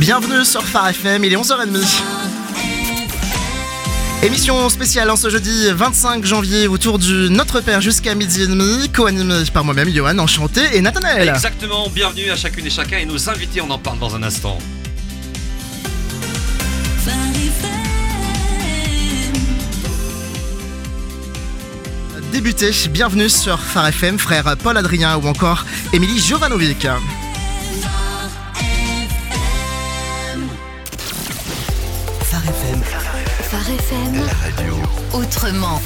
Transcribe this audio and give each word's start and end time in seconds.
Bienvenue 0.00 0.46
sur 0.46 0.64
Phare 0.64 0.88
FM, 0.88 1.24
il 1.24 1.34
est 1.34 1.36
11h30. 1.36 1.84
Émission 4.22 4.66
spéciale 4.70 5.10
en 5.10 5.16
ce 5.16 5.28
jeudi 5.28 5.70
25 5.74 6.24
janvier 6.24 6.68
autour 6.68 6.98
du 6.98 7.28
Notre 7.28 7.60
Père 7.60 7.82
jusqu'à 7.82 8.14
midi 8.14 8.44
et 8.44 8.46
demi, 8.46 8.88
co-animé 8.88 9.42
par 9.52 9.62
moi-même, 9.62 9.90
Johan, 9.90 10.18
enchanté, 10.18 10.62
et 10.72 10.80
Nathanaël. 10.80 11.28
Exactement, 11.28 11.86
bienvenue 11.90 12.30
à 12.30 12.36
chacune 12.36 12.66
et 12.66 12.70
chacun 12.70 12.96
et 12.96 13.04
nos 13.04 13.28
invités, 13.28 13.60
on 13.60 13.68
en 13.68 13.76
parle 13.76 13.98
dans 13.98 14.16
un 14.16 14.22
instant. 14.22 14.56
Débuté, 22.32 22.70
bienvenue 22.90 23.28
sur 23.28 23.60
Phare 23.60 23.88
FM, 23.88 24.18
frère 24.18 24.56
Paul 24.62 24.78
Adrien 24.78 25.18
ou 25.18 25.26
encore 25.28 25.66
Émilie 25.92 26.18
Jovanovic. 26.18 26.86
Phare 32.82 33.12
FM, 33.12 33.44
Phare 33.50 33.76
FM, 33.76 34.26
la 34.26 34.32
radio. 34.32 34.74
autrement. 35.12 35.80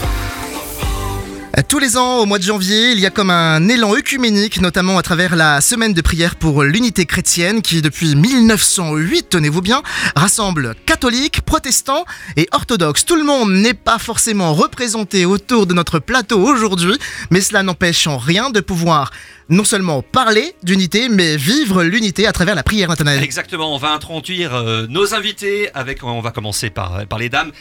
Tous 1.69 1.79
les 1.79 1.97
ans, 1.97 2.19
au 2.19 2.27
mois 2.27 2.39
de 2.39 2.43
janvier, 2.43 2.93
il 2.93 3.01
y 3.01 3.07
a 3.07 3.11
comme 3.11 3.31
un 3.31 3.69
élan 3.69 3.95
œcuménique, 3.95 4.61
notamment 4.61 4.99
à 4.99 5.03
travers 5.03 5.35
la 5.35 5.61
semaine 5.61 5.93
de 5.93 6.01
prière 6.01 6.37
pour 6.37 6.63
l'unité 6.63 7.07
chrétienne 7.07 7.63
qui, 7.63 7.83
depuis 7.83 8.15
1908, 8.15 9.29
tenez-vous 9.31 9.63
bien, 9.63 9.83
rassemble 10.15 10.75
catholiques, 10.87 11.41
protestants 11.43 12.05
et 12.37 12.49
orthodoxes. 12.53 13.05
Tout 13.05 13.17
le 13.17 13.25
monde 13.25 13.53
n'est 13.53 13.75
pas 13.75 13.99
forcément 13.99 14.55
représenté 14.55 15.25
autour 15.25 15.67
de 15.67 15.75
notre 15.75 15.99
plateau 15.99 16.41
aujourd'hui, 16.41 16.97
mais 17.31 17.41
cela 17.41 17.63
n'empêche 17.63 18.07
en 18.07 18.19
rien 18.19 18.51
de 18.51 18.61
pouvoir 18.61 19.11
non 19.49 19.65
seulement 19.65 20.03
parler 20.03 20.55
d'unité, 20.63 21.09
mais 21.09 21.37
vivre 21.37 21.83
l'unité 21.83 22.27
à 22.27 22.33
travers 22.33 22.55
la 22.55 22.63
prière, 22.63 22.89
Nathanaël. 22.89 23.23
Exactement, 23.23 23.75
on 23.75 23.79
va 23.79 23.93
introduire 23.93 24.55
euh, 24.55 24.87
nos 24.89 25.15
invités 25.15 25.71
avec, 25.75 26.03
on 26.03 26.21
va 26.21 26.31
commencer 26.31 26.71
par, 26.71 27.07
par 27.07 27.19
les 27.19 27.29
dames. 27.29 27.53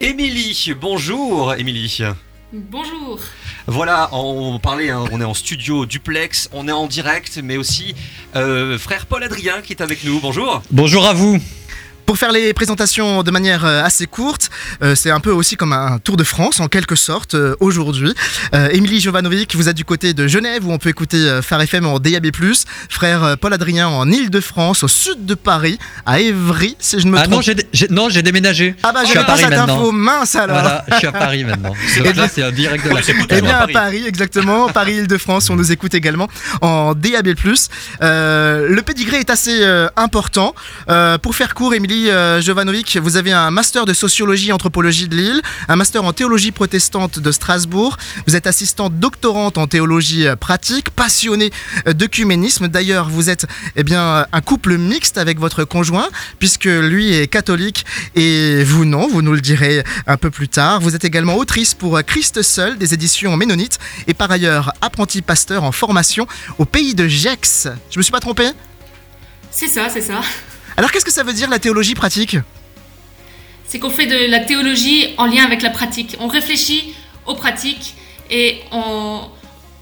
Émilie, 0.00 0.74
bonjour 0.80 1.54
Émilie. 1.54 2.02
Bonjour. 2.52 3.20
Voilà, 3.66 4.08
on 4.12 4.58
parlait, 4.58 4.88
hein, 4.88 5.04
on 5.12 5.20
est 5.20 5.24
en 5.24 5.34
studio 5.34 5.84
duplex, 5.84 6.48
on 6.54 6.66
est 6.66 6.72
en 6.72 6.86
direct, 6.86 7.38
mais 7.44 7.58
aussi 7.58 7.94
euh, 8.36 8.78
frère 8.78 9.04
Paul 9.04 9.22
Adrien 9.22 9.60
qui 9.60 9.74
est 9.74 9.82
avec 9.82 10.02
nous. 10.02 10.18
Bonjour. 10.18 10.62
Bonjour 10.70 11.04
à 11.04 11.12
vous. 11.12 11.38
Pour 12.08 12.16
faire 12.16 12.32
les 12.32 12.54
présentations 12.54 13.22
de 13.22 13.30
manière 13.30 13.66
euh, 13.66 13.84
assez 13.84 14.06
courte, 14.06 14.48
euh, 14.82 14.94
c'est 14.94 15.10
un 15.10 15.20
peu 15.20 15.30
aussi 15.30 15.56
comme 15.56 15.74
un 15.74 15.98
tour 15.98 16.16
de 16.16 16.24
France 16.24 16.58
en 16.58 16.66
quelque 16.66 16.94
sorte 16.96 17.34
euh, 17.34 17.54
aujourd'hui. 17.60 18.14
Émilie 18.72 18.98
Jovanovic, 18.98 19.54
vous 19.54 19.68
êtes 19.68 19.76
du 19.76 19.84
côté 19.84 20.14
de 20.14 20.26
Genève 20.26 20.66
où 20.66 20.72
on 20.72 20.78
peut 20.78 20.88
écouter 20.88 21.40
Phare 21.42 21.60
FM 21.60 21.84
en 21.84 21.98
DAB+. 21.98 22.28
Frère 22.88 23.36
Paul 23.38 23.52
Adrien 23.52 23.88
en 23.88 24.10
Île-de-France, 24.10 24.84
au 24.84 24.88
sud 24.88 25.26
de 25.26 25.34
Paris, 25.34 25.78
à 26.06 26.18
Évry, 26.20 26.76
si 26.80 26.98
je 26.98 27.04
ne 27.06 27.10
me 27.10 27.18
Ah 27.18 27.22
trompe. 27.24 27.34
non, 27.34 27.40
j'ai 27.42 27.54
j'ai- 27.74 27.88
non, 27.88 28.08
j'ai 28.08 28.22
déménagé. 28.22 28.74
ah 28.82 28.92
bah 28.92 29.00
je 29.02 29.06
j'ai 29.06 29.10
suis 29.10 29.18
à 29.18 29.22
pas 29.24 29.32
Paris 29.32 29.42
cette 29.42 29.50
maintenant. 29.50 29.74
info 29.80 29.92
mince 29.92 30.34
alors. 30.34 30.58
Voilà, 30.60 30.84
je 30.90 30.94
suis 30.96 31.06
à 31.06 31.12
Paris 31.12 31.44
maintenant. 31.44 31.74
C'est 32.32 32.42
un 32.42 32.52
direct 32.52 32.84
de 32.88 32.94
la 32.94 33.02
C'est 33.02 33.14
Eh 33.28 33.40
bien 33.42 33.50
à 33.50 33.58
Paris. 33.60 33.72
Paris, 33.74 34.04
exactement, 34.06 34.68
Paris-Île-de-France, 34.72 35.50
on 35.50 35.56
nous 35.56 35.72
écoute 35.72 35.92
également 35.94 36.28
en 36.62 36.94
DAB+. 36.94 37.34
Euh, 38.02 38.66
le 38.68 38.82
pédigré 38.82 39.18
est 39.18 39.30
assez 39.30 39.58
euh, 39.62 39.88
important. 39.96 40.54
Euh, 40.88 41.18
pour 41.18 41.34
faire 41.34 41.52
court, 41.54 41.74
Émilie 41.74 41.97
euh, 42.06 42.40
Jovanovic, 42.40 42.96
vous 42.96 43.16
avez 43.16 43.32
un 43.32 43.50
master 43.50 43.84
de 43.84 43.92
sociologie 43.92 44.50
et 44.50 44.52
anthropologie 44.52 45.08
de 45.08 45.16
Lille, 45.16 45.42
un 45.68 45.76
master 45.76 46.04
en 46.04 46.12
théologie 46.12 46.52
protestante 46.52 47.18
de 47.18 47.32
Strasbourg, 47.32 47.96
vous 48.26 48.36
êtes 48.36 48.46
assistante 48.46 48.98
doctorante 48.98 49.58
en 49.58 49.66
théologie 49.66 50.26
euh, 50.26 50.36
pratique, 50.36 50.90
passionnée 50.90 51.50
euh, 51.86 51.92
d'œcuménisme. 51.92 52.68
D'ailleurs, 52.68 53.08
vous 53.08 53.28
êtes 53.30 53.46
eh 53.76 53.82
bien 53.82 54.26
un 54.30 54.40
couple 54.40 54.78
mixte 54.78 55.18
avec 55.18 55.38
votre 55.38 55.64
conjoint, 55.64 56.08
puisque 56.38 56.66
lui 56.66 57.12
est 57.12 57.26
catholique 57.26 57.84
et 58.14 58.62
vous 58.64 58.84
non, 58.84 59.08
vous 59.08 59.22
nous 59.22 59.32
le 59.32 59.40
direz 59.40 59.84
un 60.06 60.16
peu 60.16 60.30
plus 60.30 60.48
tard. 60.48 60.80
Vous 60.80 60.94
êtes 60.94 61.04
également 61.04 61.36
autrice 61.36 61.74
pour 61.74 62.00
Christ 62.04 62.42
seul 62.42 62.78
des 62.78 62.94
éditions 62.94 63.36
Ménonites 63.36 63.78
et 64.06 64.14
par 64.14 64.30
ailleurs 64.30 64.72
apprenti 64.80 65.22
pasteur 65.22 65.64
en 65.64 65.72
formation 65.72 66.26
au 66.58 66.64
pays 66.64 66.94
de 66.94 67.08
Gex. 67.08 67.68
Je 67.90 67.98
me 67.98 68.02
suis 68.02 68.12
pas 68.12 68.20
trompé? 68.20 68.50
C'est 69.50 69.68
ça, 69.68 69.88
c'est 69.88 70.02
ça. 70.02 70.20
Alors 70.78 70.92
qu'est-ce 70.92 71.04
que 71.04 71.10
ça 71.10 71.24
veut 71.24 71.32
dire 71.32 71.50
la 71.50 71.58
théologie 71.58 71.96
pratique? 71.96 72.36
C'est 73.66 73.80
qu'on 73.80 73.90
fait 73.90 74.06
de 74.06 74.30
la 74.30 74.38
théologie 74.38 75.12
en 75.16 75.26
lien 75.26 75.44
avec 75.44 75.60
la 75.60 75.70
pratique. 75.70 76.16
On 76.20 76.28
réfléchit 76.28 76.94
aux 77.26 77.34
pratiques 77.34 77.96
et 78.30 78.60
on, 78.70 79.22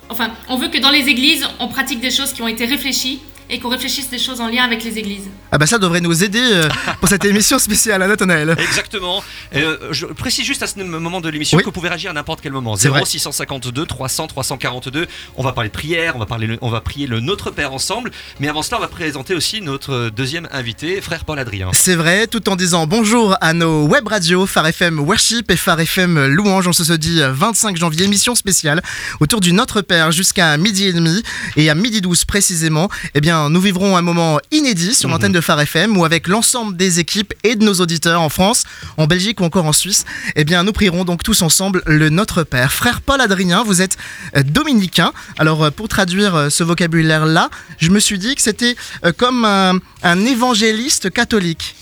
enfin, 0.08 0.30
on 0.48 0.56
veut 0.56 0.68
que 0.68 0.78
dans 0.78 0.88
les 0.88 1.06
églises, 1.10 1.46
on 1.60 1.68
pratique 1.68 2.00
des 2.00 2.10
choses 2.10 2.32
qui 2.32 2.40
ont 2.40 2.48
été 2.48 2.64
réfléchies 2.64 3.20
et 3.48 3.58
qu'on 3.60 3.68
réfléchisse 3.68 4.10
des 4.10 4.18
choses 4.18 4.40
en 4.40 4.48
lien 4.48 4.64
avec 4.64 4.82
les 4.84 4.98
églises. 4.98 5.28
Ah 5.52 5.58
bah 5.58 5.66
ça 5.66 5.78
devrait 5.78 6.00
nous 6.00 6.24
aider 6.24 6.42
euh, 6.42 6.68
pour 7.00 7.08
cette 7.08 7.24
émission 7.24 7.58
spéciale, 7.58 8.02
hein, 8.02 8.08
Nathanaël. 8.08 8.56
Exactement. 8.58 9.22
Euh, 9.54 9.76
je 9.92 10.06
précise 10.06 10.44
juste 10.44 10.62
à 10.62 10.66
ce 10.66 10.78
moment 10.80 11.20
de 11.20 11.28
l'émission 11.28 11.56
Oui. 11.56 11.62
que 11.62 11.68
vous 11.68 11.72
pouvez 11.72 11.88
réagir 11.88 12.10
à 12.10 12.14
n'importe 12.14 12.40
quel 12.40 12.52
moment. 12.52 12.76
C'est 12.76 12.88
vrai. 12.88 13.02
0652 13.04 13.86
300 13.86 14.26
342. 14.26 15.06
On 15.36 15.42
va 15.42 15.52
parler 15.52 15.68
de 15.70 15.74
prière, 15.74 16.16
on 16.16 16.18
va 16.18 16.26
parler, 16.26 16.58
on 16.60 16.70
va 16.70 16.80
prier 16.80 17.06
le 17.06 17.20
Notre 17.20 17.50
Père 17.50 17.72
ensemble. 17.72 18.10
Mais 18.40 18.48
avant 18.48 18.62
cela, 18.62 18.78
on 18.78 18.80
va 18.80 18.88
présenter 18.88 19.34
aussi 19.34 19.60
notre 19.60 20.10
deuxième 20.10 20.48
invité, 20.52 21.00
frère 21.00 21.24
Paul 21.24 21.38
Adrien. 21.38 21.70
C'est 21.72 21.94
vrai, 21.94 22.26
tout 22.26 22.48
en 22.48 22.56
disant 22.56 22.86
bonjour 22.86 23.36
à 23.40 23.52
nos 23.52 23.86
web 23.86 24.06
radios 24.08 24.46
Phare 24.46 24.66
FM 24.68 24.98
Worship 25.00 25.50
et 25.50 25.56
Phare 25.56 25.80
FM 25.80 26.26
Louange. 26.26 26.66
On 26.68 26.72
se 26.72 26.92
dit 26.94 27.20
25 27.22 27.76
janvier, 27.76 28.04
émission 28.06 28.34
spéciale 28.34 28.82
autour 29.20 29.40
du 29.40 29.52
Notre 29.52 29.82
Père 29.82 30.12
jusqu'à 30.12 30.56
midi 30.56 30.86
et 30.86 30.92
demi 30.92 31.22
et 31.56 31.70
à 31.70 31.74
midi 31.74 32.00
12 32.00 32.24
précisément. 32.24 32.88
Eh 33.14 33.20
bien, 33.20 33.35
nous 33.50 33.60
vivrons 33.60 33.96
un 33.96 34.02
moment 34.02 34.38
inédit 34.50 34.94
sur 34.94 35.08
Mhm. 35.08 35.12
l'antenne 35.14 35.32
de 35.32 35.40
Phare 35.40 35.60
FM 35.60 35.96
où 35.96 36.04
avec 36.04 36.26
l'ensemble 36.28 36.76
des 36.76 36.98
équipes 37.00 37.32
et 37.44 37.54
de 37.56 37.64
nos 37.64 37.74
auditeurs 37.74 38.20
en 38.20 38.28
France, 38.28 38.64
en 38.96 39.06
Belgique 39.06 39.40
ou 39.40 39.44
encore 39.44 39.64
en 39.66 39.72
Suisse, 39.72 40.04
eh 40.34 40.44
bien, 40.44 40.62
nous 40.64 40.72
prierons 40.72 41.04
donc 41.04 41.22
tous 41.22 41.42
ensemble 41.42 41.82
le 41.86 42.08
Notre 42.10 42.42
Père. 42.42 42.72
Frère 42.72 43.00
Paul 43.00 43.20
Adrien, 43.20 43.62
vous 43.64 43.82
êtes 43.82 43.96
euh, 44.36 44.42
dominicain. 44.42 45.12
Alors, 45.38 45.64
euh, 45.64 45.70
pour 45.70 45.88
traduire 45.88 46.34
euh, 46.34 46.50
ce 46.50 46.64
vocabulaire-là, 46.64 47.50
je 47.78 47.90
me 47.90 48.00
suis 48.00 48.18
dit 48.18 48.34
que 48.34 48.42
c'était 48.42 48.76
comme 49.16 49.44
un, 49.44 49.78
un 50.02 50.24
évangéliste 50.24 51.10
catholique. 51.10 51.74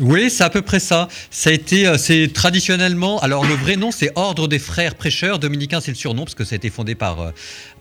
Oui, 0.00 0.30
c'est 0.30 0.44
à 0.44 0.50
peu 0.50 0.62
près 0.62 0.78
ça. 0.78 1.08
Ça 1.30 1.50
a 1.50 1.52
été, 1.52 1.86
euh, 1.86 1.98
c'est 1.98 2.32
traditionnellement, 2.32 3.18
alors 3.18 3.44
le 3.44 3.54
vrai 3.54 3.74
nom 3.74 3.90
c'est 3.90 4.12
Ordre 4.14 4.46
des 4.46 4.60
Frères 4.60 4.94
Prêcheurs. 4.94 5.40
Dominicain, 5.40 5.80
c'est 5.80 5.90
le 5.90 5.96
surnom 5.96 6.22
parce 6.22 6.36
que 6.36 6.44
ça 6.44 6.54
a 6.54 6.56
été 6.56 6.70
fondé 6.70 6.94
par 6.94 7.20
euh, 7.20 7.30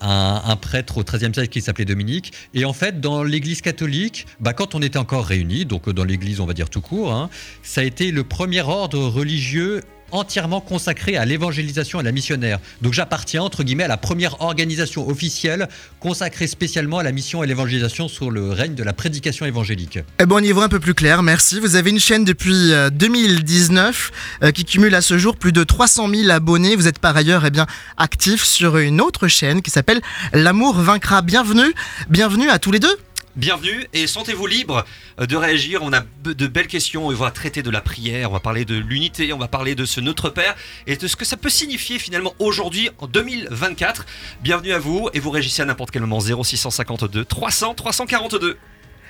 un, 0.02 0.56
prêtre 0.56 0.98
au 0.98 1.04
XIIIe 1.04 1.32
siècle 1.32 1.50
qui 1.50 1.62
s'appelait 1.62 1.86
Dominique. 1.86 2.34
Et 2.56 2.66
en 2.66 2.74
fait, 2.74 3.00
dans 3.00 3.24
l'Église 3.24 3.62
catholique, 3.62 4.26
bah, 4.40 4.54
quand 4.54 4.74
on 4.74 4.82
était 4.82 4.98
encore 4.98 5.26
réunis, 5.26 5.66
donc 5.66 5.88
euh, 5.88 5.94
dans 5.94 6.06
l'Église, 6.06 6.40
on 6.40 6.48
va 6.48 6.54
dire 6.54 6.72
tout 6.72 6.82
court, 6.82 7.14
hein, 7.14 7.30
ça 7.62 7.82
a 7.82 7.84
été 7.84 8.10
le 8.10 8.24
premier 8.24 8.62
ordre 8.62 9.00
religieux 9.00 9.84
entièrement 10.12 10.62
consacré 10.62 11.18
à 11.18 11.26
l'évangélisation 11.26 12.00
et 12.00 12.02
à 12.02 12.04
la 12.04 12.12
missionnaire. 12.12 12.60
Donc 12.82 12.94
j'appartiens 12.94 13.44
entre 13.44 13.64
guillemets 13.64 13.84
à 13.84 13.88
la 13.88 13.98
première 13.98 14.42
organisation 14.42 15.08
officielle 15.08 15.68
consacrée 16.00 16.48
spécialement 16.48 17.00
à 17.00 17.04
la 17.04 17.12
mission 17.12 17.44
et 17.44 17.48
l'évangélisation 17.48 18.08
sur 18.08 18.32
le 18.32 18.52
règne 18.52 18.76
de 18.76 18.84
la 18.84 18.94
prédication 18.94 19.46
évangélique. 19.46 20.00
Eh 20.20 20.26
ben, 20.26 20.36
on 20.36 20.44
y 20.44 20.52
voit 20.52 20.64
un 20.64 20.70
peu 20.70 20.80
plus 20.80 20.94
clair, 20.94 21.24
merci. 21.24 21.60
Vous 21.60 21.76
avez 21.76 21.90
une 21.90 22.00
chaîne 22.00 22.26
depuis 22.26 22.72
euh, 22.74 22.90
2019 22.90 24.12
euh, 24.44 24.52
qui 24.52 24.66
cumule 24.66 24.96
à 24.96 25.02
ce 25.02 25.18
jour 25.18 25.36
plus 25.36 25.52
de 25.52 25.64
300 25.64 26.10
000 26.10 26.30
abonnés. 26.30 26.76
Vous 26.76 26.88
êtes 26.88 27.00
par 27.00 27.16
ailleurs 27.16 27.46
eh 27.46 27.52
bien, 27.52 27.66
actif 27.98 28.44
sur 28.44 28.78
une 28.78 29.02
autre 29.02 29.28
chaîne 29.28 29.62
qui 29.62 29.72
s'appelle 29.72 30.02
L'amour 30.34 30.76
vaincra. 30.76 31.22
Bienvenue, 31.22 31.74
bienvenue 32.10 32.50
à 32.50 32.60
tous 32.60 32.72
les 32.72 32.80
deux. 32.80 32.98
Bienvenue 33.38 33.86
et 33.94 34.08
sentez-vous 34.08 34.48
libre 34.48 34.84
euh, 35.22 35.28
de 35.28 35.36
réagir. 35.36 35.82
On 35.84 35.94
a 35.94 36.02
de 36.24 36.48
belles 36.48 36.66
questions. 36.66 37.06
On 37.06 37.12
va 37.12 37.30
traiter 37.30 37.62
de 37.62 37.70
la 37.70 37.82
prière, 37.82 38.32
on 38.32 38.34
va 38.34 38.40
parler 38.40 38.66
de 38.66 38.76
l'unité, 38.76 39.32
on 39.32 39.38
va 39.38 39.48
parler 39.48 39.76
de 39.76 39.86
ce 39.86 40.02
Notre 40.02 40.32
Père 40.32 40.56
et 40.88 40.96
de 40.96 41.08
ce 41.08 41.16
que 41.16 41.24
ça 41.24 41.38
peut 41.38 41.50
signifier 41.50 42.00
finalement 42.00 42.34
aujourd'hui 42.40 42.90
en 42.98 43.06
2024. 43.06 44.08
Bienvenue 44.42 44.74
à 44.74 44.80
vous 44.80 45.10
et 45.14 45.20
vous 45.20 45.30
réagissez 45.30 45.62
à 45.62 45.66
n'importe 45.66 45.92
quel 45.92 46.02
moment 46.02 46.20
0652 46.20 47.26
300 47.26 47.76
342. 47.76 48.58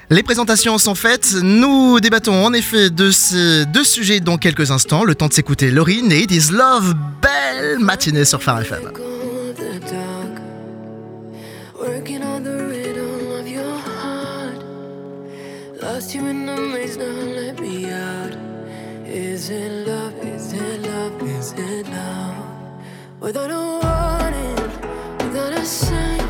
Les 0.10 0.24
présentations 0.24 0.78
sont 0.78 0.96
faites. 0.96 1.32
Nous 1.42 2.02
débattons 2.02 2.46
en 2.46 2.51
effet 2.51 2.90
de 2.90 3.12
ces 3.12 3.66
deux 3.68 3.86
sujets 3.86 4.19
dans 4.19 4.38
quelques 4.38 4.72
instants. 4.72 5.06
Le 5.06 5.16
temps 5.16 5.30
de 5.30 5.34
s'écouter 5.34 5.72
Laurine 5.72 6.12
et 6.12 6.24
It 6.24 6.31
is 6.31 6.51
Love. 6.51 6.96
Belle 7.22 7.80
matinée 7.80 8.25
sur 8.25 8.44
Phare 8.44 8.60
FM. 8.60 8.92
Lost 15.88 16.13
you 16.13 16.25
in 16.25 16.45
the 16.45 16.57
maze, 16.57 16.98
now 16.98 17.06
let 17.06 17.62
me 17.62 17.89
out. 17.89 18.36
Is 19.06 19.50
it 19.50 19.88
love? 19.88 20.13
Is 20.22 20.51
it 20.51 20.81
love? 20.81 21.22
Is 21.24 21.54
it 21.54 21.88
love? 21.88 22.36
Without 23.22 23.50
a 23.50 23.63
warning, 23.81 24.60
without 25.18 25.54
a 25.54 25.63
sign, 25.63 26.28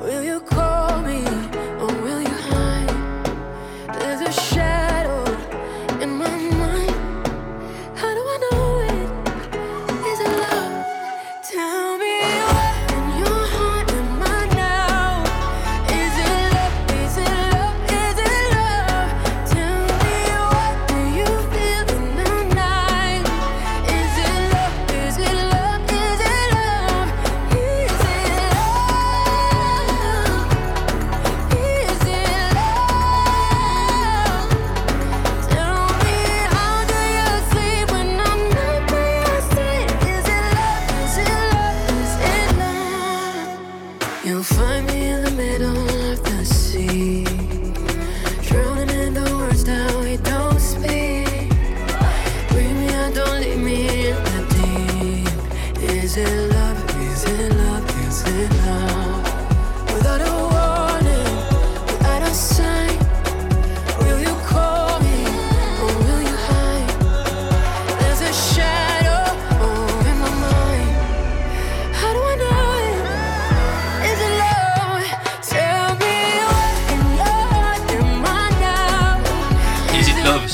will 0.00 0.22
you 0.22 0.40
call 0.40 1.02
me 1.02 1.45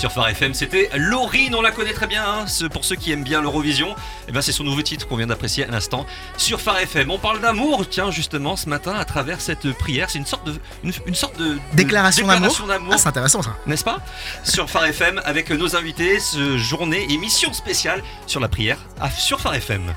sur 0.02 0.10
Phare 0.10 0.31
FM. 0.31 0.52
C'était 0.52 0.90
Laurine, 0.96 1.54
on 1.54 1.62
la 1.62 1.70
connaît 1.70 1.93
très 1.93 2.08
bien. 2.08 2.25
hein, 2.26 2.44
pour 2.72 2.84
ceux 2.84 2.96
qui 2.96 3.12
aiment 3.12 3.22
bien 3.22 3.40
l'Eurovision, 3.40 3.94
eh 4.26 4.32
ben 4.32 4.43
c'est 4.43 4.50
son 4.50 4.64
nouveau 4.64 4.82
titre 4.82 5.06
qu'on 5.06 5.14
vient 5.14 5.28
d'apprécier 5.28 5.62
à 5.62 5.69
l'instant 5.69 6.06
sur 6.37 6.60
Phare 6.60 6.81
FM. 6.81 7.12
On 7.12 7.20
parle 7.20 7.40
d'amour, 7.40 7.88
tiens, 7.88 8.10
justement, 8.10 8.56
ce 8.56 8.69
matin, 8.69 8.94
à 8.96 9.04
travers 9.04 9.40
cette 9.40 9.70
prière. 9.75 10.10
C'est 10.10 10.19
une 10.19 10.26
sorte 10.26 10.44
de, 10.44 10.54
une, 10.82 10.93
une 11.06 11.14
sorte 11.14 11.38
de 11.38 11.54
de- 11.54 11.58
Déclaration 11.75 12.26
d'amour. 12.26 12.40
déclaration 12.49 12.66
d'amour 12.66 12.93
Ah, 12.94 12.99
c'est 12.99 13.06
intéressant 13.08 13.43
ça. 13.43 13.54
n'est-ce 13.66 13.84
pas? 13.84 13.99
Sur 14.43 14.69
Phare 14.69 14.87
FM 14.87 15.20
avec 15.25 15.50
nos 15.50 15.76
invités, 15.76 16.19
ce 16.19 16.58
journée 16.58 17.06
émission 17.12 17.52
spéciale 17.52 18.02
sur 18.26 18.40
la 18.40 18.49
prière 18.49 18.78
à- 19.00 19.08
sur 19.08 19.40
Phare 19.40 19.54
FM. 19.54 19.94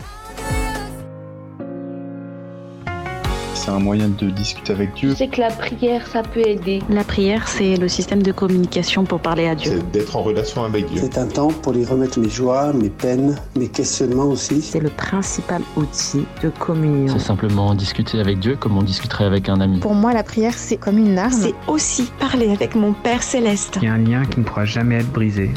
C'est 3.66 3.72
un 3.72 3.80
moyen 3.80 4.10
de 4.10 4.30
discuter 4.30 4.74
avec 4.74 4.94
Dieu. 4.94 5.10
Je 5.10 5.16
sais 5.16 5.28
que 5.28 5.42
la 5.42 5.50
prière, 5.50 6.06
ça 6.06 6.22
peut 6.22 6.46
aider. 6.46 6.84
La 6.88 7.04
prière, 7.04 7.48
c'est 7.48 7.78
le 7.78 7.88
système 7.88 8.22
de 8.22 8.32
communication 8.32 9.06
pour 9.06 9.20
parler 9.20 9.48
à 9.48 9.56
Dieu. 9.56 9.72
C'est 9.78 9.92
d'être 9.92 10.16
en 10.16 10.22
relation 10.22 10.64
avec 10.64 10.86
Dieu. 10.86 11.02
C'est 11.02 11.18
un 11.18 11.26
temps 11.26 11.48
pour 11.48 11.74
lui 11.74 11.84
remettre 11.84 12.20
mes 12.20 12.30
joies, 12.30 12.74
mes 12.74 12.92
peines, 12.92 13.36
mes 13.58 13.68
questionnements 13.68 14.26
aussi. 14.26 14.62
C'est 14.62 14.80
le 14.80 14.92
principal 14.92 15.64
outil 15.78 16.26
de 16.44 16.50
communion. 16.50 17.16
C'est 17.18 17.26
simplement 17.26 17.74
discuter 17.74 18.20
avec 18.20 18.38
Dieu 18.38 18.56
comme 18.56 18.78
on 18.78 18.84
discuterait 18.84 19.26
avec 19.26 19.50
un 19.50 19.60
ami. 19.60 19.80
Pour 19.80 19.96
moi, 19.96 20.14
la 20.14 20.22
prière, 20.22 20.54
c'est 20.54 20.78
comme 20.78 21.00
une 21.00 21.18
arme. 21.18 21.32
C'est 21.32 21.56
aussi 21.68 22.12
parler 22.20 22.52
avec 22.52 22.76
mon 22.76 22.94
Père 22.94 23.24
céleste. 23.24 23.80
Il 23.82 23.86
y 23.86 23.88
a 23.88 23.94
un 23.94 23.98
lien 23.98 24.26
qui 24.26 24.42
ne 24.42 24.46
pourra 24.46 24.66
jamais 24.66 24.98
être 24.98 25.12
brisé. 25.12 25.50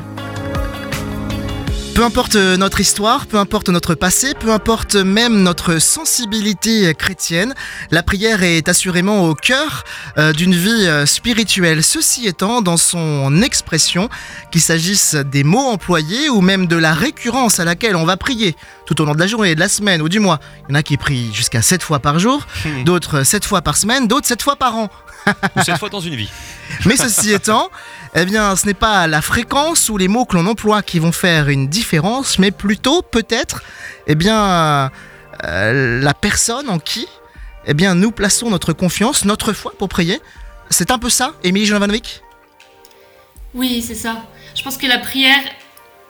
Peu 1.98 2.04
importe 2.04 2.36
notre 2.36 2.80
histoire, 2.80 3.26
peu 3.26 3.38
importe 3.38 3.70
notre 3.70 3.96
passé, 3.96 4.32
peu 4.38 4.52
importe 4.52 4.94
même 4.94 5.42
notre 5.42 5.80
sensibilité 5.80 6.94
chrétienne, 6.94 7.56
la 7.90 8.04
prière 8.04 8.44
est 8.44 8.68
assurément 8.68 9.26
au 9.28 9.34
cœur 9.34 9.82
euh, 10.16 10.32
d'une 10.32 10.54
vie 10.54 10.86
euh, 10.86 11.06
spirituelle. 11.06 11.82
Ceci 11.82 12.28
étant, 12.28 12.62
dans 12.62 12.76
son 12.76 13.42
expression, 13.42 14.08
qu'il 14.52 14.60
s'agisse 14.60 15.16
des 15.16 15.42
mots 15.42 15.66
employés 15.66 16.30
ou 16.30 16.40
même 16.40 16.68
de 16.68 16.76
la 16.76 16.94
récurrence 16.94 17.58
à 17.58 17.64
laquelle 17.64 17.96
on 17.96 18.04
va 18.04 18.16
prier 18.16 18.54
tout 18.86 19.02
au 19.02 19.04
long 19.04 19.16
de 19.16 19.20
la 19.20 19.26
journée, 19.26 19.56
de 19.56 19.60
la 19.60 19.68
semaine 19.68 20.00
ou 20.00 20.08
du 20.08 20.20
mois. 20.20 20.38
Il 20.68 20.72
y 20.72 20.76
en 20.76 20.78
a 20.78 20.84
qui 20.84 20.96
prient 20.98 21.34
jusqu'à 21.34 21.62
7 21.62 21.82
fois 21.82 21.98
par 21.98 22.20
jour, 22.20 22.46
d'autres 22.84 23.24
7 23.24 23.44
fois 23.44 23.60
par 23.60 23.76
semaine, 23.76 24.06
d'autres 24.06 24.28
7 24.28 24.40
fois 24.40 24.54
par 24.54 24.76
an. 24.76 24.88
Ou 25.56 25.62
cette 25.62 25.78
fois 25.78 25.88
dans 25.88 26.00
une 26.00 26.14
vie. 26.14 26.30
Mais 26.84 26.96
ceci 26.96 27.32
étant, 27.32 27.70
eh 28.14 28.24
bien, 28.24 28.56
ce 28.56 28.66
n'est 28.66 28.74
pas 28.74 29.06
la 29.06 29.22
fréquence 29.22 29.88
ou 29.88 29.96
les 29.96 30.08
mots 30.08 30.24
que 30.24 30.36
l'on 30.36 30.46
emploie 30.46 30.82
qui 30.82 30.98
vont 30.98 31.12
faire 31.12 31.48
une 31.48 31.68
différence, 31.68 32.38
mais 32.38 32.50
plutôt 32.50 33.02
peut-être, 33.02 33.62
eh 34.06 34.14
bien, 34.14 34.90
euh, 35.44 36.00
la 36.00 36.14
personne 36.14 36.68
en 36.68 36.78
qui, 36.78 37.06
eh 37.66 37.74
bien, 37.74 37.94
nous 37.94 38.10
plaçons 38.10 38.50
notre 38.50 38.72
confiance, 38.72 39.24
notre 39.24 39.52
foi 39.52 39.72
pour 39.78 39.88
prier. 39.88 40.20
C'est 40.70 40.90
un 40.90 40.98
peu 40.98 41.10
ça, 41.10 41.34
Émilie 41.44 41.66
Jovanovic 41.66 42.22
Oui, 43.54 43.82
c'est 43.86 43.94
ça. 43.94 44.16
Je 44.54 44.62
pense 44.62 44.76
que 44.76 44.86
la 44.86 44.98
prière, 44.98 45.40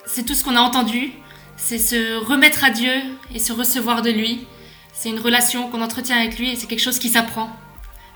c'est 0.06 0.24
tout 0.24 0.34
ce 0.34 0.44
qu'on 0.44 0.56
a 0.56 0.60
entendu. 0.60 1.12
C'est 1.56 1.78
se 1.78 2.24
remettre 2.24 2.64
à 2.64 2.70
Dieu 2.70 2.92
et 3.34 3.38
se 3.38 3.52
recevoir 3.52 4.02
de 4.02 4.10
lui. 4.10 4.46
C'est 4.94 5.10
une 5.10 5.18
relation 5.18 5.68
qu'on 5.68 5.82
entretient 5.82 6.16
avec 6.16 6.38
lui 6.38 6.50
et 6.50 6.56
c'est 6.56 6.66
quelque 6.66 6.82
chose 6.82 6.98
qui 6.98 7.08
s'apprend. 7.08 7.54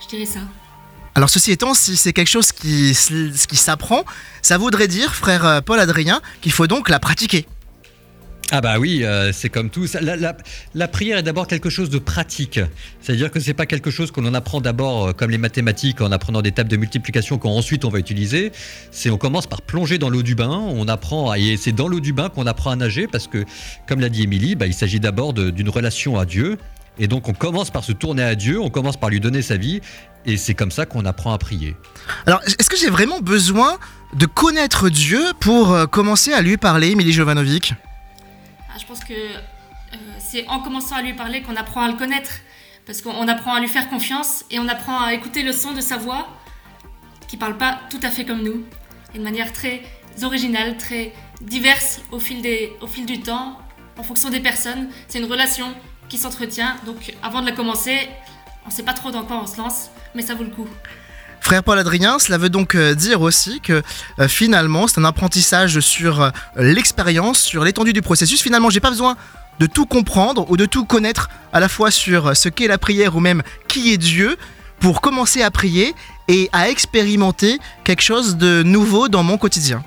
Je 0.00 0.08
dirais 0.08 0.26
ça. 0.26 0.40
Alors 1.14 1.28
ceci 1.28 1.52
étant, 1.52 1.74
si 1.74 1.96
c'est 1.96 2.12
quelque 2.12 2.30
chose 2.30 2.52
qui, 2.52 2.96
qui 3.48 3.56
s'apprend, 3.56 4.04
ça 4.40 4.56
voudrait 4.56 4.88
dire, 4.88 5.14
frère 5.14 5.44
euh, 5.44 5.60
Paul 5.60 5.78
Adrien, 5.78 6.22
qu'il 6.40 6.52
faut 6.52 6.66
donc 6.66 6.88
la 6.88 6.98
pratiquer. 6.98 7.46
Ah 8.54 8.60
bah 8.60 8.78
oui, 8.78 9.02
euh, 9.02 9.32
c'est 9.32 9.48
comme 9.48 9.70
tout. 9.70 9.86
La, 10.74 10.88
prière 10.88 11.16
est 11.16 11.22
d'abord 11.22 11.46
quelque 11.46 11.70
chose 11.70 11.88
de 11.88 11.98
pratique. 11.98 12.60
C'est-à-dire 13.00 13.30
que 13.30 13.40
c'est 13.40 13.54
pas 13.54 13.64
quelque 13.64 13.90
chose 13.90 14.10
qu'on 14.10 14.26
en 14.26 14.34
apprend 14.34 14.60
d'abord 14.60 15.06
euh, 15.08 15.12
comme 15.12 15.30
les 15.30 15.38
mathématiques 15.38 16.02
en 16.02 16.12
apprenant 16.12 16.42
des 16.42 16.52
tables 16.52 16.68
de 16.68 16.76
multiplication 16.76 17.38
qu'ensuite 17.38 17.86
on 17.86 17.88
va 17.88 17.98
utiliser. 17.98 18.52
C'est 18.90 19.08
on 19.08 19.16
commence 19.16 19.46
par 19.46 19.62
plonger 19.62 19.96
dans 19.96 20.10
l'eau 20.10 20.22
du 20.22 20.34
bain, 20.34 20.50
on 20.50 20.86
apprend 20.86 21.30
à- 21.30 21.38
et 21.38 21.56
c'est 21.56 21.72
dans 21.72 21.88
l'eau 21.88 22.00
du 22.00 22.12
bain 22.12 22.28
qu'on 22.28 22.46
apprend 22.46 22.70
à 22.70 22.76
nager 22.76 23.06
parce 23.06 23.26
que 23.26 23.44
comme 23.86 24.00
l'a 24.00 24.10
dit 24.10 24.22
Émilie, 24.22 24.54
bah, 24.54 24.66
il 24.66 24.74
s'agit 24.74 25.00
d'abord 25.00 25.32
d'une 25.32 25.70
relation 25.70 26.18
à 26.18 26.26
Dieu. 26.26 26.58
Et 26.98 27.08
donc 27.08 27.28
on 27.28 27.32
commence 27.32 27.70
par 27.70 27.84
se 27.84 27.92
tourner 27.92 28.22
à 28.22 28.34
Dieu, 28.34 28.60
on 28.60 28.70
commence 28.70 28.96
par 28.96 29.10
lui 29.10 29.20
donner 29.20 29.42
sa 29.42 29.56
vie, 29.56 29.80
et 30.26 30.36
c'est 30.36 30.54
comme 30.54 30.70
ça 30.70 30.86
qu'on 30.86 31.04
apprend 31.04 31.32
à 31.32 31.38
prier. 31.38 31.76
Alors, 32.26 32.42
est-ce 32.44 32.68
que 32.68 32.76
j'ai 32.76 32.90
vraiment 32.90 33.20
besoin 33.20 33.78
de 34.14 34.26
connaître 34.26 34.88
Dieu 34.88 35.20
pour 35.40 35.72
euh, 35.72 35.86
commencer 35.86 36.32
à 36.32 36.42
lui 36.42 36.56
parler, 36.56 36.90
Émilie 36.90 37.12
Jovanovic? 37.12 37.74
Ah, 38.68 38.78
je 38.78 38.86
pense 38.86 39.02
que 39.04 39.14
euh, 39.14 39.96
c'est 40.18 40.46
en 40.48 40.60
commençant 40.60 40.96
à 40.96 41.02
lui 41.02 41.14
parler 41.14 41.42
qu'on 41.42 41.56
apprend 41.56 41.82
à 41.82 41.88
le 41.88 41.96
connaître. 41.96 42.30
Parce 42.84 43.00
qu'on 43.00 43.28
apprend 43.28 43.54
à 43.54 43.60
lui 43.60 43.68
faire 43.68 43.88
confiance 43.88 44.44
et 44.50 44.58
on 44.58 44.66
apprend 44.66 45.00
à 45.00 45.14
écouter 45.14 45.44
le 45.44 45.52
son 45.52 45.72
de 45.72 45.80
sa 45.80 45.98
voix 45.98 46.26
qui 47.28 47.36
parle 47.36 47.56
pas 47.56 47.78
tout 47.90 48.00
à 48.02 48.10
fait 48.10 48.24
comme 48.24 48.42
nous. 48.42 48.64
Et 49.14 49.18
de 49.18 49.22
manière 49.22 49.52
très 49.52 49.82
originale, 50.22 50.76
très 50.76 51.12
diverse 51.40 52.00
au 52.10 52.18
fil, 52.18 52.42
des, 52.42 52.72
au 52.80 52.88
fil 52.88 53.06
du 53.06 53.20
temps, 53.20 53.56
en 53.98 54.02
fonction 54.02 54.30
des 54.30 54.40
personnes. 54.40 54.88
C'est 55.06 55.20
une 55.20 55.30
relation 55.30 55.72
qui 56.12 56.18
s'entretient. 56.18 56.76
Donc 56.84 57.14
avant 57.22 57.40
de 57.40 57.46
la 57.46 57.52
commencer, 57.52 57.96
on 58.66 58.70
sait 58.70 58.82
pas 58.82 58.92
trop 58.92 59.10
dans 59.10 59.24
quoi 59.24 59.40
on 59.42 59.46
se 59.46 59.56
lance, 59.56 59.88
mais 60.14 60.20
ça 60.20 60.34
vaut 60.34 60.44
le 60.44 60.50
coup. 60.50 60.68
Frère 61.40 61.64
Paul 61.64 61.78
Adrien, 61.78 62.18
cela 62.18 62.36
veut 62.36 62.50
donc 62.50 62.74
euh, 62.74 62.94
dire 62.94 63.22
aussi 63.22 63.60
que 63.60 63.82
euh, 64.18 64.28
finalement 64.28 64.86
c'est 64.86 65.00
un 65.00 65.04
apprentissage 65.04 65.80
sur 65.80 66.20
euh, 66.20 66.30
l'expérience, 66.56 67.40
sur 67.40 67.64
l'étendue 67.64 67.94
du 67.94 68.02
processus. 68.02 68.42
Finalement, 68.42 68.68
j'ai 68.68 68.78
pas 68.78 68.90
besoin 68.90 69.16
de 69.58 69.64
tout 69.64 69.86
comprendre 69.86 70.50
ou 70.50 70.58
de 70.58 70.66
tout 70.66 70.84
connaître 70.84 71.30
à 71.54 71.60
la 71.60 71.68
fois 71.70 71.90
sur 71.90 72.36
ce 72.36 72.50
qu'est 72.50 72.68
la 72.68 72.78
prière 72.78 73.16
ou 73.16 73.20
même 73.20 73.42
qui 73.66 73.92
est 73.94 73.98
Dieu 73.98 74.36
pour 74.80 75.00
commencer 75.00 75.40
à 75.40 75.50
prier 75.50 75.94
et 76.28 76.50
à 76.52 76.68
expérimenter 76.68 77.58
quelque 77.84 78.02
chose 78.02 78.36
de 78.36 78.62
nouveau 78.62 79.08
dans 79.08 79.22
mon 79.22 79.38
quotidien. 79.38 79.82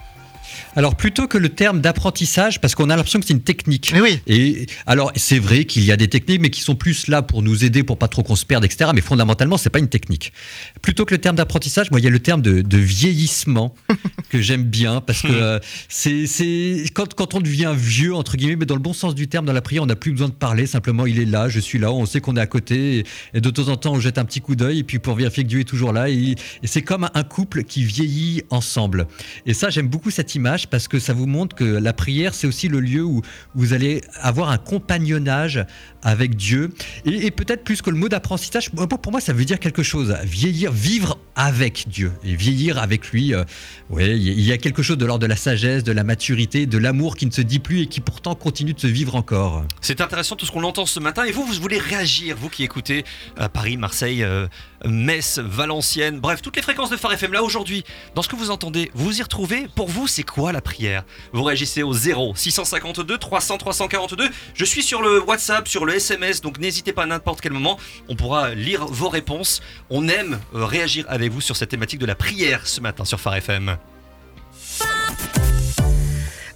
Alors 0.75 0.95
plutôt 0.95 1.27
que 1.27 1.37
le 1.37 1.49
terme 1.49 1.81
d'apprentissage, 1.81 2.59
parce 2.61 2.75
qu'on 2.75 2.89
a 2.89 2.95
l'impression 2.95 3.19
que 3.19 3.25
c'est 3.25 3.33
une 3.33 3.41
technique. 3.41 3.91
Mais 3.93 4.01
oui. 4.01 4.19
Et 4.27 4.65
alors 4.85 5.11
c'est 5.15 5.39
vrai 5.39 5.65
qu'il 5.65 5.83
y 5.85 5.91
a 5.91 5.97
des 5.97 6.07
techniques, 6.07 6.41
mais 6.41 6.49
qui 6.49 6.61
sont 6.61 6.75
plus 6.75 7.07
là 7.07 7.21
pour 7.21 7.41
nous 7.41 7.63
aider, 7.63 7.83
pour 7.83 7.97
pas 7.97 8.07
trop 8.07 8.23
qu'on 8.23 8.35
se 8.35 8.45
perde, 8.45 8.65
etc. 8.65 8.91
Mais 8.93 9.01
fondamentalement, 9.01 9.57
c'est 9.57 9.69
pas 9.69 9.79
une 9.79 9.87
technique. 9.89 10.33
Plutôt 10.81 11.05
que 11.05 11.13
le 11.13 11.19
terme 11.21 11.35
d'apprentissage, 11.37 11.91
moi 11.91 11.99
il 11.99 12.03
y 12.03 12.07
a 12.07 12.09
le 12.11 12.19
terme 12.19 12.41
de, 12.41 12.61
de 12.61 12.77
vieillissement 12.77 13.73
que 14.29 14.41
j'aime 14.41 14.63
bien 14.63 15.01
parce 15.01 15.21
que 15.21 15.27
euh, 15.31 15.59
c'est 15.89 16.27
c'est- 16.27 16.83
quand, 16.93 17.13
quand 17.13 17.33
on 17.35 17.41
devient 17.41 17.73
vieux 17.77 18.13
entre 18.13 18.35
guillemets, 18.37 18.55
mais 18.57 18.65
dans 18.65 18.75
le 18.75 18.81
bon 18.81 18.93
sens 18.93 19.15
du 19.15 19.27
terme, 19.27 19.45
dans 19.45 19.53
la 19.53 19.61
prière, 19.61 19.83
on 19.83 19.87
n'a 19.87 19.95
plus 19.95 20.11
besoin 20.11 20.27
de 20.29 20.33
parler. 20.33 20.65
Simplement, 20.67 21.05
il 21.05 21.19
est 21.19 21.25
là, 21.25 21.47
je 21.49 21.59
suis 21.59 21.79
là, 21.79 21.91
on 21.91 22.05
sait 22.05 22.19
qu'on 22.21 22.35
est 22.35 22.41
à 22.41 22.47
côté, 22.47 22.99
et, 22.99 23.03
et 23.35 23.41
de 23.41 23.49
temps 23.49 23.69
en 23.69 23.77
temps, 23.77 23.93
on 23.93 23.99
jette 23.99 24.17
un 24.17 24.25
petit 24.25 24.41
coup 24.41 24.55
d'œil, 24.55 24.79
et 24.79 24.83
puis 24.83 24.99
pour 24.99 25.15
vérifier 25.15 25.43
que 25.43 25.49
Dieu 25.49 25.59
est 25.61 25.63
toujours 25.65 25.93
là. 25.93 26.09
Et, 26.09 26.31
et 26.63 26.67
c'est 26.67 26.81
comme 26.81 27.09
un 27.13 27.23
couple 27.23 27.63
qui 27.63 27.83
vieillit 27.83 28.43
ensemble. 28.49 29.07
Et 29.45 29.53
ça, 29.53 29.69
j'aime 29.69 29.87
beaucoup 29.87 30.11
cette 30.11 30.35
image 30.35 30.64
parce 30.67 30.87
que 30.87 30.99
ça 30.99 31.13
vous 31.13 31.25
montre 31.27 31.55
que 31.55 31.63
la 31.63 31.93
prière, 31.93 32.33
c'est 32.33 32.47
aussi 32.47 32.67
le 32.67 32.79
lieu 32.79 33.03
où 33.03 33.21
vous 33.53 33.73
allez 33.73 34.01
avoir 34.21 34.49
un 34.49 34.57
compagnonnage 34.57 35.65
avec 36.01 36.35
Dieu. 36.35 36.71
Et, 37.05 37.31
peut-être 37.31 37.63
plus 37.63 37.81
que 37.81 37.89
le 37.89 37.97
mot 37.97 38.09
d'apprentissage, 38.09 38.69
pour 38.71 39.11
moi, 39.11 39.19
ça 39.19 39.33
veut 39.33 39.45
dire 39.45 39.59
quelque 39.59 39.83
chose. 39.83 40.15
Vieillir, 40.23 40.71
vivre 40.71 41.17
avec 41.35 41.85
Dieu. 41.87 42.11
Et 42.23 42.35
vieillir 42.35 42.77
avec 42.77 43.09
lui, 43.11 43.33
euh, 43.33 43.43
ouais, 43.89 44.17
il 44.17 44.41
y 44.41 44.51
a- 44.51 44.57
quelque 44.57 44.83
chose 44.83 44.97
de 44.97 45.05
l'ordre 45.05 45.21
de 45.23 45.27
la 45.27 45.35
sagesse, 45.35 45.83
de 45.83 45.91
la 45.91 46.03
maturité, 46.03 46.65
de 46.65 46.77
l'amour 46.77 47.17
qui 47.17 47.25
ne 47.25 47.31
se 47.31 47.41
dit 47.41 47.59
plus 47.59 47.81
et 47.81 47.87
qui 47.87 47.99
pourtant 47.99 48.35
continue 48.35 48.73
de 48.73 48.79
se 48.79 48.87
vivre 48.87 49.15
encore. 49.15 49.65
C'est 49.81 49.99
intéressant 50.01 50.35
tout 50.35 50.45
ce 50.45 50.51
qu'on 50.51 50.63
entend 50.63 50.85
ce 50.85 50.99
matin. 50.99 51.23
Et 51.25 51.31
vous, 51.31 51.43
vous 51.45 51.53
voulez 51.53 51.77
réagir, 51.79 52.37
vous 52.39 52.49
qui 52.49 52.63
écoutez 52.63 53.03
à 53.37 53.49
Paris, 53.49 53.77
Marseille, 53.77 54.23
euh, 54.23 54.47
Metz, 54.85 55.39
Valenciennes, 55.39 56.19
bref, 56.19 56.41
toutes 56.41 56.55
les 56.55 56.61
fréquences 56.61 56.89
de 56.89 56.97
Phare 56.97 57.13
FM 57.13 57.33
là 57.33 57.43
aujourd'hui. 57.43 57.83
Dans 58.13 58.21
ce 58.21 58.29
que 58.29 58.35
vous 58.35 58.51
entendez, 58.51 58.91
vous 58.93 59.19
y 59.19 59.21
retrouvez 59.23 59.67
Pour 59.75 59.89
vous, 59.89 60.07
c'est 60.07 60.23
quoi 60.23 60.51
la 60.55 60.61
prière 60.61 61.03
Vous 61.33 61.43
réagissez 61.43 61.83
au 61.83 61.93
0 61.93 62.33
652 62.35 63.17
300 63.17 63.57
342. 63.57 64.29
Je 64.53 64.65
suis 64.65 64.83
sur 64.83 65.01
le 65.01 65.21
WhatsApp, 65.21 65.67
sur 65.67 65.85
le 65.85 65.95
SMS, 65.95 66.41
donc 66.41 66.59
n'hésitez 66.59 66.93
pas 66.93 67.03
à 67.03 67.05
n'importe 67.05 67.41
quel 67.41 67.51
moment. 67.51 67.77
On 68.07 68.15
pourra 68.15 68.55
lire 68.55 68.85
vos 68.85 69.09
réponses. 69.09 69.61
On 69.89 70.07
aime 70.07 70.39
euh, 70.55 70.65
réagir 70.65 71.05
avec 71.09 71.31
vous 71.31 71.41
sur 71.41 71.55
cette 71.57 71.69
thématique 71.69 71.99
de 71.99 72.05
la 72.05 72.15
prière 72.15 72.65
ce 72.65 72.79
matin 72.79 73.03
sur 73.03 73.19
Phare 73.19 73.35
FM. 73.35 73.77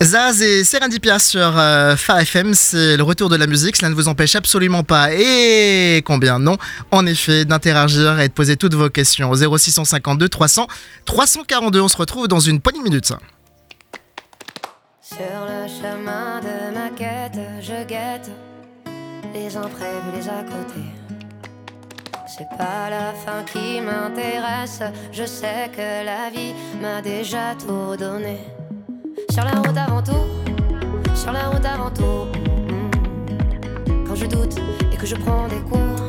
Zaz 0.01 0.41
et 0.41 0.63
Serendipia 0.63 1.19
sur 1.19 1.59
euh, 1.59 1.95
FM, 1.97 2.53
c'est 2.53 2.95
le 2.95 3.03
retour 3.03 3.27
de 3.27 3.35
la 3.35 3.47
musique, 3.47 3.75
cela 3.75 3.89
ne 3.89 3.95
vous 3.95 4.07
empêche 4.07 4.33
absolument 4.33 4.83
pas, 4.83 5.11
et 5.11 6.01
combien 6.05 6.39
non, 6.39 6.57
en 6.91 7.05
effet, 7.05 7.43
d'interagir 7.43 8.17
et 8.21 8.29
de 8.29 8.33
poser 8.33 8.55
toutes 8.55 8.75
vos 8.75 8.89
questions 8.89 9.29
au 9.29 9.57
0652 9.57 10.29
300 10.29 10.67
342. 11.03 11.81
On 11.81 11.89
se 11.89 11.97
retrouve 11.97 12.29
dans 12.29 12.39
une 12.39 12.61
poignée 12.61 12.79
de 12.79 12.85
minutes. 12.85 13.11
Sur 15.19 15.45
le 15.45 15.67
chemin 15.67 16.39
de 16.39 16.73
ma 16.73 16.89
quête, 16.95 17.37
je 17.59 17.83
guette 17.85 18.31
les 19.33 19.57
imprévus, 19.57 20.13
les 20.15 20.29
à 20.29 20.43
côté. 20.43 20.79
C'est 22.25 22.47
pas 22.57 22.89
la 22.89 23.11
fin 23.11 23.43
qui 23.43 23.81
m'intéresse, 23.81 24.81
je 25.11 25.25
sais 25.25 25.69
que 25.75 26.05
la 26.05 26.29
vie 26.29 26.53
m'a 26.81 27.01
déjà 27.01 27.53
tout 27.59 27.97
donné. 27.97 28.37
Sur 29.29 29.43
la 29.43 29.55
route 29.59 29.77
avant 29.77 30.01
tout, 30.01 30.25
sur 31.13 31.33
la 31.33 31.49
route 31.49 31.65
avant 31.65 31.91
tout. 31.91 32.23
mm. 32.71 34.05
Quand 34.07 34.15
je 34.15 34.25
doute 34.25 34.55
et 34.93 34.95
que 34.95 35.05
je 35.05 35.17
prends 35.17 35.49
des 35.49 35.59
cours. 35.69 36.07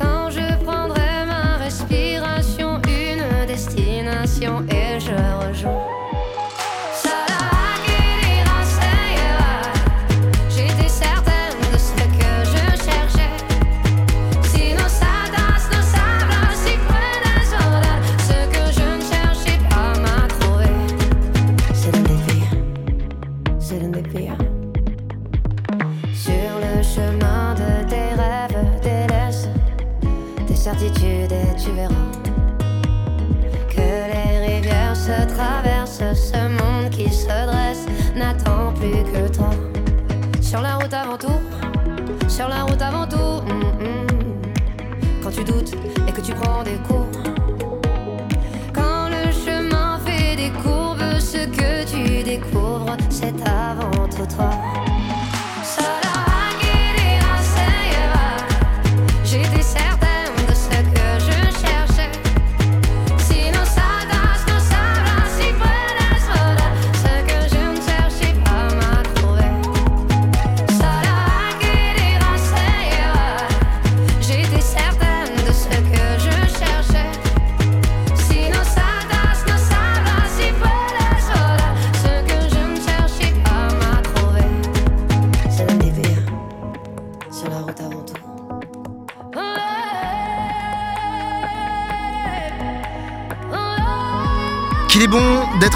Quand 0.00 0.30
je 0.30 0.64
prendrai 0.64 1.26
ma 1.26 1.58
respiration, 1.58 2.80
une 2.88 3.46
destination 3.46 4.64
et 4.70 4.98
je 4.98 5.12
rejoins. 5.46 6.09
tu 31.62 31.72
verras 31.72 31.94
que 33.68 33.80
les 33.80 34.46
rivières 34.46 34.96
se 34.96 35.26
traversent, 35.34 36.14
ce 36.14 36.48
monde 36.48 36.90
qui 36.90 37.12
se 37.12 37.26
dresse 37.26 37.86
n'attend 38.16 38.72
plus 38.72 39.04
que 39.12 39.28
toi. 39.28 39.50
Sur 40.40 40.62
la 40.62 40.76
route 40.76 40.94
avant 40.94 41.18
tout, 41.18 41.40
sur 42.28 42.48
la 42.48 42.62
route 42.62 42.80
avant 42.80 43.06
tout, 43.06 43.42
mm, 43.46 43.84
mm. 43.84 45.22
quand 45.22 45.30
tu 45.30 45.44
doutes 45.44 45.74
et 46.08 46.12
que 46.12 46.20
tu 46.20 46.32
prends 46.32 46.62
des 46.62 46.78
cours. 46.88 47.09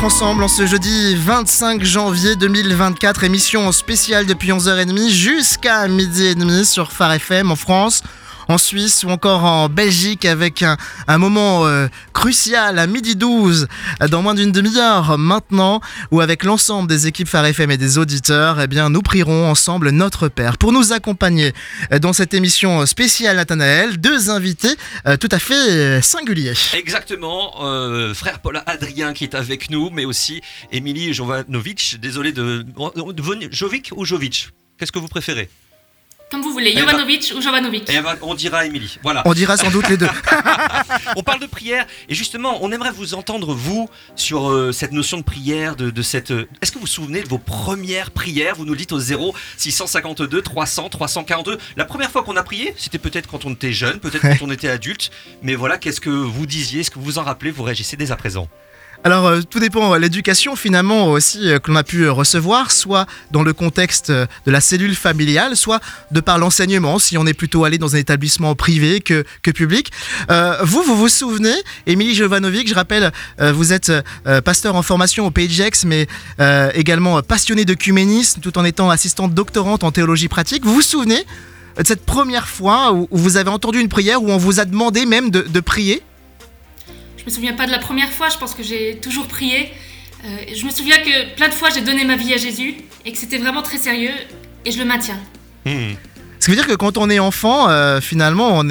Ensemble 0.04 0.42
en 0.42 0.48
ce 0.48 0.66
jeudi 0.66 1.14
25 1.16 1.82
janvier 1.82 2.36
2024, 2.36 3.24
émission 3.24 3.72
spéciale 3.72 4.26
depuis 4.26 4.50
11h30 4.50 5.08
jusqu'à 5.08 5.88
midi 5.88 6.26
et 6.26 6.34
demi 6.34 6.66
sur 6.66 6.92
Phare 6.92 7.14
FM 7.14 7.50
en 7.50 7.56
France. 7.56 8.02
En 8.48 8.58
Suisse 8.58 9.04
ou 9.04 9.10
encore 9.10 9.44
en 9.44 9.68
Belgique 9.68 10.24
avec 10.24 10.62
un, 10.62 11.18
moment 11.18 11.66
euh, 11.66 11.88
crucial 12.12 12.78
à 12.78 12.86
midi 12.86 13.16
12 13.16 13.66
euh, 14.02 14.08
dans 14.08 14.22
moins 14.22 14.34
d'une 14.34 14.52
demi-heure 14.52 15.16
maintenant 15.18 15.80
où 16.10 16.20
avec 16.20 16.44
l'ensemble 16.44 16.88
des 16.88 17.06
équipes 17.06 17.28
Phare 17.28 17.46
FM 17.46 17.70
et 17.70 17.76
des 17.78 17.96
auditeurs 17.98 18.60
eh 18.60 18.66
bien 18.66 18.90
nous 18.90 19.00
prierons 19.02 19.48
ensemble 19.50 19.90
notre 19.90 20.28
Père 20.28 20.58
pour 20.58 20.72
nous 20.72 20.92
accompagner 20.92 21.52
euh, 21.92 21.98
dans 21.98 22.12
cette 22.12 22.34
émission 22.34 22.84
spéciale 22.86 23.36
Nathanaël 23.36 23.98
deux 23.98 24.30
invités 24.30 24.74
euh, 25.06 25.16
tout 25.16 25.28
à 25.30 25.38
fait 25.38 26.02
singuliers. 26.02 26.54
Exactement, 26.74 27.52
frère 28.14 28.40
Paul 28.40 28.62
Adrien 28.66 29.12
qui 29.14 29.24
est 29.24 29.34
avec 29.34 29.70
nous, 29.70 29.90
mais 29.90 30.04
aussi 30.04 30.40
Émilie 30.72 31.14
Jovanovic. 31.14 31.98
Désolé 32.00 32.32
de- 32.32 32.64
Jovic 33.50 33.90
ou 33.96 34.04
Jovic? 34.04 34.50
Qu'est-ce 34.78 34.92
que 34.92 34.98
vous 34.98 35.08
préférez? 35.08 35.48
Comme 36.34 36.42
vous 36.42 36.52
voulez, 36.52 36.70
Eh 36.72 36.80
ben- 36.80 36.80
Jovanovic 36.90 37.32
ou 37.36 37.40
Jovanovic. 37.40 37.84
Eh 37.88 38.00
ben, 38.00 38.16
on 38.22 38.34
dira 38.34 38.66
Émilie. 38.66 38.98
Voilà. 39.04 39.22
on 39.24 39.34
dira 39.34 39.56
sans 39.56 39.70
doute 39.70 39.88
les 39.88 39.96
deux 39.96 40.08
On 41.16 41.22
parle 41.22 41.38
de 41.38 41.46
prière 41.46 41.86
et 42.08 42.14
justement, 42.16 42.58
on 42.62 42.72
aimerait 42.72 42.90
vous 42.90 43.14
entendre 43.14 43.54
vous 43.54 43.88
sur 44.16 44.50
euh, 44.50 44.72
cette 44.72 44.90
notion 44.90 45.16
de 45.18 45.22
prière, 45.22 45.76
de, 45.76 45.90
de 45.90 46.02
cette. 46.02 46.32
euh, 46.32 46.48
Est-ce 46.60 46.72
que 46.72 46.76
vous 46.78 46.82
vous 46.82 46.86
souvenez 46.88 47.22
de 47.22 47.28
vos 47.28 47.38
premières 47.38 48.10
prières? 48.10 48.56
Vous 48.56 48.64
nous 48.64 48.72
le 48.72 48.78
dites 48.78 48.90
au 48.90 48.98
0 48.98 49.32
652 49.58 50.42
300 50.42 50.88
342. 50.88 51.56
La 51.76 51.84
première 51.84 52.10
fois 52.10 52.24
qu'on 52.24 52.36
a 52.36 52.42
prié, 52.42 52.74
c'était 52.76 52.98
peut-être 52.98 53.28
quand 53.28 53.44
on 53.44 53.52
était 53.52 53.72
jeune, 53.72 54.00
peut-être 54.00 54.22
quand 54.22 54.44
on 54.44 54.50
était 54.50 54.68
adulte. 54.68 55.12
Mais 55.42 55.54
voilà, 55.54 55.78
qu'est-ce 55.78 56.00
que 56.00 56.10
vous 56.10 56.46
disiez? 56.46 56.80
Est-ce 56.80 56.90
que 56.90 56.98
vous 56.98 57.04
vous 57.04 57.18
en 57.18 57.22
rappelez? 57.22 57.52
Vous 57.52 57.62
réagissez 57.62 57.96
dès 57.96 58.10
à 58.10 58.16
présent. 58.16 58.48
Alors 59.06 59.26
euh, 59.26 59.42
tout 59.42 59.60
dépend, 59.60 59.94
l'éducation 59.96 60.56
finalement 60.56 61.08
aussi 61.08 61.50
euh, 61.50 61.58
que 61.58 61.70
l'on 61.70 61.76
a 61.76 61.84
pu 61.84 62.04
euh, 62.04 62.12
recevoir, 62.12 62.72
soit 62.72 63.04
dans 63.32 63.42
le 63.42 63.52
contexte 63.52 64.08
euh, 64.08 64.24
de 64.46 64.50
la 64.50 64.62
cellule 64.62 64.94
familiale, 64.94 65.58
soit 65.58 65.80
de 66.10 66.20
par 66.20 66.38
l'enseignement, 66.38 66.98
si 66.98 67.18
on 67.18 67.26
est 67.26 67.34
plutôt 67.34 67.64
allé 67.64 67.76
dans 67.76 67.96
un 67.96 67.98
établissement 67.98 68.54
privé 68.54 69.02
que, 69.02 69.22
que 69.42 69.50
public. 69.50 69.92
Euh, 70.30 70.56
vous, 70.62 70.82
vous 70.82 70.96
vous 70.96 71.10
souvenez, 71.10 71.52
Émilie 71.86 72.14
Jovanovic, 72.14 72.66
je 72.66 72.74
rappelle, 72.74 73.12
euh, 73.42 73.52
vous 73.52 73.74
êtes 73.74 73.92
euh, 74.26 74.40
pasteur 74.40 74.74
en 74.74 74.82
formation 74.82 75.26
au 75.26 75.30
PGX, 75.30 75.84
mais 75.84 76.06
euh, 76.40 76.70
également 76.72 77.20
passionné 77.20 77.66
d'œcuménisme, 77.66 78.40
tout 78.40 78.56
en 78.56 78.64
étant 78.64 78.88
assistante 78.88 79.34
doctorante 79.34 79.84
en 79.84 79.92
théologie 79.92 80.28
pratique. 80.28 80.64
Vous 80.64 80.72
vous 80.72 80.80
souvenez 80.80 81.26
de 81.76 81.86
cette 81.86 82.06
première 82.06 82.48
fois 82.48 82.94
où, 82.94 83.06
où 83.10 83.18
vous 83.18 83.36
avez 83.36 83.50
entendu 83.50 83.80
une 83.80 83.90
prière, 83.90 84.22
où 84.22 84.30
on 84.30 84.38
vous 84.38 84.60
a 84.60 84.64
demandé 84.64 85.04
même 85.04 85.28
de, 85.28 85.42
de 85.42 85.60
prier? 85.60 86.02
Je 87.24 87.30
me 87.30 87.34
souviens 87.34 87.54
pas 87.54 87.64
de 87.66 87.70
la 87.70 87.78
première 87.78 88.10
fois, 88.10 88.28
je 88.28 88.36
pense 88.36 88.54
que 88.54 88.62
j'ai 88.62 88.98
toujours 89.00 89.26
prié. 89.26 89.72
Euh, 90.24 90.28
je 90.54 90.64
me 90.66 90.70
souviens 90.70 90.98
que 90.98 91.34
plein 91.36 91.48
de 91.48 91.54
fois 91.54 91.70
j'ai 91.74 91.80
donné 91.80 92.04
ma 92.04 92.16
vie 92.16 92.34
à 92.34 92.36
Jésus 92.36 92.74
et 93.06 93.12
que 93.12 93.18
c'était 93.18 93.38
vraiment 93.38 93.62
très 93.62 93.78
sérieux 93.78 94.12
et 94.66 94.70
je 94.70 94.78
le 94.78 94.84
maintiens. 94.84 95.18
Ce 95.64 96.44
qui 96.44 96.50
veut 96.50 96.56
dire 96.56 96.66
que 96.66 96.74
quand 96.74 96.98
on 96.98 97.08
est 97.08 97.18
enfant, 97.18 97.70
euh, 97.70 98.02
finalement, 98.02 98.62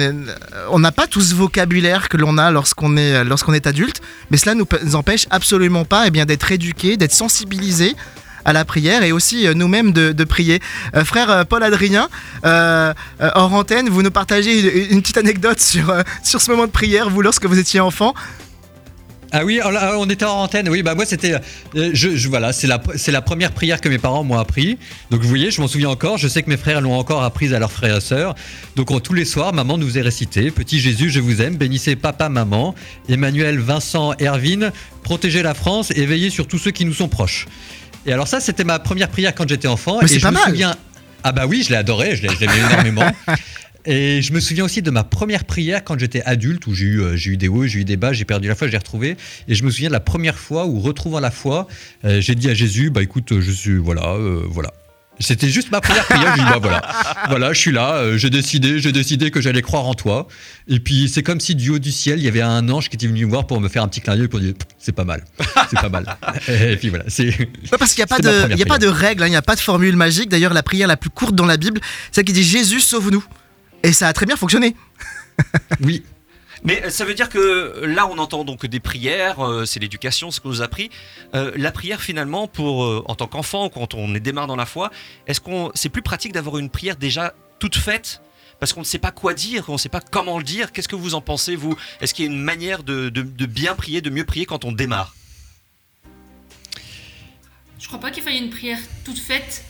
on 0.70 0.78
n'a 0.78 0.92
pas 0.92 1.08
tout 1.08 1.20
ce 1.20 1.34
vocabulaire 1.34 2.08
que 2.08 2.16
l'on 2.16 2.38
a 2.38 2.52
lorsqu'on 2.52 2.96
est, 2.96 3.24
lorsqu'on 3.24 3.52
est 3.52 3.66
adulte, 3.66 4.00
mais 4.30 4.36
cela 4.36 4.54
ne 4.54 4.62
nous, 4.62 4.94
empêche 4.94 5.26
absolument 5.30 5.84
pas 5.84 6.06
eh 6.06 6.24
d'être 6.24 6.52
éduqués, 6.52 6.96
d'être 6.96 7.12
sensibilisés 7.12 7.96
à 8.44 8.52
la 8.52 8.64
prière 8.64 9.02
et 9.02 9.12
aussi 9.12 9.46
euh, 9.46 9.54
nous-mêmes 9.54 9.92
de, 9.92 10.24
prier. 10.24 10.60
Euh, 10.94 11.04
frère 11.04 11.30
euh, 11.30 11.44
Paul 11.44 11.62
Adrien, 11.62 12.08
hors 12.44 13.52
antenne, 13.52 13.88
vous 13.88 14.02
nous 14.02 14.10
partagez 14.10 14.90
une, 14.90 15.02
petite 15.02 15.18
anecdote 15.18 15.60
sur, 15.60 15.94
sur 16.22 16.40
ce 16.40 16.50
moment 16.50 16.66
de 16.66 16.70
prière, 16.70 17.10
vous, 17.10 17.22
lorsque 17.22 17.46
vous 17.46 17.58
étiez 17.58 17.80
enfant? 17.80 18.14
Ah 19.36 19.44
oui, 19.44 19.58
alors, 19.58 19.82
alors, 19.82 20.00
on 20.00 20.08
était 20.08 20.24
en 20.24 20.42
antenne. 20.42 20.68
Oui, 20.68 20.84
bah 20.84 20.94
moi 20.94 21.04
c'était, 21.04 21.34
je, 21.74 22.28
voilà, 22.28 22.52
c'est 22.52 22.68
la, 22.68 22.80
c'est 22.94 23.10
la 23.10 23.20
première 23.20 23.50
prière 23.50 23.80
que 23.80 23.88
mes 23.88 23.98
parents 23.98 24.22
m'ont 24.22 24.38
appris. 24.38 24.78
Donc 25.10 25.22
vous 25.22 25.28
voyez, 25.28 25.50
je 25.50 25.60
m'en 25.60 25.66
souviens 25.66 25.88
encore. 25.88 26.18
Je 26.18 26.28
sais 26.28 26.44
que 26.44 26.48
mes 26.48 26.56
frères 26.56 26.80
l'ont 26.80 26.96
encore 26.96 27.24
apprise 27.24 27.52
à 27.52 27.58
leurs 27.58 27.72
frères 27.72 27.96
et 27.96 28.00
sœurs. 28.00 28.36
Donc 28.76 28.92
on- 28.92 29.00
tous 29.00 29.12
les 29.12 29.24
soirs, 29.24 29.52
maman 29.52 29.76
nous 29.76 29.98
est 29.98 30.02
récité 30.02 30.52
Petit 30.52 30.78
Jésus, 30.78 31.10
je 31.10 31.18
vous 31.18 31.42
aime. 31.42 31.56
Bénissez 31.56 31.96
papa, 31.96 32.28
maman, 32.28 32.76
Emmanuel, 33.08 33.58
Vincent, 33.58 34.12
Erwin. 34.22 34.70
Protégez 35.02 35.42
la 35.42 35.54
France 35.54 35.90
et 35.96 36.06
veillez 36.06 36.30
sur 36.30 36.46
tous 36.46 36.58
ceux 36.58 36.70
qui 36.70 36.84
nous 36.84 36.94
sont 36.94 37.08
proches. 37.08 37.46
Et 38.06 38.12
alors 38.12 38.28
ça, 38.28 38.40
c'était 38.40 38.64
ma 38.64 38.78
première 38.78 39.08
prière 39.08 39.34
quand 39.34 39.48
j'étais 39.48 39.68
enfant. 39.68 39.98
Mais 40.00 40.06
et 40.06 40.08
c'est 40.08 40.18
je 40.18 40.22
pas 40.22 40.30
me 40.30 40.34
mal. 40.36 40.44
souviens. 40.50 40.76
Ah 41.22 41.32
bah 41.32 41.46
oui, 41.46 41.62
je 41.64 41.70
l'ai 41.70 41.76
adoré, 41.76 42.16
je 42.16 42.22
l'ai- 42.22 42.34
je 42.34 42.40
l'aimais 42.40 42.58
énormément. 42.70 43.10
Et 43.86 44.22
je 44.22 44.32
me 44.32 44.40
souviens 44.40 44.64
aussi 44.64 44.80
de 44.80 44.90
ma 44.90 45.04
première 45.04 45.44
prière 45.44 45.84
quand 45.84 45.98
j'étais 45.98 46.22
adulte, 46.22 46.66
où 46.66 46.74
j'ai 46.74 46.86
eu, 46.86 47.00
euh, 47.02 47.16
j'ai 47.16 47.32
eu 47.32 47.36
des 47.36 47.48
hauts, 47.48 47.66
j'ai 47.66 47.80
eu 47.80 47.84
des 47.84 47.98
bas, 47.98 48.14
j'ai 48.14 48.24
perdu 48.24 48.48
la 48.48 48.54
foi, 48.54 48.66
j'ai 48.68 48.78
retrouvé. 48.78 49.18
Et 49.46 49.54
je 49.54 49.62
me 49.62 49.70
souviens 49.70 49.88
de 49.90 49.92
la 49.92 50.00
première 50.00 50.38
fois 50.38 50.64
où, 50.64 50.80
retrouvant 50.80 51.20
la 51.20 51.30
foi, 51.30 51.68
euh, 52.06 52.18
j'ai 52.22 52.34
dit 52.34 52.48
à 52.48 52.54
Jésus, 52.54 52.88
bah 52.88 53.02
écoute, 53.02 53.38
je 53.40 53.50
suis, 53.50 53.76
voilà, 53.76 54.14
euh, 54.14 54.40
voilà. 54.48 54.72
C'était 55.20 55.48
juste 55.48 55.70
ma 55.70 55.80
première 55.80 56.04
prière, 56.06 56.34
dit, 56.34 56.42
bah 56.42 56.58
voilà, 56.60 56.82
voilà, 57.28 57.52
je 57.52 57.60
suis 57.60 57.70
là, 57.70 57.94
euh, 57.94 58.18
j'ai 58.18 58.30
décidé, 58.30 58.80
j'ai 58.80 58.90
décidé 58.90 59.30
que 59.30 59.40
j'allais 59.40 59.62
croire 59.62 59.86
en 59.86 59.94
toi. 59.94 60.26
Et 60.66 60.80
puis 60.80 61.08
c'est 61.08 61.22
comme 61.22 61.40
si 61.40 61.54
du 61.54 61.70
haut 61.70 61.78
du 61.78 61.92
ciel, 61.92 62.18
il 62.18 62.24
y 62.24 62.28
avait 62.28 62.42
un 62.42 62.68
ange 62.68 62.88
qui 62.88 62.96
était 62.96 63.06
venu 63.06 63.24
me 63.24 63.30
voir 63.30 63.46
pour 63.46 63.60
me 63.60 63.68
faire 63.68 63.82
un 63.82 63.88
petit 63.88 64.00
clin 64.00 64.16
d'œil 64.16 64.28
pour 64.28 64.40
dire, 64.40 64.54
c'est 64.78 64.92
pas 64.92 65.04
mal, 65.04 65.24
c'est 65.70 65.80
pas 65.80 65.88
mal. 65.88 66.04
Et 66.48 66.76
puis 66.76 66.88
voilà, 66.88 67.04
c'est... 67.08 67.28
Ouais, 67.28 67.78
parce 67.78 67.94
qu'il 67.94 68.04
n'y 68.04 68.12
a, 68.12 68.16
pas 68.16 68.18
de, 68.18 68.52
il 68.52 68.58
y 68.58 68.62
a 68.62 68.66
pas 68.66 68.78
de 68.78 68.88
règle, 68.88 69.22
hein, 69.22 69.26
il 69.26 69.30
n'y 69.30 69.36
a 69.36 69.42
pas 69.42 69.54
de 69.54 69.60
formule 69.60 69.96
magique. 69.96 70.28
D'ailleurs, 70.28 70.52
la 70.52 70.62
prière 70.62 70.88
la 70.88 70.96
plus 70.96 71.10
courte 71.10 71.34
dans 71.34 71.46
la 71.46 71.56
Bible, 71.56 71.80
c'est 72.06 72.16
celle 72.16 72.24
qui 72.24 72.32
dit 72.32 72.44
Jésus, 72.44 72.80
sauve-nous. 72.80 73.24
Et 73.82 73.92
ça 73.92 74.08
a 74.08 74.12
très 74.12 74.26
bien 74.26 74.36
fonctionné. 74.36 74.74
Oui, 75.80 76.02
Mais 76.64 76.82
euh, 76.82 76.90
ça 76.90 77.04
veut 77.04 77.14
dire 77.14 77.28
que 77.28 77.38
euh, 77.38 77.86
là, 77.86 78.06
on 78.06 78.18
entend 78.18 78.44
donc 78.44 78.66
des 78.66 78.80
prières, 78.80 79.40
euh, 79.40 79.66
c'est 79.66 79.78
l'éducation, 79.80 80.30
ce 80.30 80.40
qu'on 80.40 80.48
nous 80.48 80.62
a 80.62 80.64
appris. 80.64 80.90
La 81.32 81.70
prière, 81.70 82.00
finalement, 82.00 82.48
pour 82.48 82.80
en 83.08 83.14
tant 83.14 83.26
qu'enfant, 83.26 83.68
quand 83.68 83.94
on 83.94 84.14
est 84.14 84.20
démarre 84.20 84.46
dans 84.46 84.56
la 84.56 84.66
foi, 84.66 84.90
est-ce 85.26 85.40
qu'on 85.40 85.70
c'est 85.74 85.88
plus 85.88 86.02
pratique 86.02 86.32
d'avoir 86.32 86.58
une 86.58 86.70
prière 86.70 86.96
déjà 86.96 87.34
toute 87.58 87.76
faite? 87.76 88.22
Parce 88.60 88.72
qu'on 88.72 88.80
ne 88.80 88.84
sait 88.84 88.98
pas 88.98 89.10
quoi 89.10 89.34
dire, 89.34 89.64
on 89.68 89.72
ne 89.72 89.78
sait 89.78 89.88
pas 89.88 90.00
comment 90.00 90.38
le 90.38 90.44
dire. 90.44 90.72
Qu'est-ce 90.72 90.88
que 90.88 90.96
vous 90.96 91.14
en 91.14 91.20
pensez, 91.20 91.56
vous? 91.56 91.76
Est-ce 92.00 92.14
qu'il 92.14 92.24
y 92.24 92.28
a 92.28 92.30
une 92.30 92.40
manière 92.40 92.82
de, 92.84 93.10
bien 93.10 93.74
prier, 93.74 94.00
de 94.00 94.10
mieux 94.10 94.24
prier 94.24 94.46
quand 94.46 94.64
on 94.64 94.72
démarre? 94.72 95.14
Je 97.78 97.86
crois 97.88 97.98
pas 97.98 98.10
qu'il 98.10 98.22
faille 98.22 98.38
une 98.38 98.50
prière 98.50 98.78
toute 99.04 99.18
faite. 99.18 99.64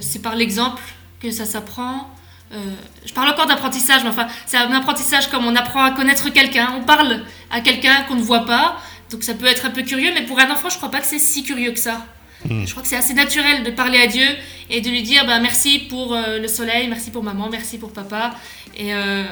C'est 0.00 0.22
par 0.22 0.34
l'exemple 0.34 0.82
que 1.20 1.30
ça 1.30 1.44
s'apprend. 1.44 2.10
Euh, 2.52 2.56
je 3.04 3.12
parle 3.12 3.28
encore 3.28 3.46
d'apprentissage, 3.46 4.02
mais 4.04 4.10
enfin, 4.10 4.28
c'est 4.46 4.56
un 4.56 4.70
apprentissage 4.72 5.28
comme 5.30 5.44
on 5.46 5.56
apprend 5.56 5.82
à 5.84 5.90
connaître 5.90 6.28
quelqu'un. 6.30 6.74
On 6.78 6.84
parle 6.84 7.22
à 7.50 7.60
quelqu'un 7.60 8.02
qu'on 8.08 8.14
ne 8.14 8.22
voit 8.22 8.44
pas, 8.46 8.76
donc 9.10 9.24
ça 9.24 9.34
peut 9.34 9.46
être 9.46 9.66
un 9.66 9.70
peu 9.70 9.82
curieux, 9.82 10.10
mais 10.14 10.22
pour 10.22 10.38
un 10.38 10.50
enfant, 10.50 10.68
je 10.70 10.76
crois 10.76 10.90
pas 10.90 11.00
que 11.00 11.06
c'est 11.06 11.18
si 11.18 11.42
curieux 11.42 11.72
que 11.72 11.78
ça. 11.80 12.06
Je 12.48 12.70
crois 12.70 12.82
que 12.82 12.88
c'est 12.88 12.96
assez 12.96 13.14
naturel 13.14 13.64
de 13.64 13.70
parler 13.70 13.98
à 14.00 14.06
Dieu 14.06 14.26
et 14.70 14.80
de 14.80 14.88
lui 14.88 15.02
dire 15.02 15.26
bah, 15.26 15.40
merci 15.40 15.80
pour 15.90 16.14
euh, 16.14 16.38
le 16.38 16.46
soleil, 16.46 16.86
merci 16.86 17.10
pour 17.10 17.24
maman, 17.24 17.48
merci 17.50 17.78
pour 17.78 17.92
papa, 17.92 18.34
et 18.76 18.94
euh, 18.94 19.24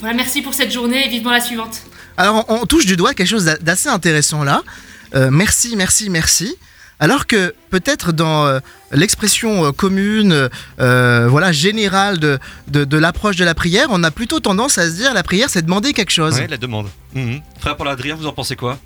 voilà, 0.00 0.14
merci 0.14 0.42
pour 0.42 0.52
cette 0.52 0.70
journée 0.70 1.06
et 1.06 1.08
vivement 1.08 1.30
la 1.30 1.40
suivante. 1.40 1.80
Alors, 2.18 2.44
on, 2.48 2.60
on 2.62 2.66
touche 2.66 2.84
du 2.84 2.96
doigt 2.96 3.14
quelque 3.14 3.28
chose 3.28 3.44
d'a- 3.46 3.56
d'assez 3.56 3.88
intéressant 3.88 4.44
là. 4.44 4.62
Euh, 5.14 5.30
merci, 5.30 5.76
merci, 5.76 6.10
merci. 6.10 6.56
Alors 7.00 7.26
que 7.26 7.54
peut-être 7.70 8.12
dans 8.12 8.46
euh, 8.46 8.58
l'expression 8.90 9.66
euh, 9.66 9.72
commune, 9.72 10.48
euh, 10.80 11.28
voilà, 11.28 11.52
générale 11.52 12.18
de, 12.18 12.38
de, 12.66 12.98
l'approche 12.98 13.36
de 13.36 13.44
la 13.44 13.54
prière, 13.54 13.86
on 13.90 14.02
a 14.02 14.10
plutôt 14.10 14.40
tendance 14.40 14.78
à 14.78 14.90
se 14.90 14.96
dire 14.96 15.14
la 15.14 15.22
prière, 15.22 15.48
c'est 15.48 15.62
demander 15.62 15.92
quelque 15.92 16.10
chose. 16.10 16.34
Ouais, 16.34 16.48
la 16.48 16.56
demande. 16.56 16.88
Mhm. 17.14 17.40
Frère 17.60 17.76
Paul 17.76 17.88
Adrien, 17.88 18.16
vous 18.16 18.26
en 18.26 18.32
pensez 18.32 18.56
quoi? 18.56 18.78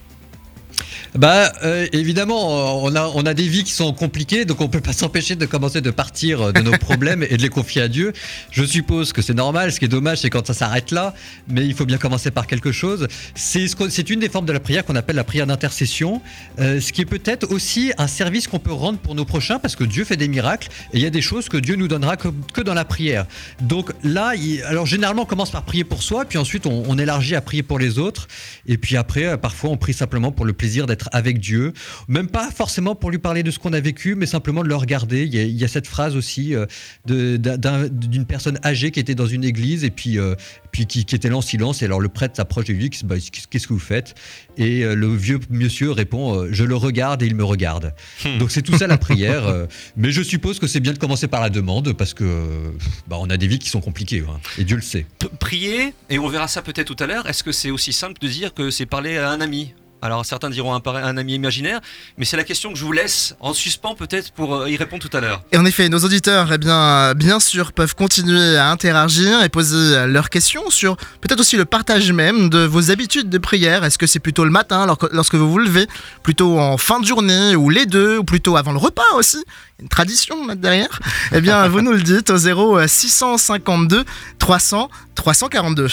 Bah, 1.15 1.53
euh, 1.63 1.87
évidemment, 1.93 2.83
on 2.83 2.95
a, 2.97 3.07
on 3.15 3.27
a 3.27 3.35
des 3.35 3.47
vies 3.47 3.65
qui 3.65 3.73
sont 3.73 3.93
compliquées, 3.93 4.47
donc 4.47 4.63
on 4.63 4.69
peut 4.69 4.81
pas 4.81 4.93
s'empêcher 4.95 5.37
de 5.37 5.45
commencer 5.45 5.83
de 5.83 5.91
partir 5.91 6.55
de 6.55 6.61
nos 6.63 6.71
problèmes 6.79 7.23
et 7.29 7.37
de 7.37 7.43
les 7.43 7.51
confier 7.51 7.83
à 7.83 7.89
Dieu. 7.89 8.15
Je 8.51 8.65
suppose 8.65 9.13
que 9.13 9.21
c'est 9.21 9.35
normal. 9.35 9.73
Ce 9.73 9.79
qui 9.79 9.85
est 9.85 9.89
dommage, 9.89 10.19
c'est 10.19 10.31
quand 10.31 10.47
ça 10.47 10.55
s'arrête 10.55 10.91
là, 10.91 11.13
mais 11.49 11.67
il 11.67 11.75
faut 11.75 11.85
bien 11.85 11.99
commencer 11.99 12.31
par 12.31 12.47
quelque 12.47 12.73
chose. 12.73 13.09
C'est 13.35 13.69
ce 13.69 14.13
une 14.13 14.21
des 14.21 14.29
formes 14.31 14.47
de 14.47 14.53
la 14.53 14.61
prière 14.61 14.85
qu'on 14.85 14.97
appelle 14.97 15.17
la 15.17 15.25
prière 15.25 15.47
d'intercession, 15.47 16.23
euh, 16.59 16.81
ce 16.81 16.93
qui 16.93 17.03
est 17.03 17.07
peut-être 17.07 17.51
aussi 17.53 17.93
un 17.99 18.07
service 18.07 18.49
qu'on 18.49 18.59
peut 18.59 18.73
rendre 18.73 18.99
pour 18.99 19.15
nos 19.15 19.25
prochains, 19.25 19.59
parce 19.59 19.77
que 19.77 19.85
Dieu 19.85 20.05
fait 20.05 20.17
des 20.17 20.29
miracles 20.29 20.69
et 20.93 20.97
il 20.97 21.03
y 21.03 21.07
a 21.07 21.11
des 21.11 21.23
choses 21.23 21.49
que 21.49 21.57
Dieu 21.59 21.77
nous 21.77 21.89
donnera 21.89 22.17
que, 22.17 22.29
que 22.55 22.63
dans 22.63 22.75
la 22.75 22.85
prière. 22.85 23.27
Donc 23.61 23.93
là, 24.03 24.35
il- 24.35 24.63
alors 24.63 24.87
généralement, 24.87 25.23
on 25.23 25.27
commence 25.27 25.51
par 25.51 25.63
prier 25.65 25.85
pour 25.85 26.03
soi, 26.03 26.25
puis 26.25 26.39
ensuite 26.39 26.67
on, 26.67 26.85
on 26.89 26.99
élargit 26.99 27.35
à 27.37 27.41
prier 27.43 27.63
pour 27.63 27.79
les 27.79 27.99
autres, 27.99 28.29
et 28.67 28.79
puis 28.79 28.97
après, 28.97 29.25
euh, 29.27 29.37
parfois, 29.37 29.71
on 29.71 29.77
prie 29.77 29.93
simplement 29.95 30.33
pour 30.33 30.47
le 30.47 30.53
plaisir 30.53 30.87
d'être 30.87 31.02
avec 31.13 31.39
Dieu, 31.41 31.73
même 32.09 32.29
pas 32.29 32.51
forcément 32.51 32.95
pour 32.95 33.11
lui 33.11 33.19
parler 33.19 33.43
de 33.43 33.51
ce 33.51 33.59
qu'on 33.59 33.73
a 33.73 33.81
vécu, 33.81 34.15
mais 34.15 34.27
simplement 34.27 34.63
de 34.63 34.69
le 34.69 34.77
regarder. 34.77 35.25
Il 35.25 35.35
y 35.35 35.39
a, 35.39 35.43
il 35.43 35.57
y 35.59 35.65
a 35.65 35.69
cette 35.69 35.87
phrase 35.87 36.17
aussi 36.17 36.55
euh, 36.55 36.67
de- 37.07 37.37
d'un- 37.37 37.57
d'un- 37.57 37.89
d'une 37.89 38.25
personne 38.27 38.59
âgée 38.65 38.91
qui 38.91 39.01
était 39.01 39.15
dans 39.15 39.27
une 39.27 39.45
église 39.45 39.85
et 39.85 39.91
puis, 39.91 40.19
euh, 40.19 40.35
puis 40.71 40.87
qui, 40.87 41.05
qui 41.05 41.15
était 41.15 41.29
là 41.29 41.37
en 41.37 41.43
silence. 41.43 41.83
Et 41.83 41.87
alors 41.87 42.01
le 42.01 42.09
prêtre 42.09 42.37
s'approche 42.37 42.69
et 42.71 42.73
lui 42.73 42.89
dit 42.89 43.01
Bah, 43.05 43.17
Qu'est-ce 43.51 43.67
que 43.67 43.73
vous 43.73 43.79
faites? 43.79 44.15
Et 44.57 44.85
euh, 44.85 44.95
le 44.95 45.15
vieux 45.15 45.41
monsieur 45.51 45.91
répond 45.91 46.47
Je 46.51 46.65
le 46.65 46.77
regarde 46.77 47.23
et 47.23 47.27
il 47.27 47.35
me 47.35 47.45
regarde. 47.45 47.95
Donc 48.39 48.51
c'est 48.51 48.63
tout 48.63 48.77
ça 48.77 48.87
la 48.87 48.99
prière. 48.99 49.67
mais 49.97 50.13
je 50.13 50.23
suppose 50.23 50.59
que 50.59 50.67
c'est 50.67 50.81
bien 50.81 50.93
de 50.93 50.99
commencer 50.99 51.29
par 51.29 51.41
la 51.41 51.51
demande 51.51 51.93
parce 51.95 52.15
que 52.15 52.73
bah, 53.09 53.17
on 53.21 53.31
a 53.31 53.37
des 53.37 53.47
vies 53.47 53.59
qui 53.59 53.69
sont 53.69 53.81
compliquées 53.81 54.25
hein, 54.29 54.39
et 54.59 54.65
Dieu 54.65 54.77
le 54.77 54.83
sait. 54.83 55.07
Prier, 55.41 55.95
et 56.11 56.19
on 56.19 56.29
verra 56.29 56.49
ça 56.49 56.63
peut-être 56.63 56.95
tout 56.95 57.03
à 57.03 57.07
l'heure, 57.07 57.29
est-ce 57.29 57.43
que 57.43 57.53
c'est 57.53 57.71
aussi 57.71 57.93
simple 57.93 58.21
de 58.21 58.29
dire 58.29 58.55
que 58.55 58.71
c'est 58.71 58.87
parler 58.87 59.17
à 59.19 59.31
un 59.31 59.41
ami? 59.41 59.75
Alors 60.03 60.27
certains 60.27 60.51
diront 60.51 60.75
un, 60.75 61.17
ami 61.17 61.35
imaginaire, 61.35 61.81
mais 62.19 62.25
c'est 62.25 62.37
la 62.37 62.45
question 62.45 62.73
que 62.73 62.79
je 62.79 62.85
vous 62.85 62.93
laisse 62.93 63.35
en 63.41 63.55
suspens 63.55 63.95
peut-être 63.95 64.33
pour 64.33 64.55
euh, 64.57 64.69
y 64.71 64.77
répondre 64.77 65.09
tout 65.09 65.17
à 65.17 65.21
l'heure. 65.21 65.43
Et 65.53 65.57
en 65.57 65.65
effet, 65.65 65.89
nos 65.89 66.01
auditeurs, 66.01 66.53
eh 66.53 66.59
bien, 66.59 67.15
bien 67.15 67.41
sûr, 67.41 67.73
peuvent 67.73 67.95
continuer 67.95 68.57
à 68.57 68.69
interagir 68.71 69.43
et 69.43 69.49
poser 69.49 70.07
leurs 70.07 70.29
questions 70.29 70.69
sur 70.71 70.97
peut-être 70.97 71.41
aussi 71.41 71.57
le 71.57 71.65
partage 71.65 72.13
même 72.13 72.51
de 72.51 72.65
vos 72.65 72.91
habitudes 72.91 73.31
de 73.31 73.39
prière. 73.39 73.85
Est-ce 73.85 73.97
que 73.99 74.07
c'est 74.07 74.19
plutôt 74.19 74.45
le 74.45 74.51
matin, 74.51 74.87
lor- 74.87 75.09
lorsque 75.13 75.37
vous 75.37 75.51
vous 75.51 75.59
levez, 75.59 75.87
plutôt 76.23 76.59
en 76.59 76.77
fin 76.79 77.01
de 77.01 77.07
journée, 77.07 77.55
ou 77.55 77.71
les 77.71 77.87
deux, 77.87 78.19
ou 78.19 78.25
plutôt 78.25 78.57
avant 78.57 78.73
le 78.73 78.79
repas 78.79 79.03
aussi? 79.15 79.43
Une 79.81 79.89
tradition 79.89 80.47
là 80.47 80.55
derrière 80.55 81.01
Eh 81.33 81.41
bien, 81.41 81.69
vous 81.69 81.81
nous 81.81 81.93
le 81.93 82.03
dites 82.03 82.31
au 82.31 82.37
0 82.37 82.87
652 82.87 84.05
300 84.39 84.91
342. 85.15 85.89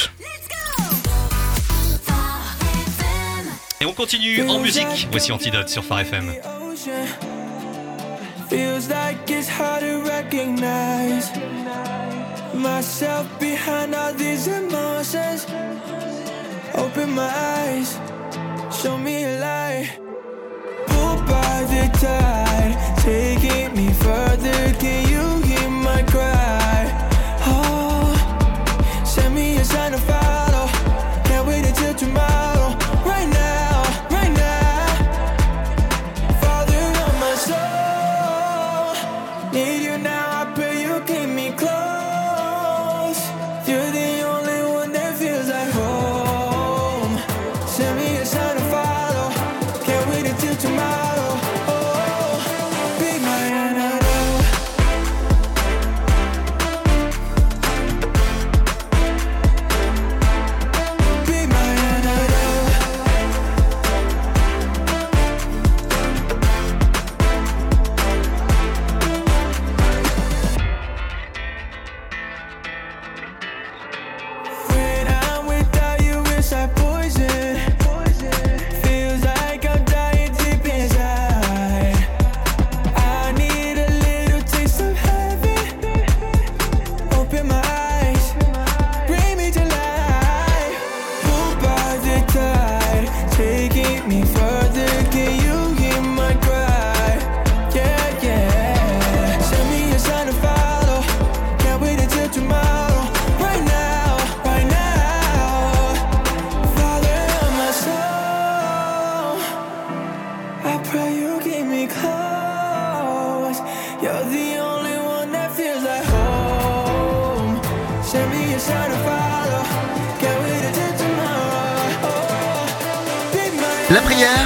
Et 3.81 3.85
on 3.85 3.93
continue 3.93 4.41
en 4.49 4.59
musique. 4.59 5.07
Voici 5.11 5.31
Antidote 5.31 5.69
sur 5.69 5.83
Phare 5.83 6.01
FM. 6.01 6.33
Feels 8.49 8.89
like 8.89 9.29
it's 9.29 9.47
hard 9.47 9.81
to 9.81 10.01
recognize 10.03 11.31
myself 12.53 13.27
behind 13.39 13.93
all 13.93 14.13
these 14.13 14.47
emotions. 14.47 15.45
Open 16.75 17.11
my 17.13 17.29
eyes, 17.29 17.99
show 18.71 18.97
me 18.97 19.23
a 19.23 19.39
light. 19.39 19.99
Pulled 20.87 21.25
by 21.27 21.63
the 21.69 21.89
tide, 21.99 22.75
taking 22.97 23.75
me 23.75 23.93
further. 23.93 24.73
Can 24.79 25.08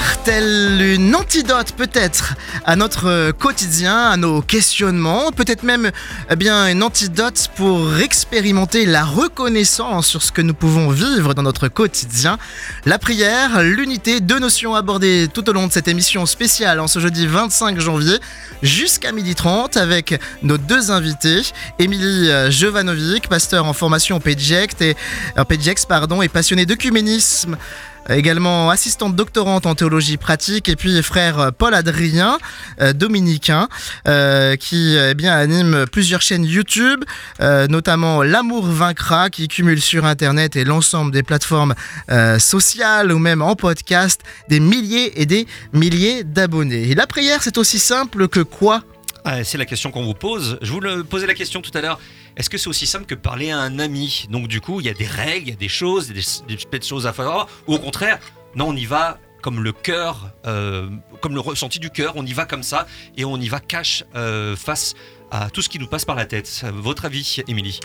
La 0.03 0.09
prière, 0.09 0.23
telle 0.23 0.81
une 0.81 1.15
antidote 1.15 1.73
peut-être 1.77 2.35
à 2.65 2.75
notre 2.75 3.31
quotidien, 3.31 4.09
à 4.09 4.17
nos 4.17 4.41
questionnements, 4.41 5.31
peut-être 5.31 5.63
même 5.63 5.91
eh 6.29 6.35
bien 6.35 6.67
une 6.67 6.83
antidote 6.83 7.49
pour 7.55 7.97
expérimenter 7.99 8.85
la 8.85 9.05
reconnaissance 9.05 10.07
sur 10.07 10.21
ce 10.21 10.33
que 10.33 10.41
nous 10.41 10.53
pouvons 10.53 10.89
vivre 10.89 11.33
dans 11.33 11.43
notre 11.43 11.69
quotidien. 11.69 12.37
La 12.85 12.99
prière, 12.99 13.63
l'unité, 13.63 14.19
deux 14.19 14.39
notions 14.39 14.75
abordées 14.75 15.29
tout 15.33 15.49
au 15.49 15.53
long 15.53 15.67
de 15.67 15.71
cette 15.71 15.87
émission 15.87 16.25
spéciale 16.25 16.81
en 16.81 16.87
ce 16.87 16.99
jeudi 16.99 17.25
25 17.25 17.79
janvier 17.79 18.19
jusqu'à 18.61 19.11
12h30 19.11 19.77
avec 19.77 20.19
nos 20.41 20.57
deux 20.57 20.91
invités, 20.91 21.43
Émilie 21.79 22.29
euh, 22.29 22.51
Jovanovic, 22.51 23.29
pasteur 23.29 23.65
en 23.65 23.73
formation 23.73 24.19
PGEX 24.19 24.75
et, 24.81 24.97
euh, 25.37 25.43
PGEX, 25.45 25.85
pardon, 25.85 26.21
et 26.21 26.27
passionnée 26.27 26.65
d'œcuménisme 26.65 27.57
également 28.09 28.69
assistante 28.69 29.15
doctorante 29.15 29.65
en 29.65 29.75
théologie 29.75 30.17
pratique 30.17 30.69
et 30.69 30.75
puis 30.75 31.01
frère 31.03 31.51
Paul 31.57 31.73
Adrien 31.73 32.37
euh, 32.81 32.93
dominicain 32.93 33.69
euh, 34.07 34.55
qui 34.55 34.95
eh 34.97 35.13
bien 35.13 35.33
anime 35.33 35.85
plusieurs 35.91 36.21
chaînes 36.21 36.45
YouTube 36.45 37.03
euh, 37.41 37.67
notamment 37.67 38.23
l'amour 38.23 38.65
vaincra 38.65 39.29
qui 39.29 39.47
cumule 39.47 39.81
sur 39.81 40.05
internet 40.05 40.55
et 40.55 40.63
l'ensemble 40.65 41.11
des 41.11 41.23
plateformes 41.23 41.75
euh, 42.11 42.39
sociales 42.39 43.11
ou 43.11 43.19
même 43.19 43.41
en 43.41 43.55
podcast 43.55 44.21
des 44.49 44.59
milliers 44.59 45.21
et 45.21 45.25
des 45.25 45.47
milliers 45.71 46.23
d'abonnés 46.23 46.89
et 46.89 46.95
la 46.95 47.07
prière 47.07 47.41
c'est 47.41 47.57
aussi 47.57 47.79
simple 47.79 48.27
que 48.27 48.41
quoi? 48.41 48.83
Ah, 49.25 49.43
c'est 49.45 49.57
la 49.57 49.65
question 49.65 49.89
qu'on 49.89 50.03
vous 50.03 50.13
pose. 50.13 50.57
Je 50.61 50.69
vous 50.69 50.81
le 50.81 51.03
posais 51.05 51.27
la 51.27 51.33
question 51.33 51.61
tout 51.61 51.71
à 51.75 51.81
l'heure. 51.81 51.99
Est-ce 52.35 52.49
que 52.49 52.57
c'est 52.57 52.69
aussi 52.69 52.87
simple 52.87 53.05
que 53.05 53.15
parler 53.15 53.51
à 53.51 53.59
un 53.59 53.79
ami? 53.79 54.27
Donc 54.29 54.47
du 54.47 54.59
coup, 54.59 54.79
il 54.79 54.87
y 54.87 54.89
a 54.89 54.93
des 54.93 55.05
règles, 55.05 55.47
il 55.47 55.51
y 55.51 55.53
a 55.53 55.57
des 55.57 55.69
choses, 55.69 56.07
des, 56.07 56.21
des 56.47 56.57
petites 56.57 56.87
choses 56.87 57.05
à 57.05 57.13
faire. 57.13 57.47
Ou 57.67 57.75
au 57.75 57.79
contraire, 57.79 58.19
non, 58.55 58.69
on 58.69 58.75
y 58.75 58.85
va 58.85 59.19
comme 59.43 59.61
le 59.61 59.73
cœur, 59.73 60.31
euh, 60.47 60.89
comme 61.21 61.35
le 61.35 61.41
ressenti 61.41 61.77
du 61.77 61.89
cœur. 61.89 62.13
On 62.15 62.25
y 62.25 62.33
va 62.33 62.45
comme 62.45 62.63
ça 62.63 62.87
et 63.17 63.25
on 63.25 63.37
y 63.37 63.49
va 63.49 63.59
cash 63.59 64.03
euh, 64.15 64.55
face 64.55 64.95
à 65.29 65.49
tout 65.49 65.61
ce 65.61 65.69
qui 65.69 65.77
nous 65.77 65.87
passe 65.87 66.05
par 66.05 66.15
la 66.15 66.25
tête. 66.25 66.65
Votre 66.73 67.05
avis, 67.05 67.41
Émilie? 67.47 67.79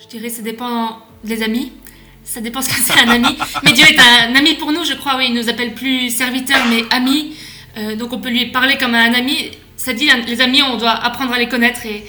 Je 0.00 0.06
dirais 0.06 0.30
ça 0.30 0.42
dépend 0.42 1.00
des 1.24 1.42
amis. 1.42 1.72
Ça 2.22 2.40
dépend 2.40 2.62
ce 2.62 2.68
que 2.68 2.76
c'est 2.76 2.98
un 2.98 3.08
ami. 3.08 3.36
Mais 3.64 3.72
Dieu 3.72 3.84
est 3.84 3.98
un 3.98 4.34
ami 4.34 4.54
pour 4.54 4.72
nous, 4.72 4.84
je 4.84 4.94
crois. 4.94 5.16
Oui, 5.16 5.26
il 5.28 5.34
nous 5.34 5.48
appelle 5.48 5.74
plus 5.74 6.10
serviteurs, 6.10 6.64
mais 6.68 6.84
amis. 6.90 7.34
Euh, 7.76 7.96
donc 7.96 8.12
on 8.12 8.20
peut 8.20 8.28
lui 8.28 8.46
parler 8.46 8.76
comme 8.78 8.94
à 8.94 9.02
un 9.02 9.14
ami. 9.14 9.50
Ça 9.76 9.94
dit, 9.94 10.10
les 10.26 10.40
amis, 10.40 10.62
on 10.62 10.76
doit 10.76 10.90
apprendre 10.90 11.32
à 11.32 11.38
les 11.38 11.48
connaître 11.48 11.84
et, 11.86 12.04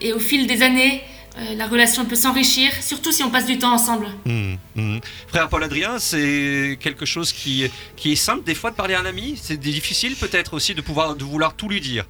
et 0.00 0.12
au 0.12 0.20
fil 0.20 0.46
des 0.46 0.62
années, 0.62 1.02
euh, 1.38 1.54
la 1.54 1.66
relation 1.66 2.04
peut 2.04 2.16
s'enrichir, 2.16 2.72
surtout 2.82 3.12
si 3.12 3.22
on 3.22 3.30
passe 3.30 3.46
du 3.46 3.58
temps 3.58 3.72
ensemble. 3.72 4.08
Hum, 4.26 4.56
hum. 4.76 5.00
Frère 5.28 5.48
Paul-Adrien, 5.48 5.98
c'est 5.98 6.76
quelque 6.80 7.06
chose 7.06 7.32
qui, 7.32 7.70
qui 7.96 8.12
est 8.12 8.16
simple 8.16 8.44
des 8.44 8.54
fois 8.54 8.70
de 8.70 8.76
parler 8.76 8.94
à 8.94 9.00
un 9.00 9.06
ami? 9.06 9.38
C'est 9.40 9.58
difficile 9.58 10.16
peut-être 10.16 10.54
aussi 10.54 10.74
de, 10.74 10.80
pouvoir, 10.80 11.14
de 11.14 11.24
vouloir 11.24 11.54
tout 11.54 11.68
lui 11.68 11.80
dire? 11.80 12.06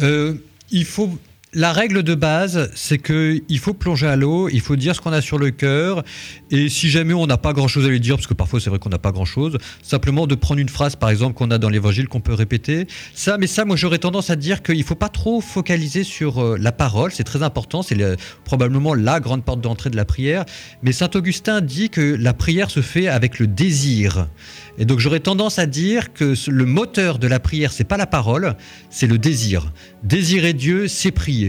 Euh, 0.00 0.34
il 0.70 0.84
faut. 0.86 1.18
La 1.58 1.72
règle 1.72 2.02
de 2.02 2.14
base, 2.14 2.70
c'est 2.74 2.98
que 2.98 3.40
il 3.48 3.58
faut 3.58 3.72
plonger 3.72 4.06
à 4.06 4.14
l'eau, 4.14 4.50
il 4.50 4.60
faut 4.60 4.76
dire 4.76 4.94
ce 4.94 5.00
qu'on 5.00 5.12
a 5.14 5.22
sur 5.22 5.38
le 5.38 5.50
cœur, 5.50 6.04
et 6.50 6.68
si 6.68 6.90
jamais 6.90 7.14
on 7.14 7.26
n'a 7.26 7.38
pas 7.38 7.54
grand-chose 7.54 7.86
à 7.86 7.88
lui 7.88 7.98
dire, 7.98 8.16
parce 8.16 8.26
que 8.26 8.34
parfois 8.34 8.60
c'est 8.60 8.68
vrai 8.68 8.78
qu'on 8.78 8.90
n'a 8.90 8.98
pas 8.98 9.10
grand-chose, 9.10 9.56
simplement 9.82 10.26
de 10.26 10.34
prendre 10.34 10.60
une 10.60 10.68
phrase, 10.68 10.96
par 10.96 11.08
exemple, 11.08 11.32
qu'on 11.32 11.50
a 11.50 11.56
dans 11.56 11.70
l'Évangile 11.70 12.08
qu'on 12.08 12.20
peut 12.20 12.34
répéter. 12.34 12.86
Ça, 13.14 13.38
mais 13.38 13.46
ça, 13.46 13.64
moi 13.64 13.74
j'aurais 13.74 13.96
tendance 13.96 14.28
à 14.28 14.36
dire 14.36 14.62
qu'il 14.62 14.84
faut 14.84 14.96
pas 14.96 15.08
trop 15.08 15.40
focaliser 15.40 16.04
sur 16.04 16.42
euh, 16.44 16.58
la 16.60 16.72
parole, 16.72 17.10
c'est 17.10 17.24
très 17.24 17.42
important, 17.42 17.80
c'est 17.80 17.94
le- 17.94 18.16
probablement 18.44 18.92
la 18.92 19.18
grande 19.18 19.42
porte 19.42 19.62
d'entrée 19.62 19.88
de 19.88 19.96
la 19.96 20.04
prière. 20.04 20.44
Mais 20.82 20.92
saint 20.92 21.08
Augustin 21.14 21.62
dit 21.62 21.88
que 21.88 22.02
la 22.20 22.34
prière 22.34 22.70
se 22.70 22.82
fait 22.82 23.08
avec 23.08 23.38
le 23.38 23.46
désir. 23.46 24.28
Et 24.76 24.84
donc 24.84 24.98
j'aurais 24.98 25.20
tendance 25.20 25.58
à 25.58 25.64
dire 25.64 26.12
que 26.12 26.34
le 26.50 26.66
moteur 26.66 27.18
de 27.18 27.26
la 27.26 27.40
prière, 27.40 27.72
c'est 27.72 27.84
pas 27.84 27.96
la 27.96 28.06
parole, 28.06 28.56
c'est 28.90 29.06
le 29.06 29.16
désir. 29.16 29.72
Désirer 30.02 30.52
Dieu, 30.52 30.86
c'est 30.86 31.12
prier. 31.12 31.45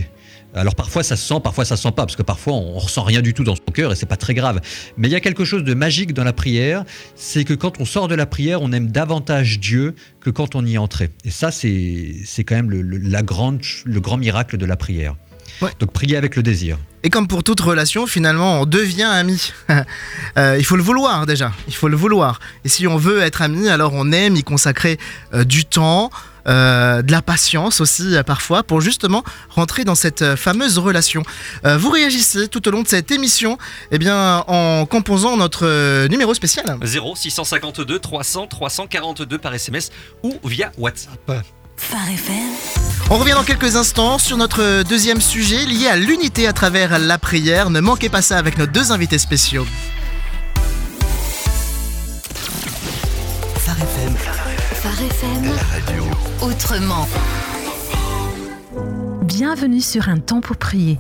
Alors 0.56 0.76
parfois 0.76 1.04
ça 1.04 1.16
se 1.16 1.28
sent, 1.28 1.40
parfois 1.44 1.66
ça 1.66 1.76
se 1.78 1.84
sent 1.84 1.92
pas, 1.92 2.06
parce 2.06 2.16
que 2.16 2.24
parfois 2.24 2.54
on, 2.54 2.76
on 2.76 2.80
ressent 2.80 3.04
rien 3.04 3.22
du 3.22 3.34
tout 3.34 3.44
dans 3.44 3.56
son 3.56 3.72
cœur 3.74 3.92
et 3.92 3.96
c'est 3.96 4.06
pas 4.08 4.16
très 4.18 4.34
grave. 4.34 4.60
Mais 4.98 5.08
il 5.08 5.12
y 5.12 5.16
a 5.16 5.20
quelque 5.20 5.46
chose 5.46 5.64
de 5.64 5.74
magique 5.74 6.14
dans 6.14 6.24
la 6.24 6.34
prière, 6.34 6.84
c'est 7.16 7.44
que 7.44 7.54
quand 7.54 7.80
on 7.80 7.86
sort 7.86 8.08
de 8.08 8.16
la 8.16 8.26
prière, 8.26 8.62
on 8.62 8.72
aime 8.72 8.88
davantage 8.92 9.60
Dieu 9.60 9.94
que 10.20 10.30
quand 10.30 10.56
on 10.56 10.66
y 10.66 10.76
est 10.76 10.78
entré. 10.80 11.10
Et 11.26 11.32
ça, 11.32 11.52
c'est 11.52 12.16
c'est 12.26 12.44
quand 12.44 12.56
même 12.56 12.72
le, 12.72 12.82
le- 12.82 12.98
la 12.98 13.22
grande, 13.22 13.62
le 13.86 14.00
grand 14.00 14.18
miracle 14.18 14.58
de 14.58 14.66
la 14.66 14.76
prière. 14.78 15.16
Donc 15.80 15.92
prier 15.92 16.18
avec 16.18 16.36
le 16.36 16.44
désir. 16.44 16.78
Et 17.04 17.10
comme 17.10 17.28
pour 17.28 17.44
toute 17.44 17.60
relation, 17.62 18.06
finalement, 18.06 18.62
on 18.62 18.66
devient 18.66 19.04
ami. 19.12 19.52
Euh, 20.38 20.56
il 20.60 20.64
faut 20.66 20.76
le 20.76 20.84
vouloir 20.84 21.26
déjà, 21.26 21.52
il 21.68 21.74
faut 21.74 21.88
le 21.88 21.96
vouloir. 21.98 22.40
Et 22.64 22.70
si 22.70 22.86
on 22.86 22.98
veut 22.98 23.22
être 23.22 23.42
ami, 23.42 23.70
alors 23.70 23.94
on 23.96 24.12
aime 24.12 24.36
y 24.36 24.44
consacrer 24.44 25.00
euh, 25.34 25.44
du 25.44 25.66
temps, 25.66 26.12
euh, 26.48 27.02
de 27.02 27.12
la 27.12 27.22
patience 27.22 27.82
aussi 27.82 28.16
euh, 28.16 28.24
parfois, 28.24 28.64
pour 28.64 28.82
justement 28.82 29.24
rentrer 29.50 29.84
dans 29.84 29.96
cette 29.96 30.22
euh, 30.22 30.36
fameuse 30.36 30.78
relation. 30.78 31.24
Euh, 31.66 31.78
vous 31.78 31.90
réagissez 31.90 32.48
tout 32.48 32.68
au 32.68 32.72
long 32.72 32.82
de 32.82 32.88
cette 32.88 33.12
émission 33.12 33.58
eh 33.92 33.98
bien, 33.98 34.44
en 34.48 34.86
composant 34.86 35.38
notre 35.38 36.08
numéro 36.08 36.34
spécial. 36.34 36.78
0 36.82 37.16
652 37.16 38.00
300 38.00 38.48
342 38.48 39.38
par 39.38 39.54
SMS 39.54 39.92
ou 40.24 40.34
via 40.46 40.72
WhatsApp. 40.78 41.32
On 43.10 43.18
revient 43.18 43.34
dans 43.34 43.44
quelques 43.44 43.76
instants 43.76 44.18
sur 44.18 44.38
notre 44.38 44.84
deuxième 44.84 45.22
sujet 45.22 45.66
lié 45.66 45.88
à 45.88 45.96
l'unité 45.96 46.48
à 46.48 46.54
travers 46.54 46.98
la 47.00 47.18
prière. 47.18 47.70
Ne 47.70 47.80
manquez 47.80 48.10
pas 48.10 48.22
ça 48.22 48.38
avec 48.38 48.58
nos 48.58 48.66
deux 48.66 48.92
invités 48.92 49.20
spéciaux. 49.20 49.66
Phare 54.98 55.06
FM. 55.06 55.52
Autrement. 56.42 57.08
Bienvenue 59.24 59.82
sur 59.82 60.10
un 60.10 60.18
temps 60.18 60.42
pour 60.42 60.58
prier. 60.58 60.98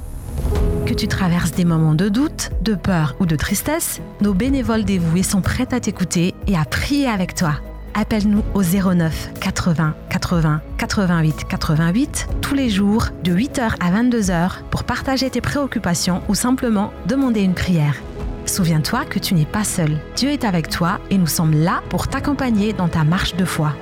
Que 0.85 0.93
tu 0.93 1.07
traverses 1.07 1.51
des 1.51 1.65
moments 1.65 1.95
de 1.95 2.07
doute, 2.07 2.51
de 2.61 2.75
peur 2.75 3.15
ou 3.19 3.25
de 3.25 3.35
tristesse, 3.35 3.99
nos 4.21 4.35
bénévoles 4.35 4.83
dévoués 4.85 5.23
sont 5.23 5.41
prêts 5.41 5.73
à 5.73 5.79
t'écouter 5.79 6.35
et 6.45 6.55
à 6.55 6.65
prier 6.65 7.07
avec 7.07 7.33
toi. 7.33 7.55
Appelle-nous 7.95 8.43
au 8.53 8.61
09 8.61 9.31
80 9.39 9.95
80 10.09 10.61
88 10.77 11.43
88 11.49 12.27
tous 12.41 12.53
les 12.53 12.69
jours 12.69 13.07
de 13.23 13.33
8h 13.33 13.77
à 13.79 14.03
22h 14.03 14.63
pour 14.69 14.83
partager 14.83 15.29
tes 15.31 15.41
préoccupations 15.41 16.21
ou 16.27 16.35
simplement 16.35 16.93
demander 17.07 17.41
une 17.41 17.55
prière. 17.55 17.95
Souviens-toi 18.47 19.03
que 19.03 19.19
tu 19.19 19.33
n'es 19.33 19.45
pas 19.45 19.65
seul. 19.65 19.97
Dieu 20.15 20.29
est 20.29 20.45
avec 20.45 20.69
toi 20.69 20.99
et 21.09 21.17
nous 21.17 21.27
sommes 21.27 21.53
là 21.53 21.83
pour 21.89 22.07
t'accompagner 22.07 22.71
dans 22.71 22.87
ta 22.87 23.03
marche 23.03 23.35
de 23.35 23.43
foi. 23.43 23.73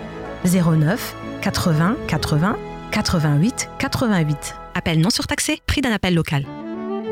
09 0.43 1.15
80 1.41 1.95
80 2.07 2.57
88 2.91 3.69
88. 3.77 4.55
Appel 4.73 4.99
non 4.99 5.11
surtaxé, 5.11 5.61
prix 5.67 5.81
d'un 5.81 5.91
appel 5.91 6.15
local. 6.15 6.45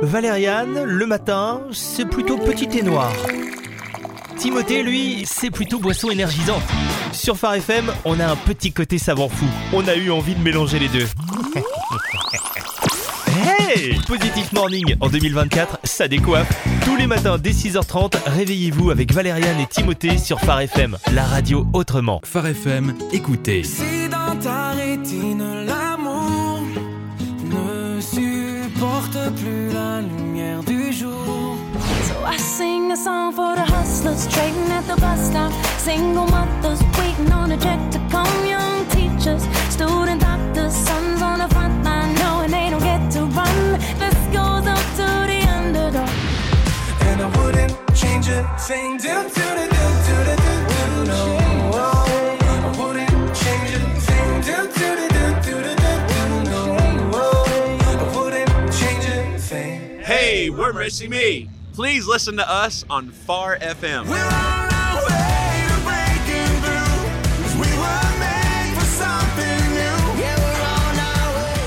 Valériane, 0.01 0.83
le 0.83 1.05
matin, 1.05 1.61
c'est 1.71 2.05
plutôt 2.05 2.37
petit 2.37 2.77
et 2.77 2.81
noir. 2.81 3.13
Timothée, 4.35 4.81
lui, 4.81 5.23
c'est 5.27 5.51
plutôt 5.51 5.77
boisson 5.77 6.09
énergisante. 6.09 6.63
Sur 7.11 7.37
Phare 7.37 7.55
FM, 7.55 7.93
on 8.03 8.19
a 8.19 8.25
un 8.25 8.35
petit 8.35 8.73
côté 8.73 8.97
savant 8.97 9.29
fou. 9.29 9.45
On 9.73 9.87
a 9.87 9.95
eu 9.95 10.09
envie 10.09 10.33
de 10.33 10.41
mélanger 10.41 10.79
les 10.79 10.89
deux. 10.89 11.05
Hey 13.75 13.97
Positif 14.07 14.51
Morning 14.53 14.95
en 14.99 15.09
2024, 15.09 15.79
ça 15.83 16.07
décoiffe. 16.07 16.47
Tous 16.86 16.95
les 16.95 17.07
matins 17.07 17.39
dès 17.39 17.51
6h30, 17.51 18.17
réveillez-vous 18.27 18.91
avec 18.91 19.12
Valériane 19.12 19.59
et 19.59 19.65
Timothée 19.65 20.19
sur 20.19 20.39
Phare 20.39 20.62
FM, 20.62 20.95
la 21.12 21.23
radio 21.23 21.65
autrement. 21.73 22.21
Phare 22.23 22.47
FM, 22.47 22.93
écoutez. 23.12 23.63
Si 23.63 24.07
dans 24.12 24.36
ta 24.39 24.73
rétine 24.73 25.65
l'amour 25.65 26.62
ne 27.45 27.99
supporte 27.99 29.17
plus 29.41 29.73
la 29.73 30.01
lumière 30.01 30.62
du 30.63 30.93
jour. 30.93 31.57
So 32.03 32.13
I 32.31 32.38
sing 32.38 32.91
a 32.91 32.95
song 32.95 33.31
for 33.33 33.55
the 33.55 33.67
hustlers 33.71 34.27
trading 34.27 34.71
at 34.71 34.83
the 34.83 34.99
bus 35.01 35.29
stop. 35.29 35.51
Single 35.79 36.27
mothers 36.29 36.79
waiting 36.99 37.33
on 37.33 37.49
a 37.49 37.57
check 37.57 37.79
to 37.89 37.99
come. 38.12 38.27
Young 38.47 38.86
teachers, 38.91 39.41
student 39.71 40.19
doctors, 40.19 40.73
sons 40.73 41.21
on 41.23 41.39
the 41.39 41.51
front 41.51 41.83
line 41.83 42.13
knowing 42.15 42.51
they 42.51 42.69
don't 42.69 42.83
get 42.83 43.12
to 43.13 43.25
run. 43.36 43.62
Change 47.95 48.27
a 48.29 48.43
thing. 48.59 48.97
Do, 48.97 49.03
do, 49.03 49.29
do, 49.29 49.67
do, 49.69 49.86
do, 50.07 50.15
do, 50.25 50.36
do, 50.36 50.53
do, 50.69 51.05
no. 51.05 51.23
I 51.75 52.75
wouldn't 52.77 53.36
change 53.36 53.69
a 53.73 53.79
thing. 54.07 54.41
Do, 54.41 54.57
do, 54.77 54.89
do, 54.95 55.07
do, 55.09 55.25
do, 55.43 55.55
do, 55.63 55.73
do, 55.75 55.93
do, 56.09 56.23
no. 56.49 56.62
I 57.81 58.15
wouldn't 58.15 58.73
change 58.73 59.05
a 59.05 59.38
thing. 59.39 59.99
Hey, 60.01 60.49
we're 60.49 60.73
Missy 60.73 61.07
Me. 61.07 61.49
Please 61.73 62.05
listen 62.07 62.38
to 62.38 62.49
us 62.49 62.86
on 62.89 63.09
Far 63.09 63.57
FM. 63.57 64.07
We're 64.07 64.17
on 64.23 64.73
our 64.73 64.97
way 65.07 65.65
to 65.69 65.77
breaking 65.88 66.53
through. 66.62 67.01
'Cause 67.41 67.55
we 67.55 67.69
were 67.81 68.09
made 68.19 68.73
for 68.77 68.86
something 69.01 69.62
new. 69.79 69.97
Yeah, 70.21 70.38
we're 70.45 70.63
on 70.77 70.95
our 71.09 71.29
way. 71.38 71.59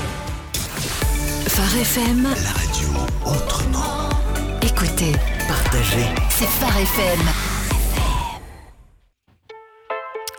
Phare 1.55 1.81
FM. 1.83 2.23
La 2.23 2.53
radio 2.61 2.89
autrement. 3.25 4.63
Écoutez, 4.63 5.15
C'est 5.83 6.47
Phare 6.47 6.75
FM. 6.75 7.19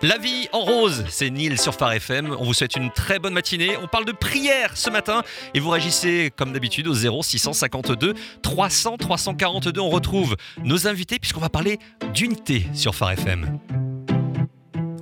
La 0.02 0.18
vie 0.18 0.48
en 0.52 0.60
rose, 0.60 1.04
c'est 1.08 1.30
Neil 1.30 1.56
sur 1.56 1.74
Phare 1.74 1.92
FM. 1.92 2.34
On 2.40 2.44
vous 2.44 2.54
souhaite 2.54 2.74
une 2.74 2.90
très 2.90 3.20
bonne 3.20 3.34
matinée. 3.34 3.76
On 3.80 3.86
parle 3.86 4.04
de 4.04 4.10
prière 4.10 4.76
ce 4.76 4.90
matin 4.90 5.22
et 5.54 5.60
vous 5.60 5.70
réagissez 5.70 6.32
comme 6.36 6.52
d'habitude 6.52 6.88
au 6.88 6.94
0 6.94 7.22
652 7.22 8.14
300 8.42 8.96
342. 8.96 9.80
On 9.80 9.90
retrouve 9.90 10.36
nos 10.64 10.88
invités 10.88 11.20
puisqu'on 11.20 11.40
va 11.40 11.50
parler 11.50 11.78
d'unité 12.12 12.66
sur 12.74 12.96
Phare 12.96 13.12
FM. 13.12 13.60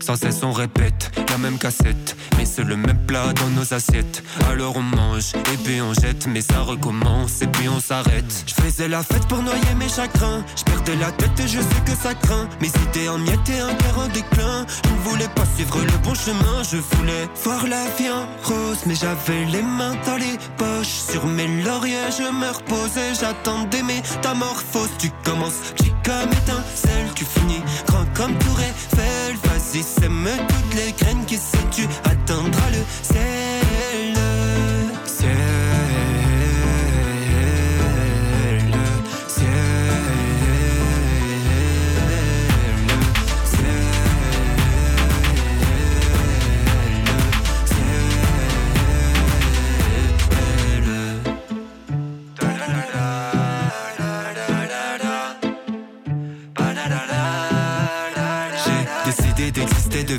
Sans 0.00 0.16
cesse 0.16 0.42
on 0.42 0.52
répète 0.52 1.10
la 1.30 1.38
même 1.38 1.58
cassette, 1.58 2.16
mais 2.36 2.44
c'est 2.44 2.64
le 2.64 2.76
même 2.76 2.98
plat 3.06 3.32
dans 3.32 3.48
nos 3.50 3.74
assiettes. 3.74 4.22
Alors 4.50 4.76
on 4.76 4.82
mange 4.82 5.32
et 5.52 5.56
puis 5.64 5.80
on 5.80 5.92
jette, 5.94 6.26
mais 6.26 6.40
ça 6.40 6.60
recommence 6.60 7.42
et 7.42 7.46
puis 7.46 7.68
on 7.68 7.80
s'arrête. 7.80 8.44
Je 8.46 8.54
faisais 8.54 8.88
la 8.88 9.02
fête 9.02 9.26
pour 9.28 9.42
noyer 9.42 9.74
mes 9.78 9.88
chagrins. 9.88 10.44
Je 10.56 10.64
perdais 10.64 10.96
la 10.96 11.10
tête 11.12 11.38
et 11.40 11.48
je 11.48 11.60
sais 11.60 11.82
que 11.84 11.92
ça 11.92 12.14
craint. 12.14 12.48
Mes 12.60 12.68
idées 12.68 13.08
en 13.08 13.18
miettes 13.18 13.48
et 13.48 13.60
un 13.60 13.74
cœur 13.74 13.98
en 13.98 14.08
déclin. 14.08 14.66
Je 14.84 14.90
ne 14.90 14.98
voulais 14.98 15.28
pas 15.28 15.44
suivre 15.56 15.80
le 15.80 15.98
bon 16.04 16.14
chemin, 16.14 16.62
je 16.62 16.76
voulais 16.96 17.28
voir 17.42 17.66
la 17.66 17.84
vie 17.98 18.10
en 18.10 18.26
rose, 18.44 18.78
mais 18.86 18.94
j'avais 18.94 19.44
les 19.46 19.62
mains 19.62 19.96
dans 20.06 20.16
les 20.16 20.38
poches. 20.56 20.86
Sur 21.10 21.26
mes 21.26 21.62
lauriers, 21.62 22.10
je 22.16 22.30
me 22.30 22.48
reposais, 22.48 23.14
j'attendais 23.20 23.82
mes 23.82 24.02
métamorphoses. 24.02 24.90
Tu 24.98 25.10
commences 25.24 25.74
comme 26.06 26.32
étincelle, 26.32 27.08
tu 27.16 27.24
finis 27.24 27.62
grand 27.86 28.04
comme 28.14 28.38
Tour 28.38 28.60
Eiffel. 28.60 29.36
Vas-y, 29.44 29.82
sème 29.82 30.28
toutes 30.48 30.74
les 30.74 30.92
graines 30.92 31.24
qui 31.26 31.36
se 31.36 31.56
tu 31.72 31.82
atteindras 32.04 32.70
le 32.70 32.84
ciel. 33.02 33.65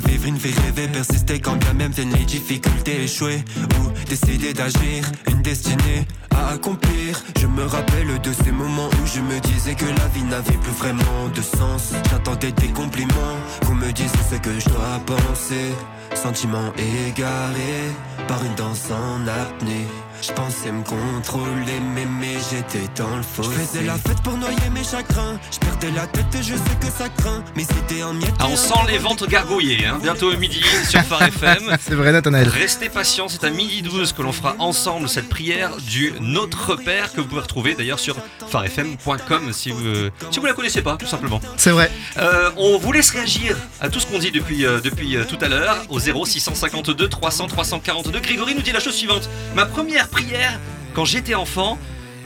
Vivre 0.00 0.26
une 0.26 0.36
vie 0.36 0.54
rêvée, 0.64 0.88
persister 0.88 1.40
quand 1.40 1.56
bien 1.56 1.74
même 1.74 1.92
viennent 1.92 2.14
les 2.14 2.24
difficultés, 2.24 3.04
échouer 3.04 3.44
ou 3.78 4.08
décider 4.08 4.52
d'agir, 4.52 5.04
une 5.30 5.42
destinée 5.42 6.06
à 6.30 6.54
accomplir. 6.54 7.22
Je 7.38 7.46
me 7.46 7.64
rappelle 7.64 8.20
de 8.20 8.32
ces 8.32 8.52
moments 8.52 8.88
où 8.88 9.06
je 9.06 9.20
me 9.20 9.40
disais 9.40 9.74
que 9.74 9.84
la 9.84 10.08
vie 10.08 10.24
n'avait 10.24 10.58
plus 10.58 10.72
vraiment 10.72 11.28
de 11.34 11.42
sens. 11.42 11.92
J'attendais 12.10 12.52
des 12.52 12.68
compliments, 12.68 13.38
qu'on 13.66 13.74
me 13.74 13.92
dise 13.92 14.12
ce 14.30 14.36
que 14.36 14.58
je 14.58 14.68
dois 14.68 15.00
penser. 15.06 15.72
Sentiments 16.14 16.72
égarés 17.06 17.90
par 18.26 18.44
une 18.44 18.54
danse 18.54 18.90
en 18.90 19.26
apnée. 19.26 19.86
Je 20.20 20.32
pensais 20.32 20.72
me 20.72 20.82
contrôler, 20.82 21.80
mais, 21.94 22.04
mais 22.04 22.34
j'étais 22.50 22.86
dans 22.96 23.16
le 23.16 23.22
faux. 23.22 23.44
Je 23.44 23.50
faisais 23.50 23.84
la 23.84 23.94
fête 23.94 24.20
pour 24.22 24.36
noyer 24.36 24.56
mes 24.72 24.82
chagrins. 24.82 25.38
Je 25.52 25.58
perdais 25.58 25.90
la 25.92 26.06
tête 26.08 26.34
et 26.34 26.42
je 26.42 26.54
sais 26.54 26.76
que 26.80 26.86
ça 26.86 27.08
craint. 27.08 27.44
Mais 27.54 27.62
c'était 27.62 28.02
en 28.02 28.12
miettes. 28.14 28.34
Ah, 28.40 28.46
on 28.50 28.56
sent 28.56 28.74
les 28.88 28.98
ventes 28.98 29.28
gargouiller, 29.28 29.86
hein. 29.86 29.98
bientôt 30.02 30.36
midi 30.36 30.62
sur 30.88 31.00
Phare 31.02 31.22
FM. 31.28 31.76
C'est 31.80 31.94
vrai, 31.94 32.10
Nathanaël. 32.10 32.48
Restez 32.48 32.88
patients, 32.88 33.28
c'est 33.28 33.44
à 33.44 33.50
midi 33.50 33.82
12 33.82 34.12
que 34.12 34.22
l'on 34.22 34.32
fera 34.32 34.56
ensemble 34.58 35.08
cette 35.08 35.28
prière 35.28 35.76
du 35.76 36.12
Notre 36.20 36.74
Père 36.74 37.12
que 37.12 37.20
vous 37.20 37.28
pouvez 37.28 37.42
retrouver 37.42 37.74
d'ailleurs 37.74 38.00
sur 38.00 38.16
farfm.com 38.48 39.52
si 39.52 39.70
vous, 39.70 40.10
si 40.30 40.40
vous 40.40 40.46
la 40.46 40.52
connaissez 40.52 40.82
pas, 40.82 40.96
tout 40.96 41.06
simplement. 41.06 41.40
C'est 41.56 41.70
vrai. 41.70 41.90
Euh, 42.16 42.50
on 42.56 42.76
vous 42.78 42.92
laisse 42.92 43.10
réagir 43.10 43.56
à 43.80 43.88
tout 43.88 44.00
ce 44.00 44.06
qu'on 44.06 44.18
dit 44.18 44.32
depuis, 44.32 44.66
euh, 44.66 44.80
depuis 44.80 45.16
euh, 45.16 45.24
tout 45.24 45.38
à 45.40 45.48
l'heure 45.48 45.76
au 45.88 46.00
0 46.00 46.26
652 46.26 47.08
300 47.08 47.46
342. 47.46 48.18
Grégory 48.20 48.54
nous 48.54 48.62
dit 48.62 48.72
la 48.72 48.80
chose 48.80 48.94
suivante. 48.94 49.28
Ma 49.54 49.64
première 49.64 50.07
prière 50.08 50.58
quand 50.94 51.04
j'étais 51.04 51.34
enfant, 51.34 51.78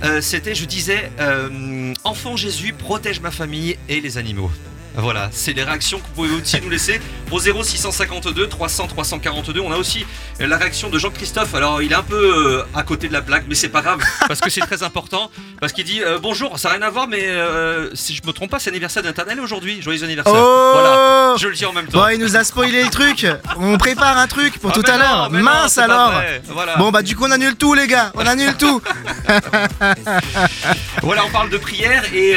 euh, 0.02 0.20
c'était, 0.20 0.54
je 0.54 0.64
disais, 0.64 1.10
euh, 1.20 1.92
Enfant 2.04 2.36
Jésus, 2.36 2.72
protège 2.72 3.20
ma 3.20 3.30
famille 3.30 3.76
et 3.88 4.00
les 4.00 4.18
animaux. 4.18 4.50
Voilà, 4.94 5.28
c'est 5.32 5.52
les 5.54 5.64
réactions 5.64 5.98
que 5.98 6.04
vous 6.04 6.12
pouvez 6.28 6.40
aussi 6.42 6.60
nous 6.60 6.68
laisser 6.68 7.00
au 7.30 7.38
0 7.38 7.62
652 7.64 8.46
300 8.46 8.88
342. 8.88 9.60
On 9.60 9.72
a 9.72 9.76
aussi 9.76 10.04
la 10.38 10.56
réaction 10.58 10.90
de 10.90 10.98
Jean-Christophe. 10.98 11.54
Alors, 11.54 11.80
il 11.80 11.92
est 11.92 11.94
un 11.94 12.02
peu 12.02 12.16
euh, 12.58 12.62
à 12.74 12.82
côté 12.82 13.08
de 13.08 13.12
la 13.14 13.22
blague, 13.22 13.44
mais 13.48 13.54
c'est 13.54 13.70
pas 13.70 13.80
grave 13.80 14.00
parce 14.28 14.40
que 14.40 14.50
c'est 14.50 14.60
très 14.60 14.82
important. 14.82 15.30
Parce 15.60 15.72
qu'il 15.72 15.84
dit 15.84 16.02
euh, 16.02 16.18
bonjour, 16.20 16.58
ça 16.58 16.68
n'a 16.68 16.74
rien 16.76 16.86
à 16.86 16.90
voir, 16.90 17.08
mais 17.08 17.22
euh, 17.26 17.88
si 17.94 18.14
je 18.14 18.20
me 18.26 18.32
trompe 18.32 18.50
pas, 18.50 18.58
c'est 18.58 18.68
l'anniversaire 18.70 19.02
d'Internet 19.02 19.38
aujourd'hui. 19.42 19.80
Joyeux 19.80 20.04
anniversaire. 20.04 20.34
Oh 20.36 20.70
voilà, 20.74 21.34
je 21.38 21.48
le 21.48 21.54
dis 21.54 21.64
en 21.64 21.72
même 21.72 21.86
temps. 21.86 21.98
Bon, 22.00 22.08
il 22.08 22.18
nous 22.18 22.36
a 22.36 22.44
spoilé 22.44 22.84
le 22.84 22.90
truc. 22.90 23.26
On 23.56 23.78
prépare 23.78 24.18
un 24.18 24.26
truc 24.26 24.58
pour 24.58 24.70
Ah, 24.70 24.74
tout 24.74 24.84
à 24.90 24.98
l'heure. 24.98 25.30
non, 25.30 25.40
Mince 25.42 25.78
alors. 25.78 26.12
Voilà. 26.48 26.76
Bon, 26.76 26.90
bah, 26.90 27.00
du 27.02 27.16
coup, 27.16 27.24
on 27.26 27.30
annule 27.30 27.56
tout, 27.56 27.72
les 27.74 27.86
gars. 27.86 28.12
On 28.14 28.26
annule 28.26 28.54
tout. 28.56 28.82
Voilà, 31.02 31.24
on 31.24 31.30
parle 31.30 31.50
de 31.50 31.56
prière 31.56 32.04
et. 32.14 32.36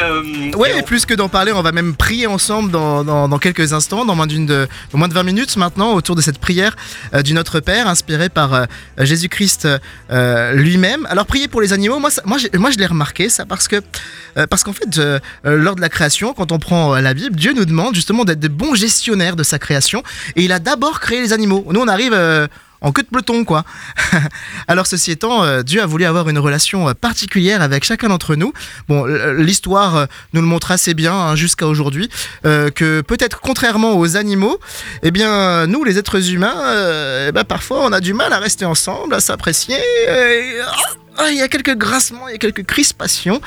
Ouais, 0.56 0.80
et 0.80 0.82
plus 0.82 1.06
que 1.06 1.14
d'en 1.14 1.30
parler, 1.30 1.52
on 1.52 1.62
va 1.62 1.72
même 1.72 1.96
prier 1.96 2.28
ensemble 2.28 2.45
dans, 2.48 3.04
dans- 3.04 3.40
quelques 3.40 3.74
instants, 3.74 4.06
dans 4.06 4.16
moins, 4.16 4.28
de, 4.28 4.68
moins 4.94 5.08
de 5.08 5.14
20 5.14 5.24
minutes 5.24 5.58
maintenant, 5.58 5.94
autour 5.94 6.16
de 6.16 6.22
cette 6.22 6.38
prière 6.40 6.76
euh, 7.14 7.22
du 7.22 7.34
Notre 7.34 7.60
Père, 7.60 7.88
inspirée 7.88 8.30
par 8.30 8.54
euh, 8.54 8.66
Jésus-Christ 8.98 9.68
euh, 10.10 10.52
lui-même. 10.54 11.06
Alors, 11.10 11.26
prier 11.26 11.48
pour 11.48 11.62
les 11.62 11.74
animaux, 11.74 12.00
moi, 12.00 12.10
moi, 12.26 12.38
moi 12.58 12.72
je 12.72 12.78
l'ai 12.78 12.86
remarqué, 12.86 13.30
ça, 13.30 13.46
parce 13.46 13.68
que, 13.68 13.82
parce 14.50 14.64
qu'en 14.64 14.74
fait, 14.74 15.00
lors 15.44 15.76
de 15.76 15.82
la 15.82 15.90
création, 15.90 16.34
quand 16.34 16.52
on 16.52 16.60
prend 16.60 16.96
la 16.96 17.14
Bible, 17.14 17.36
Dieu 17.36 17.54
nous 17.54 17.66
demande 17.66 17.96
justement 17.96 18.26
d'être 18.26 18.40
de 18.40 18.48
bons 18.48 18.76
gestionnaires 18.76 19.36
de 19.36 19.44
sa 19.44 19.60
création, 19.60 20.04
et 20.36 20.44
il 20.44 20.52
a 20.52 20.60
d'abord 20.60 21.00
créé 21.00 21.22
les 21.22 21.34
animaux. 21.34 21.66
Nous, 21.72 21.80
on 21.80 21.88
arrive. 21.88 22.16
Euh, 22.84 22.88
en 22.88 22.92
queue 22.92 23.04
de 23.04 23.08
peloton, 23.08 23.44
quoi. 23.46 23.64
Alors, 24.68 24.88
ceci 24.88 25.12
étant, 25.12 25.44
euh, 25.44 25.64
Dieu 25.64 25.82
a 25.82 25.86
voulu 25.86 26.06
avoir 26.06 26.30
une 26.30 26.40
relation 26.40 26.90
euh, 26.90 26.94
particulière 26.94 27.62
avec 27.62 27.84
chacun 27.84 28.10
d'entre 28.10 28.36
nous. 28.36 28.54
Bon, 28.88 29.08
l- 29.08 29.36
l'histoire 29.40 29.96
euh, 29.96 30.06
nous 30.34 30.42
le 30.42 30.48
montre 30.48 30.72
assez 30.72 30.94
bien 30.94 31.14
hein, 31.14 31.36
jusqu'à 31.36 31.68
aujourd'hui, 31.68 32.10
euh, 32.46 32.70
que 32.70 33.02
peut-être 33.02 33.40
contrairement 33.42 33.94
aux 33.98 34.18
animaux, 34.18 34.60
eh 35.04 35.12
bien, 35.12 35.68
nous, 35.68 35.84
les 35.84 35.98
êtres 35.98 36.32
humains, 36.32 36.56
euh, 36.66 37.28
eh 37.30 37.32
ben, 37.32 37.44
parfois, 37.44 37.82
on 37.86 37.92
a 37.92 38.00
du 38.00 38.14
mal 38.14 38.34
à 38.34 38.40
rester 38.40 38.66
ensemble, 38.66 39.14
à 39.16 39.20
s'apprécier. 39.20 39.76
et, 40.08 40.60
ah, 41.18 41.30
Il 41.32 41.38
y 41.38 41.42
a 41.42 41.48
quelques 41.48 41.76
grincements, 41.78 42.28
il 42.28 42.34
y 42.34 42.36
a 42.36 42.40
quelques 42.40 42.66
crispations. 42.66 43.42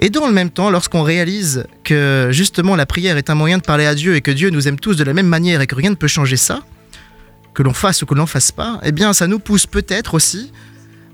Et 0.00 0.10
dans 0.10 0.26
le 0.28 0.32
même 0.32 0.50
temps, 0.50 0.70
lorsqu'on 0.70 1.02
réalise 1.02 1.66
que 1.82 2.28
justement 2.30 2.76
la 2.76 2.86
prière 2.86 3.16
est 3.16 3.30
un 3.30 3.34
moyen 3.34 3.58
de 3.58 3.62
parler 3.64 3.84
à 3.84 3.96
Dieu 3.96 4.14
et 4.14 4.20
que 4.20 4.30
Dieu 4.30 4.50
nous 4.50 4.68
aime 4.68 4.78
tous 4.78 4.94
de 4.96 5.02
la 5.02 5.12
même 5.12 5.26
manière 5.26 5.60
et 5.60 5.66
que 5.66 5.74
rien 5.74 5.90
ne 5.90 5.96
peut 5.96 6.06
changer 6.06 6.36
ça, 6.36 6.60
que 7.58 7.64
l'on 7.64 7.74
fasse 7.74 8.02
ou 8.02 8.06
que 8.06 8.14
l'on 8.14 8.26
fasse 8.26 8.52
pas, 8.52 8.78
eh 8.84 8.92
bien 8.92 9.12
ça 9.12 9.26
nous 9.26 9.40
pousse 9.40 9.66
peut-être 9.66 10.14
aussi 10.14 10.52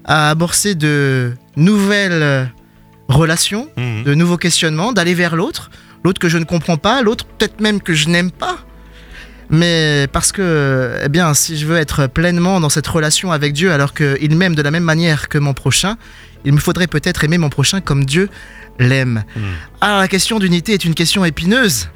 à 0.05 0.29
amorcer 0.33 0.75
de 0.75 1.33
nouvelles 1.57 2.51
relations, 3.09 3.67
Mhm. 3.79 4.03
de 4.05 4.13
nouveaux 4.15 4.37
questionnements, 4.37 4.93
d'aller 4.93 5.15
vers 5.15 5.37
l'autre, 5.37 5.71
l'autre 6.05 6.21
que 6.21 6.29
je 6.29 6.37
ne 6.37 6.45
comprends 6.45 6.77
pas, 6.77 7.01
l'autre 7.01 7.25
peut-être 7.25 7.63
même 7.63 7.81
que 7.81 7.95
je 7.95 8.11
n'aime 8.11 8.31
pas. 8.31 8.59
Mais 9.49 10.07
parce 10.13 10.33
que, 10.33 10.99
eh 11.03 11.09
bien, 11.09 11.33
si 11.33 11.57
je 11.57 11.65
veux 11.67 11.79
être 11.79 12.09
pleinement 12.09 12.61
dans 12.61 12.69
cette 12.69 12.87
relation 12.87 13.33
avec 13.33 13.55
Dieu 13.55 13.73
alors 13.73 13.95
qu'il 13.95 14.37
m'aime 14.37 14.55
de 14.55 14.61
la 14.63 14.71
même 14.71 14.85
manière 14.85 15.31
que 15.31 15.39
mon 15.39 15.55
prochain, 15.55 15.97
il 16.45 16.53
me 16.53 16.61
faudrait 16.61 16.89
peut-être 16.89 17.25
aimer 17.25 17.39
mon 17.39 17.49
prochain 17.49 17.81
comme 17.81 18.05
Dieu 18.05 18.29
l'aime. 18.79 19.25
Alors 19.81 19.99
la 19.99 20.09
question 20.09 20.39
d'unité 20.39 20.75
est 20.75 20.85
une 20.85 20.95
question 20.95 21.25
épineuse. 21.25 21.89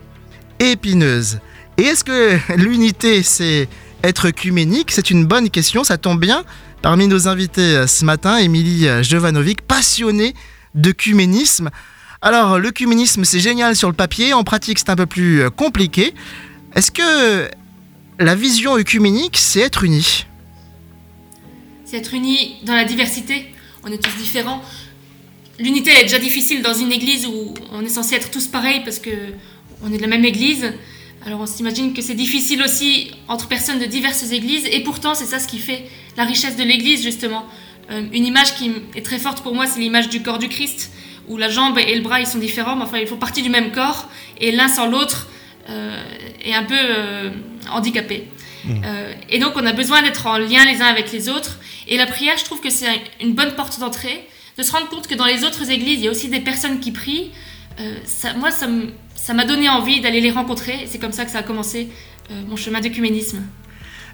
Épineuse. 0.59 1.39
Et 1.77 1.83
est-ce 1.83 2.03
que 2.05 2.39
l'unité, 2.57 3.23
c'est 3.23 3.69
être 4.03 4.29
œcuménique 4.29 4.91
C'est 4.91 5.11
une 5.11 5.27
bonne 5.27 5.51
question, 5.51 5.85
ça 5.85 5.99
tombe 5.99 6.21
bien. 6.21 6.45
Parmi 6.83 7.09
nos 7.09 7.27
invités 7.27 7.77
euh, 7.77 7.87
ce 7.87 8.05
matin, 8.05 8.39
Émilie 8.39 8.87
euh, 8.87 9.03
Jovanovic, 9.03 9.63
passionnée 9.63 10.35
d'œcuménisme. 10.75 11.71
Alors, 12.21 12.59
l'œcuménisme, 12.59 13.25
c'est 13.25 13.41
génial 13.41 13.75
sur 13.75 13.89
le 13.89 13.95
papier, 13.95 14.33
en 14.33 14.45
pratique, 14.45 14.79
c'est 14.79 14.91
un 14.91 14.97
peu 14.97 15.07
plus 15.07 15.43
euh, 15.43 15.51
compliqué. 15.51 16.15
Est-ce 16.75 16.91
que 16.91 17.49
la 18.19 18.35
vision 18.35 18.77
œcuménique, 18.77 19.37
c'est 19.37 19.61
être 19.61 19.85
uni? 19.85 20.27
C'est 21.85 21.97
être 21.97 22.15
unis 22.15 22.57
dans 22.65 22.75
la 22.75 22.85
diversité. 22.85 23.53
On 23.83 23.91
est 23.91 23.99
tous 23.99 24.17
différents. 24.17 24.63
L'unité 25.59 25.91
est 25.91 26.05
déjà 26.05 26.19
difficile 26.19 26.63
dans 26.63 26.75
une 26.75 26.93
église 26.93 27.27
où 27.27 27.55
on 27.73 27.85
est 27.85 27.89
censé 27.89 28.15
être 28.15 28.31
tous 28.31 28.47
pareils 28.47 28.83
parce 28.85 28.99
que 29.01 29.11
on 29.83 29.93
est 29.93 29.97
de 29.97 30.03
la 30.03 30.09
même 30.09 30.25
église. 30.25 30.73
Alors 31.27 31.41
on 31.41 31.47
s'imagine 31.47 31.93
que 31.95 32.01
c'est 32.03 32.15
difficile 32.15 32.63
aussi 32.63 33.11
entre 33.27 33.49
personnes 33.49 33.79
de 33.79 33.85
diverses 33.87 34.31
églises 34.33 34.67
et 34.71 34.81
pourtant 34.81 35.15
c'est 35.15 35.27
ça 35.27 35.39
ce 35.39 35.49
qui 35.49 35.59
fait 35.59 35.85
la 36.17 36.25
richesse 36.25 36.57
de 36.57 36.63
l'église 36.63 37.03
justement. 37.03 37.45
Euh, 37.91 38.03
une 38.13 38.25
image 38.25 38.55
qui 38.55 38.71
est 38.95 39.03
très 39.05 39.19
forte 39.19 39.43
pour 39.43 39.55
moi 39.55 39.67
c'est 39.67 39.81
l'image 39.81 40.09
du 40.09 40.23
corps 40.23 40.39
du 40.39 40.49
Christ 40.49 40.91
où 41.29 41.37
la 41.37 41.49
jambe 41.49 41.79
et 41.79 41.95
le 41.95 42.03
bras 42.03 42.21
ils 42.21 42.27
sont 42.27 42.39
différents 42.39 42.77
mais 42.77 42.85
enfin 42.85 42.99
ils 42.99 43.07
font 43.07 43.17
partie 43.17 43.43
du 43.43 43.51
même 43.51 43.73
corps 43.73 44.09
et 44.41 44.53
l'un 44.53 44.69
sans 44.69 44.87
l'autre 44.87 45.29
euh, 45.69 46.03
est 46.45 46.55
un 46.55 46.63
peu 46.65 46.75
euh, 46.79 47.31
handicapé. 47.71 48.29
Euh, 48.67 49.13
et 49.31 49.39
donc 49.39 49.53
on 49.57 49.67
a 49.67 49.73
besoin 49.73 50.03
d'être 50.03 50.27
en 50.27 50.39
lien 50.39 50.65
les 50.65 50.81
uns 50.83 50.87
avec 50.87 51.13
les 51.13 51.29
autres. 51.29 51.59
Et 51.87 51.97
la 51.97 52.07
prière, 52.07 52.37
je 52.39 52.45
trouve 52.45 52.61
que 52.61 52.71
c'est 52.71 52.87
une 53.21 53.33
bonne 53.33 53.55
porte 53.55 53.79
d'entrée, 53.81 54.27
de 54.59 54.63
se 54.63 54.73
rendre 54.73 54.89
compte 54.89 55.07
que 55.07 55.15
dans 55.15 55.25
les 55.27 55.45
autres 55.45 55.71
églises, 55.71 56.01
il 56.01 56.05
y 56.05 56.09
a 56.09 56.11
aussi 56.11 56.29
des 56.29 56.41
personnes 56.41 56.81
qui 56.81 56.91
prient. 56.93 57.31
Ça, 58.05 58.35
moi, 58.35 58.51
ça 58.51 58.67
m- 58.67 58.91
ça 59.29 59.35
m'a 59.35 59.45
donné 59.45 59.69
envie 59.69 60.01
d'aller 60.01 60.23
les 60.23 60.31
rencontrer. 60.31 60.89
C'est 60.91 60.99
comme 60.99 61.13
ça 61.13 61.27
que 61.27 61.31
ça 61.31 61.41
a 61.41 61.43
commencé 61.43 61.91
euh, 62.31 62.43
mon 62.49 62.57
chemin 62.57 62.81
d'œcuménisme. 62.81 63.43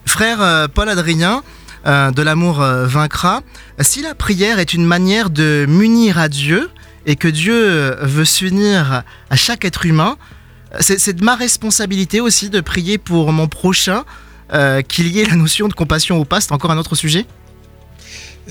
Frère 0.05 0.43
euh, 0.43 0.67
Paul 0.67 0.89
Adrien, 0.89 1.45
euh, 1.87 2.11
de 2.11 2.21
l'amour 2.21 2.57
vaincra, 2.57 3.43
si 3.79 4.03
la 4.03 4.17
prière 4.17 4.59
est 4.59 4.75
une 4.75 4.85
manière 4.85 5.31
de 5.31 5.67
m'unir 5.69 6.19
à 6.19 6.29
Dieu 6.29 6.69
et 7.07 7.15
que 7.15 7.29
Dieu 7.29 7.95
veut 8.01 8.25
s'unir 8.25 9.05
à 9.31 9.37
chaque 9.37 9.65
être 9.65 9.87
humain, 9.87 10.17
c'est 10.81 10.99
c'est 10.99 11.13
de 11.13 11.25
ma 11.25 11.37
responsabilité 11.37 12.21
aussi 12.21 12.51
de 12.51 12.61
prier 12.61 12.99
pour 12.99 13.31
mon 13.31 13.47
prochain, 13.47 14.03
euh, 14.53 14.83
qu'il 14.83 15.07
y 15.07 15.21
ait 15.21 15.27
la 15.27 15.37
notion 15.37 15.69
de 15.69 15.75
compassion 15.75 16.19
ou 16.19 16.25
pas, 16.25 16.41
c'est 16.41 16.51
encore 16.51 16.73
un 16.73 16.79
autre 16.79 16.97
sujet? 16.97 17.25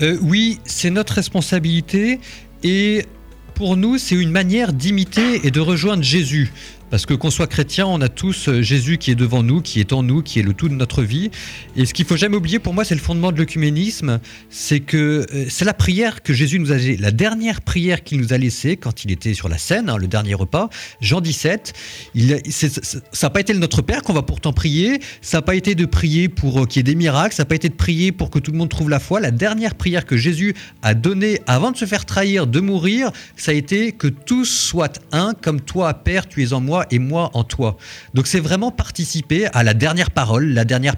Euh, 0.01 0.17
oui, 0.21 0.59
c'est 0.63 0.91
notre 0.91 1.15
responsabilité 1.15 2.21
et 2.63 3.05
pour 3.53 3.77
nous, 3.77 3.97
c'est 3.97 4.15
une 4.15 4.31
manière 4.31 4.73
d'imiter 4.73 5.45
et 5.45 5.51
de 5.51 5.59
rejoindre 5.59 6.03
Jésus. 6.03 6.51
Parce 6.93 7.07
que 7.07 7.15
qu'on 7.15 7.31
soit 7.31 7.47
chrétien, 7.47 7.87
on 7.87 8.01
a 8.01 8.07
tous 8.07 8.49
euh, 8.49 8.61
Jésus 8.61 8.99
qui 8.99 9.09
est 9.09 9.15
devant 9.15 9.41
nous, 9.41 9.61
qui 9.61 9.79
est 9.79 9.93
en 9.93 10.03
nous, 10.03 10.21
qui 10.21 10.37
est 10.37 10.43
le 10.43 10.53
tout 10.53 10.69
de 10.69 10.75
notre 10.75 11.01
vie. 11.01 11.31
Et 11.75 11.87
ce 11.87 11.93
qu'il 11.95 12.05
faut 12.05 12.17
jamais 12.17 12.35
oublier, 12.37 12.59
pour 12.59 12.75
moi, 12.75 12.85
c'est 12.85 12.93
le 12.93 13.01
fondement 13.01 13.31
de 13.31 13.39
l'œcuménisme, 13.39 14.19
c'est 14.51 14.79
que 14.79 15.25
euh, 15.33 15.45
c'est 15.49 15.65
la 15.65 15.73
prière 15.73 16.21
que 16.21 16.33
Jésus 16.33 16.59
nous 16.59 16.71
a, 16.71 16.77
la 16.77 17.09
dernière 17.09 17.61
prière 17.61 18.03
qu'il 18.03 18.19
nous 18.21 18.31
a 18.31 18.37
laissée 18.37 18.77
quand 18.77 19.05
il 19.05 19.11
était 19.11 19.33
sur 19.33 19.49
la 19.49 19.57
scène, 19.57 19.89
hein, 19.89 19.97
le 19.97 20.05
dernier 20.05 20.35
repas, 20.35 20.69
Jean 21.01 21.19
17. 21.19 21.73
Il, 22.13 22.31
a- 22.31 22.37
c'est- 22.51 22.69
c'est- 22.85 23.01
ça 23.11 23.25
n'a 23.25 23.29
pas 23.31 23.39
été 23.39 23.53
le 23.53 23.59
Notre 23.59 23.81
Père 23.81 24.03
qu'on 24.03 24.13
va 24.13 24.21
pourtant 24.21 24.53
prier, 24.53 24.99
ça 25.23 25.39
n'a 25.39 25.41
pas 25.41 25.55
été 25.55 25.73
de 25.73 25.87
prier 25.87 26.29
pour 26.29 26.61
euh, 26.61 26.65
qu'il 26.67 26.77
y 26.77 26.81
ait 26.81 26.83
des 26.83 26.93
miracles, 26.93 27.33
ça 27.33 27.41
n'a 27.41 27.47
pas 27.47 27.55
été 27.55 27.69
de 27.69 27.73
prier 27.73 28.11
pour 28.11 28.29
que 28.29 28.37
tout 28.37 28.51
le 28.51 28.59
monde 28.59 28.69
trouve 28.69 28.91
la 28.91 28.99
foi. 28.99 29.19
La 29.19 29.31
dernière 29.31 29.73
prière 29.73 30.05
que 30.05 30.15
Jésus 30.15 30.53
a 30.83 30.93
donnée 30.93 31.41
avant 31.47 31.71
de 31.71 31.77
se 31.77 31.85
faire 31.85 32.05
trahir, 32.05 32.45
de 32.45 32.59
mourir, 32.59 33.09
ça 33.35 33.49
a 33.49 33.55
été 33.55 33.93
que 33.93 34.05
tous 34.05 34.45
soient 34.45 34.93
un, 35.11 35.33
comme 35.33 35.59
toi, 35.59 35.91
Père, 35.95 36.29
tu 36.29 36.43
es 36.43 36.53
en 36.53 36.61
moi 36.61 36.82
et 36.91 36.99
moi 36.99 37.31
en 37.33 37.43
toi. 37.43 37.77
Donc 38.13 38.27
c'est 38.27 38.39
vraiment 38.39 38.71
participer 38.71 39.47
à 39.47 39.63
la 39.63 39.73
dernière 39.73 40.11
parole, 40.11 40.47
la 40.49 40.65
dernière 40.65 40.95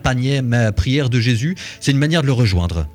prière 0.75 1.09
de 1.09 1.19
Jésus, 1.19 1.55
c'est 1.79 1.91
une 1.91 1.97
manière 1.97 2.21
de 2.21 2.27
le 2.27 2.33
rejoindre. 2.33 2.87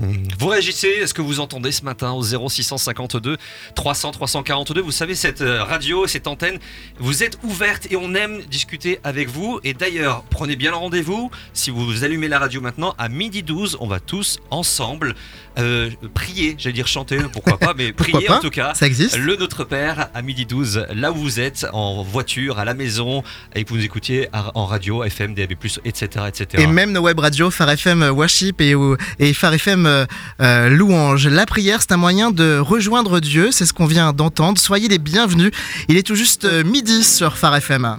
Vous 0.00 0.46
réagissez, 0.46 0.86
est-ce 0.88 1.12
que 1.12 1.22
vous 1.22 1.40
entendez 1.40 1.72
ce 1.72 1.84
matin 1.84 2.12
au 2.12 2.22
0652 2.22 3.36
300 3.74 4.12
342 4.12 4.80
Vous 4.80 4.92
savez, 4.92 5.16
cette 5.16 5.40
euh, 5.40 5.64
radio, 5.64 6.06
cette 6.06 6.28
antenne, 6.28 6.60
vous 7.00 7.24
êtes 7.24 7.36
ouverte 7.42 7.88
et 7.90 7.96
on 7.96 8.14
aime 8.14 8.40
discuter 8.42 9.00
avec 9.02 9.28
vous. 9.28 9.58
Et 9.64 9.74
d'ailleurs, 9.74 10.22
prenez 10.30 10.54
bien 10.54 10.70
le 10.70 10.76
rendez-vous. 10.76 11.32
Si 11.52 11.70
vous 11.70 12.04
allumez 12.04 12.28
la 12.28 12.38
radio 12.38 12.60
maintenant, 12.60 12.94
à 12.96 13.08
midi 13.08 13.42
12, 13.42 13.78
on 13.80 13.88
va 13.88 13.98
tous 13.98 14.38
ensemble 14.50 15.16
euh, 15.58 15.90
prier, 16.14 16.54
j'allais 16.56 16.74
dire 16.74 16.86
chanter, 16.86 17.18
pourquoi 17.32 17.58
pas, 17.58 17.74
mais 17.76 17.92
prier 17.92 18.26
pas? 18.26 18.36
en 18.36 18.40
tout 18.40 18.50
cas. 18.50 18.74
Ça 18.74 18.86
existe? 18.86 19.16
Le 19.18 19.34
Notre 19.34 19.64
Père 19.64 20.10
à 20.14 20.22
midi 20.22 20.46
12, 20.46 20.86
là 20.94 21.10
où 21.10 21.16
vous 21.16 21.40
êtes, 21.40 21.66
en 21.72 22.04
voiture, 22.04 22.60
à 22.60 22.64
la 22.64 22.74
maison, 22.74 23.24
et 23.56 23.64
que 23.64 23.70
vous 23.70 23.76
nous 23.78 23.84
écoutiez 23.84 24.28
en 24.32 24.66
radio, 24.66 25.02
FM, 25.02 25.34
DAB+, 25.34 25.54
etc. 25.84 26.26
etc. 26.28 26.62
Et 26.62 26.68
même 26.68 26.92
nos 26.92 27.00
web 27.00 27.18
radios, 27.18 27.50
Phare 27.50 27.70
FM 27.70 28.02
Worship 28.10 28.60
et, 28.60 28.74
et 29.18 29.32
Phare 29.32 29.54
FM 29.54 29.87
euh, 29.88 30.06
euh, 30.40 30.68
Louange. 30.68 31.26
La 31.26 31.46
prière, 31.46 31.80
c'est 31.80 31.92
un 31.92 31.96
moyen 31.96 32.30
de 32.30 32.58
rejoindre 32.58 33.20
Dieu, 33.20 33.50
c'est 33.50 33.66
ce 33.66 33.72
qu'on 33.72 33.86
vient 33.86 34.12
d'entendre. 34.12 34.58
Soyez 34.58 34.88
les 34.88 34.98
bienvenus. 34.98 35.50
Il 35.88 35.96
est 35.96 36.02
tout 36.02 36.14
juste 36.14 36.44
euh, 36.44 36.62
midi 36.62 37.02
sur 37.02 37.36
Phare 37.36 37.56
FM. 37.56 37.96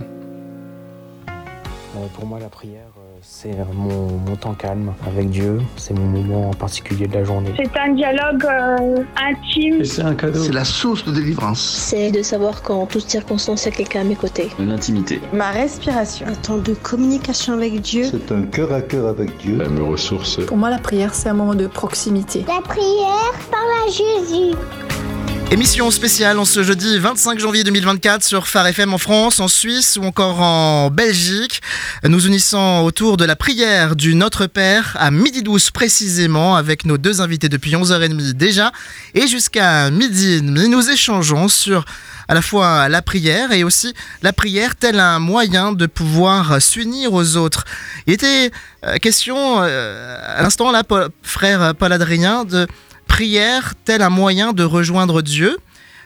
Pour 2.13 2.25
moi, 2.25 2.39
la 2.39 2.49
prière, 2.49 2.88
c'est 3.41 3.56
mon, 3.73 4.17
mon 4.17 4.36
temps 4.36 4.54
calme 4.54 4.93
avec 5.08 5.30
Dieu. 5.30 5.62
C'est 5.78 5.93
mon 5.93 6.08
moment 6.08 6.49
en 6.49 6.54
particulier 6.54 7.08
de 7.08 7.13
la 7.13 7.23
journée. 7.23 7.54
C'est 7.56 7.80
un 7.80 7.93
dialogue 7.93 8.43
euh, 8.43 9.04
intime. 9.15 9.86
c'est 9.86 10.02
un 10.02 10.13
cadeau. 10.13 10.43
C'est 10.43 10.52
la 10.52 10.65
source 10.65 11.06
de 11.06 11.13
délivrance. 11.13 11.62
C'est 11.62 12.12
de 12.12 12.21
savoir 12.21 12.62
qu'en 12.62 12.86
toute 12.86 13.10
circonstance, 13.10 13.63
il 13.63 13.69
y 13.69 13.71
a 13.71 13.75
quelqu'un 13.78 14.02
à 14.02 14.04
mes 14.04 14.17
côtés. 14.17 14.49
L'intimité. 14.60 15.21
Ma 15.32 15.52
respiration. 15.52 16.28
Un 16.28 16.36
temps 16.36 16.58
de 16.58 16.73
communication 16.73 17.54
avec 17.54 17.80
Dieu. 17.80 18.04
C'est 18.12 18.34
un 18.34 18.41
cœur 18.41 18.73
à 18.73 18.82
cœur 18.82 19.08
avec 19.08 19.38
Dieu. 19.38 19.60
Elle 19.63 19.69
me 19.69 19.84
ressource. 19.84 20.45
Pour 20.45 20.58
moi, 20.58 20.69
la 20.69 20.80
prière, 20.80 21.13
c'est 21.13 21.30
un 21.30 21.34
moment 21.34 21.56
de 21.56 21.67
proximité. 21.67 22.43
La 22.45 22.62
prière 22.62 23.34
parle 23.49 23.88
à 23.88 23.89
Jésus. 23.89 24.58
Émission 25.51 25.89
spéciale 25.89 26.38
en 26.38 26.45
ce 26.45 26.62
jeudi 26.62 26.99
25 26.99 27.39
janvier 27.39 27.63
2024 27.63 28.23
sur 28.23 28.47
Phare 28.47 28.67
FM 28.67 28.93
en 28.93 28.99
France, 28.99 29.39
en 29.39 29.47
Suisse 29.47 29.97
ou 29.99 30.03
encore 30.03 30.41
en 30.41 30.91
Belgique. 30.91 31.62
Nous 32.03 32.27
unissons 32.27 32.83
autour 32.85 33.17
de 33.17 33.25
la 33.25 33.35
prière 33.35 33.95
du 33.95 34.13
Notre 34.13 34.45
Père 34.45 34.95
à 34.99 35.09
midi 35.09 35.41
12 35.41 35.71
précisément 35.71 36.55
avec 36.55 36.85
nos 36.85 36.99
deux 36.99 37.21
invités 37.21 37.49
depuis 37.49 37.71
11h30 37.71 38.33
déjà. 38.33 38.71
Et 39.15 39.25
jusqu'à 39.25 39.89
midi 39.89 40.33
et 40.33 40.41
demi, 40.41 40.69
nous 40.69 40.88
échangeons 40.88 41.47
sur 41.47 41.83
à 42.27 42.35
la 42.35 42.43
fois 42.43 42.88
la 42.88 43.01
prière 43.01 43.51
et 43.51 43.63
aussi 43.63 43.95
la 44.21 44.33
prière 44.33 44.75
tel 44.75 44.99
un 44.99 45.17
moyen 45.17 45.71
de 45.71 45.88
pouvoir 45.88 46.62
s'unir 46.62 47.12
aux 47.12 47.38
autres. 47.38 47.65
Il 48.05 48.13
était 48.13 48.51
euh, 48.85 48.97
question 48.97 49.63
euh, 49.63 50.15
à 50.38 50.43
l'instant 50.43 50.71
là, 50.71 50.83
frère 51.23 51.73
Paul 51.73 51.91
Adrien, 51.91 52.45
de 52.45 52.67
prière 53.19 53.73
tel 53.84 54.01
un 54.01 54.10
moyen 54.10 54.53
de 54.53 54.63
rejoindre 54.63 55.21
Dieu. 55.21 55.58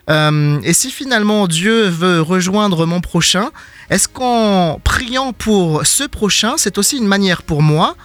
Euh, 0.10 0.60
et 0.64 0.74
si 0.74 0.90
finalement 0.90 1.48
Dieu 1.48 1.88
veut 1.88 2.22
rejoindre 2.22 2.88
mon 2.88 3.02
prochain, 3.02 3.52
est-ce 3.92 4.08
qu'en 4.08 4.80
priant 4.84 5.32
pour 5.32 5.86
ce 5.86 6.06
prochain, 6.06 6.54
c'est 6.58 6.80
aussi 6.80 6.98
une 6.98 7.06
manière 7.06 7.44
pour 7.44 7.62
moi 7.62 7.96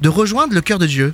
de 0.00 0.08
rejoindre 0.08 0.54
le 0.54 0.62
cœur 0.62 0.78
de 0.78 0.86
Dieu? 0.86 1.12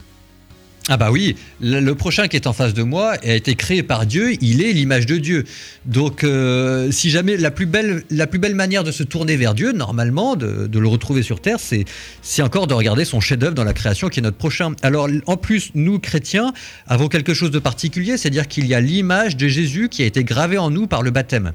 Ah 0.89 0.97
bah 0.97 1.11
oui, 1.11 1.37
le, 1.61 1.93
prochain 1.95 2.27
qui 2.27 2.37
est 2.37 2.47
en 2.47 2.53
face 2.53 2.73
de 2.73 2.83
moi 2.83 3.13
a 3.23 3.35
été 3.35 3.55
créé 3.55 3.83
par 3.83 4.07
Dieu, 4.07 4.33
il 4.41 4.63
est 4.63 4.73
l'image 4.73 5.07
de 5.07 5.19
Dieu. 5.19 5.45
Donc 5.85 6.25
euh, 6.25 6.91
si 6.91 7.11
jamais 7.11 7.37
la 7.37 7.51
plus, 7.51 7.67
belle, 7.67 8.03
la 8.11 8.27
plus 8.27 8.39
belle 8.39 8.55
manière 8.55 8.83
de 8.83 8.91
se 8.91 9.03
tourner 9.03 9.37
vers 9.37 9.55
Dieu, 9.55 9.73
normalement, 9.73 10.37
de, 10.37 10.69
le 10.73 10.89
retrouver 10.89 11.23
sur 11.23 11.41
Terre, 11.41 11.61
c'est 11.61 11.85
c'est 12.23 12.43
encore 12.43 12.67
de 12.67 12.75
regarder 12.75 13.05
son 13.05 13.21
chef-d'œuvre 13.21 13.55
dans 13.55 13.65
la 13.65 13.75
création 13.75 14.09
qui 14.09 14.21
est 14.21 14.23
notre 14.23 14.39
prochain. 14.39 14.73
Alors 14.83 15.09
en 15.27 15.37
plus, 15.37 15.71
nous, 15.75 15.99
chrétiens, 15.99 16.53
avons 16.87 17.09
quelque 17.09 17.35
chose 17.35 17.51
de 17.51 17.59
particulier, 17.59 18.17
c'est-à-dire 18.17 18.49
qu'il 18.49 18.67
y 18.67 18.75
a 18.75 18.81
l'image 18.81 19.37
de 19.37 19.49
Jésus 19.49 19.91
qui 19.91 20.03
a 20.03 20.07
été 20.07 20.25
gravée 20.25 20.59
en 20.59 20.71
nous 20.71 20.87
par 20.87 21.03
le 21.03 21.11
baptême. 21.11 21.53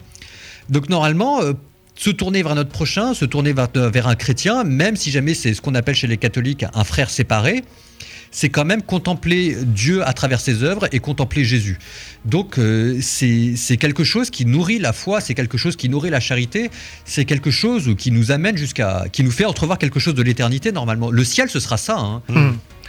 Donc 0.70 0.90
normalement... 0.90 1.42
euh, 1.42 1.54
se 1.98 2.10
tourner 2.10 2.44
vers 2.44 2.56
notre 2.56 2.72
prochain, 2.72 3.14
se 3.14 3.24
tourner 3.24 3.54
vers, 3.54 3.70
vers 3.74 4.08
un 4.10 4.16
chrétien, 4.16 4.66
même 4.66 4.98
si 4.98 5.12
jamais 5.12 5.34
c'est 5.34 5.54
ce 5.54 5.62
qu'on 5.62 5.76
appelle 5.76 5.96
chez 5.96 6.08
les 6.08 6.18
catholiques 6.18 6.66
un 6.74 6.84
frère 6.84 7.10
séparé, 7.10 7.64
c'est 8.36 8.50
quand 8.50 8.66
même 8.66 8.82
contempler 8.82 9.56
Dieu 9.62 10.06
à 10.06 10.12
travers 10.12 10.42
ses 10.42 10.62
œuvres 10.62 10.90
et 10.92 11.00
contempler 11.00 11.46
Jésus. 11.46 11.80
Donc 12.26 12.60
euh, 12.60 13.00
c'est 13.02 13.78
quelque 13.78 14.04
chose 14.04 14.30
qui 14.30 14.46
nourrit 14.46 14.78
la 14.78 14.92
foi, 14.92 15.22
c'est 15.22 15.34
quelque 15.34 15.58
chose 15.58 15.78
qui 15.78 15.88
nourrit 15.88 16.10
la 16.10 16.20
charité, 16.20 16.70
c'est 17.06 17.24
quelque 17.24 17.50
chose 17.50 17.96
qui 17.98 18.12
nous 18.12 18.34
amène 18.34 18.58
jusqu'à, 18.58 19.06
qui 19.10 19.24
nous 19.24 19.32
fait 19.32 19.46
entrevoir 19.46 19.80
quelque 19.80 20.02
chose 20.02 20.16
de 20.16 20.22
l'éternité 20.22 20.74
normalement. 20.74 21.12
Le 21.12 21.24
ciel, 21.24 21.50
ce 21.50 21.62
sera 21.62 21.78
ça. 21.78 21.98
hein. 21.98 22.22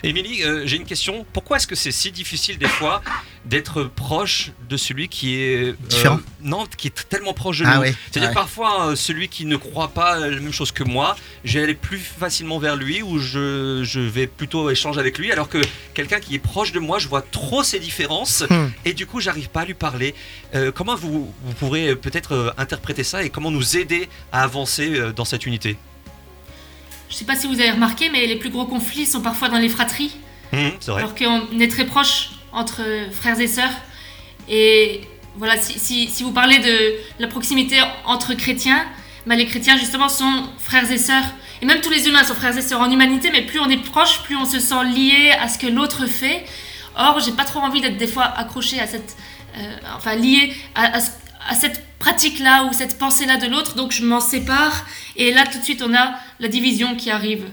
Émilie, 0.02 0.42
euh, 0.44 0.62
j'ai 0.66 0.76
une 0.76 0.84
question. 0.84 1.24
Pourquoi 1.32 1.56
est-ce 1.56 1.66
que 1.66 1.74
c'est 1.74 1.90
si 1.90 2.12
difficile 2.12 2.58
des 2.58 2.68
fois 2.68 3.02
d'être 3.44 3.84
proche 3.84 4.50
de 4.68 4.76
celui 4.76 5.08
qui 5.08 5.36
est 5.40 5.56
euh, 5.70 5.76
Différent. 5.88 6.20
Non, 6.42 6.66
qui 6.76 6.88
est 6.88 7.08
tellement 7.08 7.32
proche 7.32 7.60
de 7.60 7.64
Ah 7.66 7.76
nous? 7.76 7.82
oui, 7.82 7.94
C'est-à-dire 8.10 8.30
ouais. 8.30 8.34
parfois 8.34 8.88
euh, 8.88 8.96
celui 8.96 9.28
qui 9.28 9.46
ne 9.46 9.56
croit 9.56 9.88
pas 9.88 10.18
la 10.18 10.28
même 10.28 10.52
chose 10.52 10.72
que 10.72 10.82
moi, 10.84 11.16
je 11.44 11.58
vais 11.58 11.64
aller 11.64 11.74
plus 11.74 11.98
facilement 11.98 12.58
vers 12.58 12.76
lui 12.76 13.02
ou 13.02 13.18
je, 13.18 13.82
je 13.84 14.00
vais 14.00 14.26
plutôt 14.26 14.68
échanger 14.70 15.00
avec 15.00 15.18
lui, 15.18 15.32
alors 15.32 15.48
que 15.48 15.58
quelqu'un 15.94 16.20
qui 16.20 16.34
est 16.34 16.38
proche 16.40 16.72
de 16.72 16.78
moi, 16.80 16.98
je 16.98 17.08
vois 17.08 17.22
trop 17.22 17.62
ses 17.62 17.78
différences 17.78 18.44
Hmm. 18.50 18.68
et 18.84 18.92
du 18.92 19.06
coup 19.06 19.20
j'arrive 19.20 19.48
pas 19.48 19.62
à 19.62 19.64
lui 19.64 19.74
parler. 19.74 20.14
Euh, 20.54 20.70
comment 20.72 20.94
vous, 20.94 21.32
vous 21.44 21.52
pourrez 21.54 21.96
peut-être 21.96 22.54
interpréter 22.58 23.02
ça 23.04 23.22
et 23.24 23.30
comment 23.30 23.50
nous 23.50 23.76
aider 23.76 24.08
à 24.32 24.42
avancer 24.42 25.12
dans 25.14 25.24
cette 25.24 25.46
unité? 25.46 25.76
Je 27.08 27.14
sais 27.14 27.24
pas 27.24 27.36
si 27.36 27.46
vous 27.46 27.60
avez 27.60 27.70
remarqué, 27.70 28.08
mais 28.10 28.26
les 28.26 28.36
plus 28.36 28.50
gros 28.50 28.64
conflits 28.66 29.06
sont 29.06 29.20
parfois 29.22 29.48
dans 29.48 29.58
les 29.58 29.68
fratries. 29.68 30.12
Hum, 30.52 30.72
C'est 30.80 30.90
vrai. 30.90 31.02
Alors 31.02 31.14
qu'on 31.14 31.58
est 31.60 31.68
très 31.70 31.84
proche 31.86 32.30
entre 32.52 32.82
frères 33.12 33.38
et 33.40 33.46
sœurs. 33.46 33.72
Et 34.48 35.02
voilà, 35.36 35.56
si, 35.56 35.78
si- 35.78 36.08
si 36.08 36.22
vous 36.22 36.32
parlez 36.32 36.58
de 36.58 36.94
la 37.18 37.26
proximité 37.26 37.76
entre 38.04 38.34
chrétiens, 38.34 38.84
bah, 39.26 39.34
les 39.36 39.46
chrétiens 39.46 39.76
justement 39.76 40.08
sont 40.08 40.44
frères 40.58 40.90
et 40.90 40.98
sœurs. 40.98 41.24
Et 41.62 41.66
même 41.66 41.80
tous 41.80 41.90
les 41.90 42.06
humains 42.08 42.22
sont 42.24 42.34
frères 42.34 42.56
et 42.56 42.62
sœurs 42.62 42.80
en 42.80 42.90
humanité, 42.90 43.30
mais 43.32 43.42
plus 43.42 43.58
on 43.60 43.68
est 43.68 43.76
proche, 43.82 44.22
plus 44.22 44.36
on 44.36 44.44
se 44.44 44.60
sent 44.60 44.84
lié 44.84 45.32
à 45.40 45.48
ce 45.48 45.58
que 45.58 45.66
l'autre 45.66 46.06
fait. 46.06 46.44
Or, 46.96 47.20
j'ai 47.20 47.32
pas 47.32 47.44
trop 47.44 47.60
envie 47.60 47.80
d'être 47.80 47.96
des 47.98 48.06
fois 48.06 48.24
accroché 48.24 48.78
à 48.80 48.86
cette. 48.86 49.16
euh, 49.58 49.76
enfin, 49.96 50.14
lié 50.16 50.54
à, 50.74 50.96
à 50.96 51.00
ce- 51.00 51.10
à 51.48 51.54
cette 51.54 51.82
pratique-là 51.98 52.64
ou 52.64 52.72
cette 52.72 52.98
pensée-là 52.98 53.36
de 53.36 53.46
l'autre, 53.46 53.74
donc 53.74 53.92
je 53.92 54.04
m'en 54.04 54.20
sépare. 54.20 54.84
Et 55.16 55.32
là, 55.32 55.44
tout 55.50 55.58
de 55.58 55.64
suite, 55.64 55.82
on 55.82 55.94
a 55.94 56.14
la 56.40 56.48
division 56.48 56.94
qui 56.96 57.10
arrive. 57.10 57.44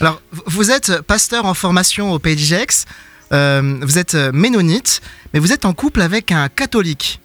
Alors, 0.00 0.20
v- 0.32 0.42
vous 0.46 0.70
êtes 0.70 1.02
pasteur 1.02 1.44
en 1.44 1.54
formation 1.54 2.12
au 2.12 2.18
PDGX, 2.18 2.86
euh, 3.32 3.78
vous 3.82 3.98
êtes 3.98 4.14
euh, 4.14 4.30
ménonite, 4.32 5.00
mais 5.32 5.40
vous 5.40 5.52
êtes 5.52 5.64
en 5.66 5.74
couple 5.74 6.00
avec 6.00 6.32
un 6.32 6.48
catholique. 6.48 7.20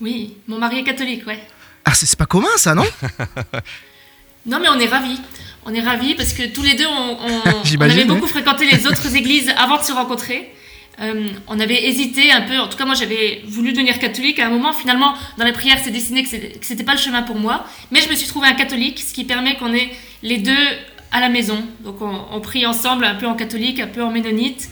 Oui, 0.00 0.36
mon 0.48 0.58
mari 0.58 0.78
est 0.78 0.84
catholique, 0.84 1.26
ouais. 1.26 1.42
Ah, 1.84 1.92
c'est 1.94 2.16
pas 2.18 2.26
commun 2.26 2.48
ça, 2.56 2.74
non? 2.74 2.84
Non, 4.46 4.58
mais 4.58 4.68
on 4.70 4.78
est 4.78 4.86
ravis. 4.86 5.20
On 5.66 5.74
est 5.74 5.82
ravis 5.82 6.14
parce 6.14 6.32
que 6.32 6.46
tous 6.48 6.62
les 6.62 6.74
deux, 6.74 6.86
on, 6.86 7.18
on- 7.20 7.80
avait 7.82 8.04
beaucoup 8.06 8.26
fréquenté 8.26 8.64
les 8.70 8.86
autres 8.86 9.14
églises 9.14 9.50
avant 9.58 9.76
de 9.76 9.82
se 9.82 9.92
rencontrer. 9.92 10.54
Euh, 11.00 11.28
on 11.48 11.58
avait 11.58 11.86
hésité 11.88 12.30
un 12.30 12.42
peu, 12.42 12.58
en 12.58 12.68
tout 12.68 12.76
cas 12.76 12.84
moi 12.84 12.94
j'avais 12.94 13.42
voulu 13.46 13.72
devenir 13.72 13.98
catholique 13.98 14.38
à 14.38 14.46
un 14.46 14.50
moment, 14.50 14.72
finalement 14.74 15.14
dans 15.38 15.44
la 15.46 15.52
prière 15.52 15.78
c'est 15.82 15.90
dessiné 15.90 16.22
que 16.24 16.28
c'était 16.60 16.84
pas 16.84 16.92
le 16.92 16.98
chemin 16.98 17.22
pour 17.22 17.36
moi, 17.36 17.64
mais 17.90 18.00
je 18.02 18.08
me 18.10 18.14
suis 18.14 18.26
trouvé 18.28 18.48
un 18.48 18.52
catholique, 18.54 18.98
ce 19.06 19.14
qui 19.14 19.24
permet 19.24 19.56
qu'on 19.56 19.72
ait 19.72 19.88
les 20.22 20.36
deux 20.38 20.66
à 21.10 21.20
la 21.20 21.28
maison. 21.30 21.64
Donc 21.80 22.02
on, 22.02 22.40
prie 22.40 22.66
ensemble, 22.66 23.04
un 23.06 23.14
peu 23.14 23.26
en 23.26 23.34
catholique, 23.34 23.80
un 23.80 23.86
peu 23.86 24.02
en 24.02 24.10
ménonite, 24.10 24.68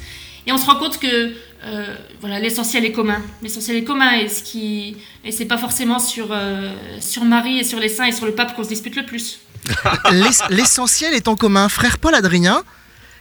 et 0.47 0.53
on 0.53 0.59
se 0.59 0.67
rend 0.67 0.77
compte 0.77 0.99
que 0.99 1.35
euh, 1.65 1.97
voilà 2.21 2.39
l'essentiel 2.41 2.85
est 2.85 2.93
commun. 2.93 3.21
L'essentiel 3.43 3.77
est 3.79 3.85
commun 3.85 4.13
et 4.13 4.29
ce 4.29 4.43
qui 4.43 4.97
et 5.25 5.33
c'est 5.33 5.47
pas 5.47 5.59
forcément 5.59 5.99
sur 5.99 6.29
euh, 6.31 6.73
sur 7.01 7.25
Marie 7.25 7.59
et 7.61 7.65
sur 7.65 7.81
les 7.81 7.89
saints 7.89 8.07
et 8.07 8.13
sur 8.13 8.27
le 8.27 8.33
pape 8.35 8.55
qu'on 8.55 8.65
se 8.65 8.69
dispute 8.69 8.97
le 8.97 9.05
plus. 9.07 9.41
L'ess- 10.13 10.43
L'essentiel 10.51 11.15
est 11.15 11.27
en 11.27 11.37
commun. 11.37 11.69
Frère 11.69 11.99
Paul 11.99 12.15
Adrien, 12.15 12.63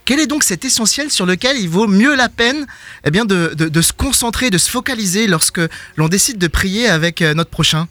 quel 0.08 0.20
est 0.22 0.26
donc 0.28 0.44
cet 0.44 0.64
essentiel 0.64 1.12
sur 1.12 1.26
lequel 1.26 1.58
il 1.58 1.68
vaut 1.68 1.86
mieux 1.88 2.16
la 2.16 2.30
peine 2.30 2.66
eh 3.06 3.12
bien, 3.12 3.26
de, 3.26 3.54
de- 3.56 3.68
de 3.68 3.82
se 3.82 3.92
concentrer, 3.94 4.50
de 4.50 4.58
se 4.58 4.70
focaliser 4.70 5.28
lorsque 5.28 5.60
l'on 5.98 6.08
décide 6.08 6.38
de 6.38 6.48
prier 6.48 6.88
avec 6.88 7.22
euh, 7.22 7.34
notre 7.34 7.50
prochain? 7.50 7.88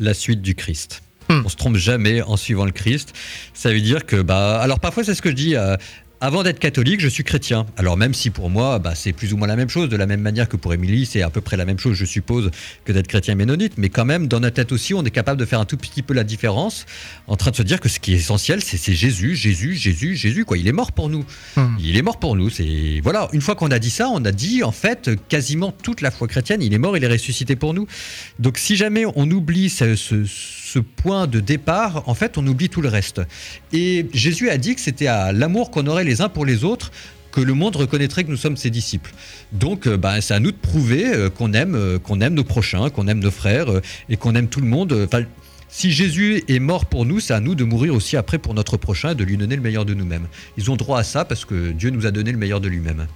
La 0.00 0.14
suite 0.14 0.42
du 0.42 0.54
Christ. 0.56 1.00
Hmm. 1.28 1.42
On 1.44 1.48
se 1.48 1.54
trompe 1.56 1.76
jamais 1.76 2.20
en 2.22 2.36
suivant 2.36 2.64
le 2.64 2.72
Christ. 2.72 3.12
Ça 3.54 3.72
veut 3.72 3.80
dire 3.80 4.04
que, 4.04 4.20
bah, 4.20 4.60
alors 4.60 4.80
parfois 4.80 5.04
c'est 5.04 5.14
ce 5.14 5.22
que 5.22 5.30
je 5.30 5.34
dis. 5.36 5.54
Avant 6.22 6.44
d'être 6.44 6.60
catholique, 6.60 7.00
je 7.00 7.08
suis 7.08 7.24
chrétien. 7.24 7.66
Alors 7.76 7.96
même 7.96 8.14
si 8.14 8.30
pour 8.30 8.48
moi, 8.48 8.78
bah, 8.78 8.94
c'est 8.94 9.12
plus 9.12 9.32
ou 9.32 9.36
moins 9.36 9.48
la 9.48 9.56
même 9.56 9.68
chose, 9.68 9.88
de 9.88 9.96
la 9.96 10.06
même 10.06 10.20
manière 10.20 10.48
que 10.48 10.56
pour 10.56 10.72
Émilie, 10.72 11.04
c'est 11.04 11.20
à 11.20 11.30
peu 11.30 11.40
près 11.40 11.56
la 11.56 11.64
même 11.64 11.80
chose, 11.80 11.96
je 11.96 12.04
suppose, 12.04 12.52
que 12.84 12.92
d'être 12.92 13.08
chrétien 13.08 13.34
ménonite. 13.34 13.72
Mais 13.76 13.88
quand 13.88 14.04
même, 14.04 14.28
dans 14.28 14.38
notre 14.38 14.54
tête 14.54 14.70
aussi, 14.70 14.94
on 14.94 15.02
est 15.04 15.10
capable 15.10 15.40
de 15.40 15.44
faire 15.44 15.58
un 15.58 15.64
tout 15.64 15.76
petit 15.76 16.00
peu 16.02 16.14
la 16.14 16.22
différence, 16.22 16.86
en 17.26 17.34
train 17.34 17.50
de 17.50 17.56
se 17.56 17.62
dire 17.64 17.80
que 17.80 17.88
ce 17.88 17.98
qui 17.98 18.12
est 18.14 18.18
essentiel, 18.18 18.62
c'est 18.62 18.92
Jésus, 18.94 19.34
Jésus, 19.34 19.74
Jésus, 19.74 20.14
Jésus. 20.14 20.44
Quoi, 20.44 20.58
il 20.58 20.68
est 20.68 20.72
mort 20.72 20.92
pour 20.92 21.08
nous. 21.08 21.24
Hmm. 21.56 21.74
Il 21.80 21.96
est 21.96 22.02
mort 22.02 22.20
pour 22.20 22.36
nous. 22.36 22.50
C'est 22.50 23.00
voilà. 23.02 23.28
Une 23.32 23.40
fois 23.40 23.56
qu'on 23.56 23.72
a 23.72 23.80
dit 23.80 23.90
ça, 23.90 24.08
on 24.08 24.24
a 24.24 24.30
dit 24.30 24.62
en 24.62 24.70
fait 24.72 25.10
quasiment 25.28 25.72
toute 25.72 26.02
la 26.02 26.12
foi 26.12 26.28
chrétienne. 26.28 26.62
Il 26.62 26.72
est 26.72 26.78
mort, 26.78 26.96
il 26.96 27.02
est 27.02 27.08
ressuscité 27.08 27.56
pour 27.56 27.74
nous. 27.74 27.88
Donc 28.38 28.58
si 28.58 28.76
jamais 28.76 29.04
on 29.16 29.28
oublie 29.28 29.70
ce, 29.70 29.96
ce- 29.96 30.24
ce 30.72 30.78
point 30.78 31.26
de 31.26 31.40
départ, 31.40 32.02
en 32.06 32.14
fait, 32.14 32.38
on 32.38 32.46
oublie 32.46 32.70
tout 32.70 32.80
le 32.80 32.88
reste. 32.88 33.20
Et 33.74 34.06
Jésus 34.14 34.48
a 34.48 34.56
dit 34.56 34.74
que 34.74 34.80
c'était 34.80 35.06
à 35.06 35.32
l'amour 35.32 35.70
qu'on 35.70 35.86
aurait 35.86 36.04
les 36.04 36.22
uns 36.22 36.30
pour 36.30 36.46
les 36.46 36.64
autres 36.64 36.92
que 37.30 37.42
le 37.42 37.52
monde 37.52 37.76
reconnaîtrait 37.76 38.24
que 38.24 38.30
nous 38.30 38.38
sommes 38.38 38.56
ses 38.56 38.70
disciples. 38.70 39.12
Donc, 39.52 39.86
euh, 39.86 39.96
bah, 39.96 40.20
c'est 40.20 40.34
à 40.34 40.40
nous 40.40 40.50
de 40.50 40.56
prouver 40.56 41.06
euh, 41.06 41.30
qu'on 41.30 41.52
aime, 41.52 41.74
euh, 41.74 41.98
qu'on 41.98 42.20
aime 42.20 42.34
nos 42.34 42.44
prochains, 42.44 42.88
qu'on 42.90 43.06
aime 43.06 43.20
nos 43.20 43.30
frères 43.30 43.68
et 44.08 44.16
qu'on 44.16 44.34
aime 44.34 44.48
tout 44.48 44.60
le 44.60 44.66
monde. 44.66 44.92
Enfin, 44.92 45.24
si 45.72 45.90
Jésus 45.90 46.44
est 46.48 46.58
mort 46.58 46.84
pour 46.84 47.06
nous, 47.06 47.18
c'est 47.18 47.32
à 47.32 47.40
nous 47.40 47.54
de 47.54 47.64
mourir 47.64 47.94
aussi 47.94 48.18
après 48.18 48.36
pour 48.36 48.52
notre 48.52 48.76
prochain 48.76 49.12
et 49.12 49.14
de 49.14 49.24
lui 49.24 49.38
donner 49.38 49.56
le 49.56 49.62
meilleur 49.62 49.86
de 49.86 49.94
nous-mêmes. 49.94 50.28
Ils 50.58 50.70
ont 50.70 50.76
droit 50.76 50.98
à 50.98 51.02
ça 51.02 51.24
parce 51.24 51.46
que 51.46 51.72
Dieu 51.72 51.88
nous 51.88 52.04
a 52.04 52.10
donné 52.10 52.30
le 52.30 52.36
meilleur 52.36 52.60
de 52.60 52.68
lui-même. 52.68 53.06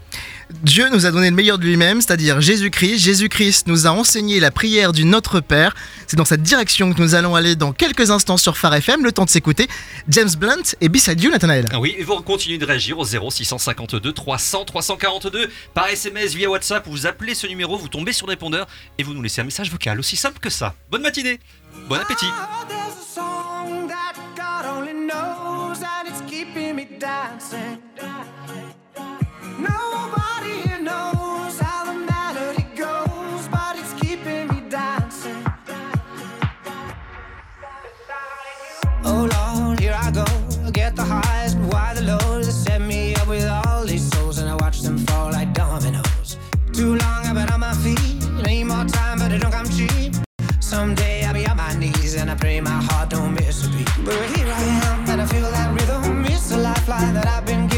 Dieu 0.62 0.88
nous 0.90 1.04
a 1.04 1.10
donné 1.10 1.28
le 1.28 1.36
meilleur 1.36 1.58
de 1.58 1.64
lui-même, 1.64 2.00
c'est-à-dire 2.00 2.40
Jésus-Christ. 2.40 2.98
Jésus-Christ 2.98 3.66
nous 3.66 3.86
a 3.86 3.90
enseigné 3.90 4.40
la 4.40 4.50
prière 4.50 4.92
du 4.92 5.04
Notre 5.04 5.40
Père. 5.40 5.74
C'est 6.06 6.16
dans 6.16 6.24
cette 6.24 6.42
direction 6.42 6.94
que 6.94 7.02
nous 7.02 7.14
allons 7.14 7.34
aller 7.34 7.56
dans 7.56 7.72
quelques 7.72 8.10
instants 8.10 8.38
sur 8.38 8.56
Phare 8.56 8.76
FM. 8.76 9.04
Le 9.04 9.12
temps 9.12 9.26
de 9.26 9.30
s'écouter 9.30 9.68
James 10.08 10.30
Blunt 10.38 10.76
et 10.80 10.88
Beside 10.88 11.20
You, 11.20 11.30
Nathanaël. 11.30 11.66
Ah 11.72 11.78
oui, 11.78 11.94
et 11.98 12.04
vous 12.04 12.16
continuez 12.22 12.56
de 12.56 12.64
réagir 12.64 12.98
au 12.98 13.04
0 13.04 13.30
652 13.30 14.12
300 14.12 14.64
342 14.64 15.50
par 15.74 15.88
SMS 15.88 16.34
via 16.34 16.48
WhatsApp. 16.48 16.86
Vous 16.88 17.06
appelez 17.06 17.34
ce 17.34 17.46
numéro, 17.46 17.76
vous 17.76 17.88
tombez 17.88 18.14
sur 18.14 18.26
le 18.26 18.30
répondeur 18.30 18.66
et 18.96 19.02
vous 19.02 19.12
nous 19.12 19.22
laissez 19.22 19.42
un 19.42 19.44
message 19.44 19.70
vocal. 19.70 19.98
Aussi 19.98 20.16
simple 20.16 20.38
que 20.38 20.48
ça. 20.48 20.74
Bonne 20.90 21.02
matinée, 21.02 21.38
bon 21.88 22.00
appétit. 22.00 22.26
Ah, 22.32 22.64
there's 22.68 22.96
a 22.98 23.06
song 23.14 23.88
that 23.88 24.14
only 24.66 24.92
knows, 24.92 25.82
and 25.82 26.08
it's 26.08 26.20
keeping 26.22 26.74
me 26.74 26.84
dancing. 26.98 27.78
Nobody 29.58 30.52
here 30.64 30.80
knows 30.80 31.58
how 31.60 31.84
the 31.84 31.94
melody 31.94 32.66
goes, 32.74 33.48
but 33.48 33.76
it's 33.78 33.92
keeping 33.94 34.48
me 34.48 34.68
dancing. 34.68 35.44
Oh 39.04 39.28
Lord, 39.34 39.78
here 39.78 39.96
I 39.96 40.10
go. 40.10 40.24
Get 40.72 40.96
the 40.96 41.04
highs, 41.04 41.54
but 41.54 41.72
why 41.72 41.94
the 41.94 42.02
lows? 42.02 42.46
They 42.46 42.52
set 42.52 42.80
me 42.80 43.14
up 43.14 43.28
with 43.28 43.46
all 43.46 43.84
these 43.84 44.10
souls, 44.12 44.38
and 44.38 44.48
I 44.48 44.56
watch 44.56 44.80
them 44.80 44.98
fall 45.06 45.30
like 45.30 45.52
dominoes. 45.54 46.38
Too 46.72 46.96
long 46.96 47.26
I've 47.26 47.34
been 47.34 47.50
on 47.50 47.60
my 47.60 47.74
feet. 47.74 48.00
Need 48.44 48.64
more 48.64 48.84
time, 48.84 49.18
but 49.18 49.30
it 49.32 49.40
don't 49.40 49.52
come 49.52 49.68
cheap. 49.68 50.14
Someday 50.60 51.25
and 52.18 52.30
I 52.30 52.34
pray 52.34 52.60
my 52.60 52.70
heart 52.70 53.10
don't 53.10 53.34
miss 53.34 53.66
a 53.66 53.68
beat. 53.70 53.88
But 54.04 54.14
here 54.34 54.48
I 54.48 54.62
am 54.84 55.08
and 55.10 55.20
I 55.22 55.26
feel 55.26 55.50
that 55.50 55.68
rhythm. 55.74 56.24
It's 56.26 56.50
a 56.52 56.56
lifeline 56.56 57.14
that 57.14 57.26
I've 57.26 57.44
been 57.44 57.66
given. 57.68 57.75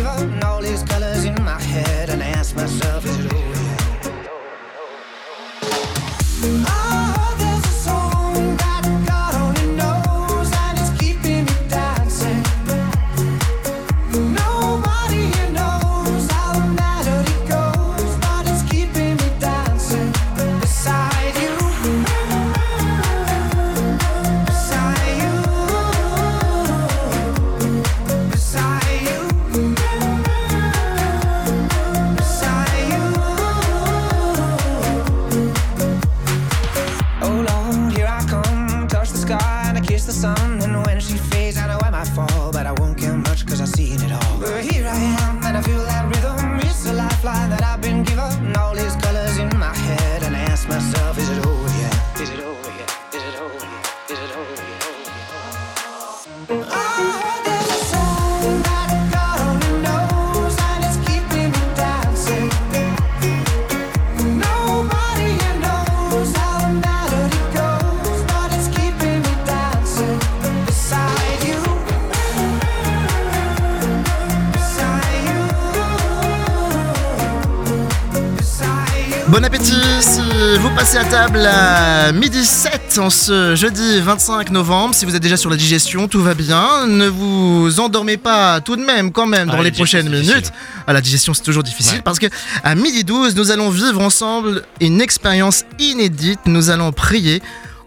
À 80.97 81.05
table 81.05 81.45
à 81.47 82.12
midi 82.12 82.45
7 82.45 82.99
en 82.99 83.11
ce 83.11 83.55
jeudi 83.55 84.01
25 84.01 84.51
novembre. 84.51 84.95
Si 84.95 85.05
vous 85.05 85.14
êtes 85.14 85.22
déjà 85.22 85.36
sur 85.36 85.51
la 85.51 85.57
digestion, 85.57 86.09
tout 86.09 86.22
va 86.22 86.34
bien. 86.34 86.86
Ne 86.86 87.09
vous 87.09 87.78
endormez 87.78 88.16
pas 88.16 88.61
tout 88.61 88.74
de 88.76 88.82
même 88.84 89.12
quand 89.12 89.26
même 89.26 89.49
dans 89.49 89.59
Ah, 89.59 89.62
les 89.62 89.70
prochaines 89.70 90.09
minutes. 90.09 90.51
Ah, 90.86 90.93
la 90.93 91.01
digestion 91.01 91.34
c'est 91.34 91.43
toujours 91.43 91.62
difficile 91.62 91.97
Ouais. 91.97 92.03
parce 92.03 92.18
que 92.18 92.26
à 92.64 92.74
midi 92.74 93.05
12 93.05 93.34
nous 93.36 93.51
allons 93.51 93.70
vivre 93.70 94.01
ensemble 94.01 94.62
une 94.80 95.01
expérience 95.01 95.64
inédite. 95.78 96.41
Nous 96.47 96.70
allons 96.70 96.91
prier 96.93 97.43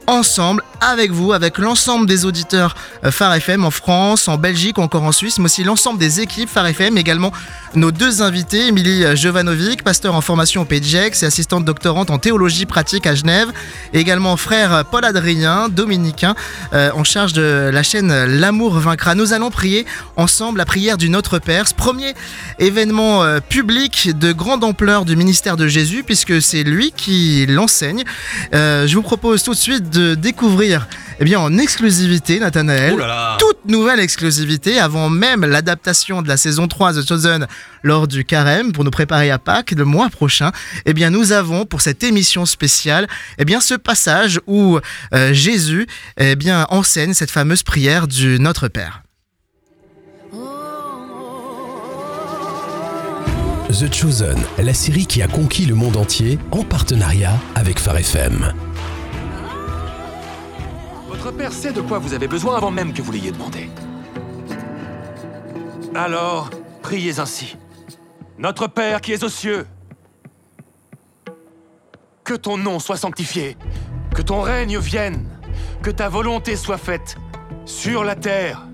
ensemble 0.07 0.63
avec 0.81 1.11
vous, 1.11 1.31
avec 1.31 1.57
l'ensemble 1.59 2.07
des 2.07 2.25
auditeurs 2.25 2.75
euh, 3.05 3.11
Phare 3.11 3.35
FM 3.35 3.63
en 3.63 3.71
France, 3.71 4.27
en 4.27 4.37
Belgique 4.37 4.79
encore 4.79 5.03
en 5.03 5.11
Suisse, 5.11 5.37
mais 5.39 5.45
aussi 5.45 5.63
l'ensemble 5.63 5.99
des 5.99 6.21
équipes 6.21 6.49
Phare 6.49 6.67
FM, 6.67 6.97
également 6.97 7.31
nos 7.75 7.91
deux 7.91 8.21
invités, 8.21 8.67
Émilie 8.67 9.15
Jovanovic, 9.15 9.83
pasteur 9.83 10.15
en 10.15 10.21
formation 10.21 10.61
au 10.61 10.65
PGEX 10.65 11.23
et 11.23 11.25
assistante 11.25 11.63
doctorante 11.63 12.09
en 12.09 12.17
théologie 12.17 12.65
pratique 12.65 13.07
à 13.07 13.15
Genève, 13.15 13.47
et 13.93 13.99
également 13.99 14.35
frère 14.35 14.83
Paul 14.91 15.05
Adrien, 15.05 15.69
dominicain, 15.69 16.35
euh, 16.73 16.91
en 16.93 17.03
charge 17.03 17.33
de 17.33 17.69
la 17.71 17.83
chaîne 17.83 18.25
L'amour 18.25 18.73
vaincra. 18.79 19.15
Nous 19.15 19.33
allons 19.33 19.51
prier 19.51 19.85
ensemble 20.17 20.57
la 20.57 20.65
prière 20.65 20.97
du 20.97 21.09
Notre 21.09 21.39
Père, 21.39 21.67
ce 21.67 21.73
premier 21.73 22.13
événement 22.59 23.23
euh, 23.23 23.39
public 23.39 24.17
de 24.17 24.33
grande 24.33 24.63
ampleur 24.63 25.05
du 25.05 25.15
ministère 25.15 25.55
de 25.55 25.67
Jésus, 25.67 26.03
puisque 26.03 26.41
c'est 26.41 26.63
lui 26.63 26.91
qui 26.95 27.45
l'enseigne. 27.47 28.03
Euh, 28.53 28.85
je 28.87 28.95
vous 28.95 29.01
propose 29.01 29.43
tout 29.43 29.53
de 29.53 29.59
suite 29.59 29.89
de 29.89 30.15
découvrir 30.15 30.87
eh 31.21 31.23
bien, 31.23 31.39
en 31.39 31.59
exclusivité, 31.59 32.39
Nathanaël, 32.39 32.97
là 32.97 33.05
là. 33.05 33.37
toute 33.39 33.65
nouvelle 33.67 33.99
exclusivité 33.99 34.79
avant 34.79 35.07
même 35.07 35.45
l'adaptation 35.45 36.23
de 36.23 36.27
la 36.27 36.35
saison 36.35 36.67
3 36.67 36.93
de 36.93 37.03
Chosen 37.03 37.45
lors 37.83 38.07
du 38.07 38.25
carême 38.25 38.71
pour 38.71 38.83
nous 38.83 38.89
préparer 38.89 39.29
à 39.29 39.37
Pâques 39.37 39.69
le 39.77 39.85
mois 39.85 40.09
prochain. 40.09 40.51
Eh 40.87 40.93
bien, 40.93 41.11
nous 41.11 41.31
avons 41.31 41.67
pour 41.67 41.81
cette 41.81 42.03
émission 42.03 42.47
spéciale 42.47 43.07
eh 43.37 43.45
bien, 43.45 43.61
ce 43.61 43.75
passage 43.75 44.39
où 44.47 44.79
euh, 45.13 45.31
Jésus 45.31 45.85
eh 46.17 46.35
bien, 46.35 46.65
enseigne 46.71 47.13
cette 47.13 47.29
fameuse 47.29 47.61
prière 47.61 48.07
du 48.07 48.39
Notre 48.39 48.67
Père. 48.67 49.03
The 53.69 53.93
Chosen, 53.93 54.39
la 54.57 54.73
série 54.73 55.05
qui 55.05 55.21
a 55.21 55.27
conquis 55.27 55.67
le 55.67 55.75
monde 55.75 55.97
entier 55.97 56.39
en 56.49 56.63
partenariat 56.63 57.39
avec 57.53 57.79
Phare 57.79 57.97
FM. 57.97 58.70
Votre 61.23 61.37
père 61.37 61.53
sait 61.53 61.71
de 61.71 61.81
quoi 61.81 61.99
vous 61.99 62.15
avez 62.15 62.27
besoin 62.27 62.57
avant 62.57 62.71
même 62.71 62.93
que 62.93 63.01
vous 63.03 63.11
l'ayez 63.11 63.31
demandé. 63.31 63.69
Alors, 65.93 66.49
priez 66.81 67.19
ainsi. 67.19 67.57
Notre 68.39 68.65
Père 68.65 69.01
qui 69.01 69.13
es 69.13 69.23
aux 69.23 69.29
cieux, 69.29 69.67
que 72.23 72.33
ton 72.33 72.57
nom 72.57 72.79
soit 72.79 72.97
sanctifié, 72.97 73.55
que 74.15 74.23
ton 74.23 74.41
règne 74.41 74.79
vienne, 74.79 75.27
que 75.83 75.91
ta 75.91 76.09
volonté 76.09 76.55
soit 76.55 76.79
faite, 76.79 77.17
sur 77.65 78.03
la 78.03 78.15
terre, 78.15 78.65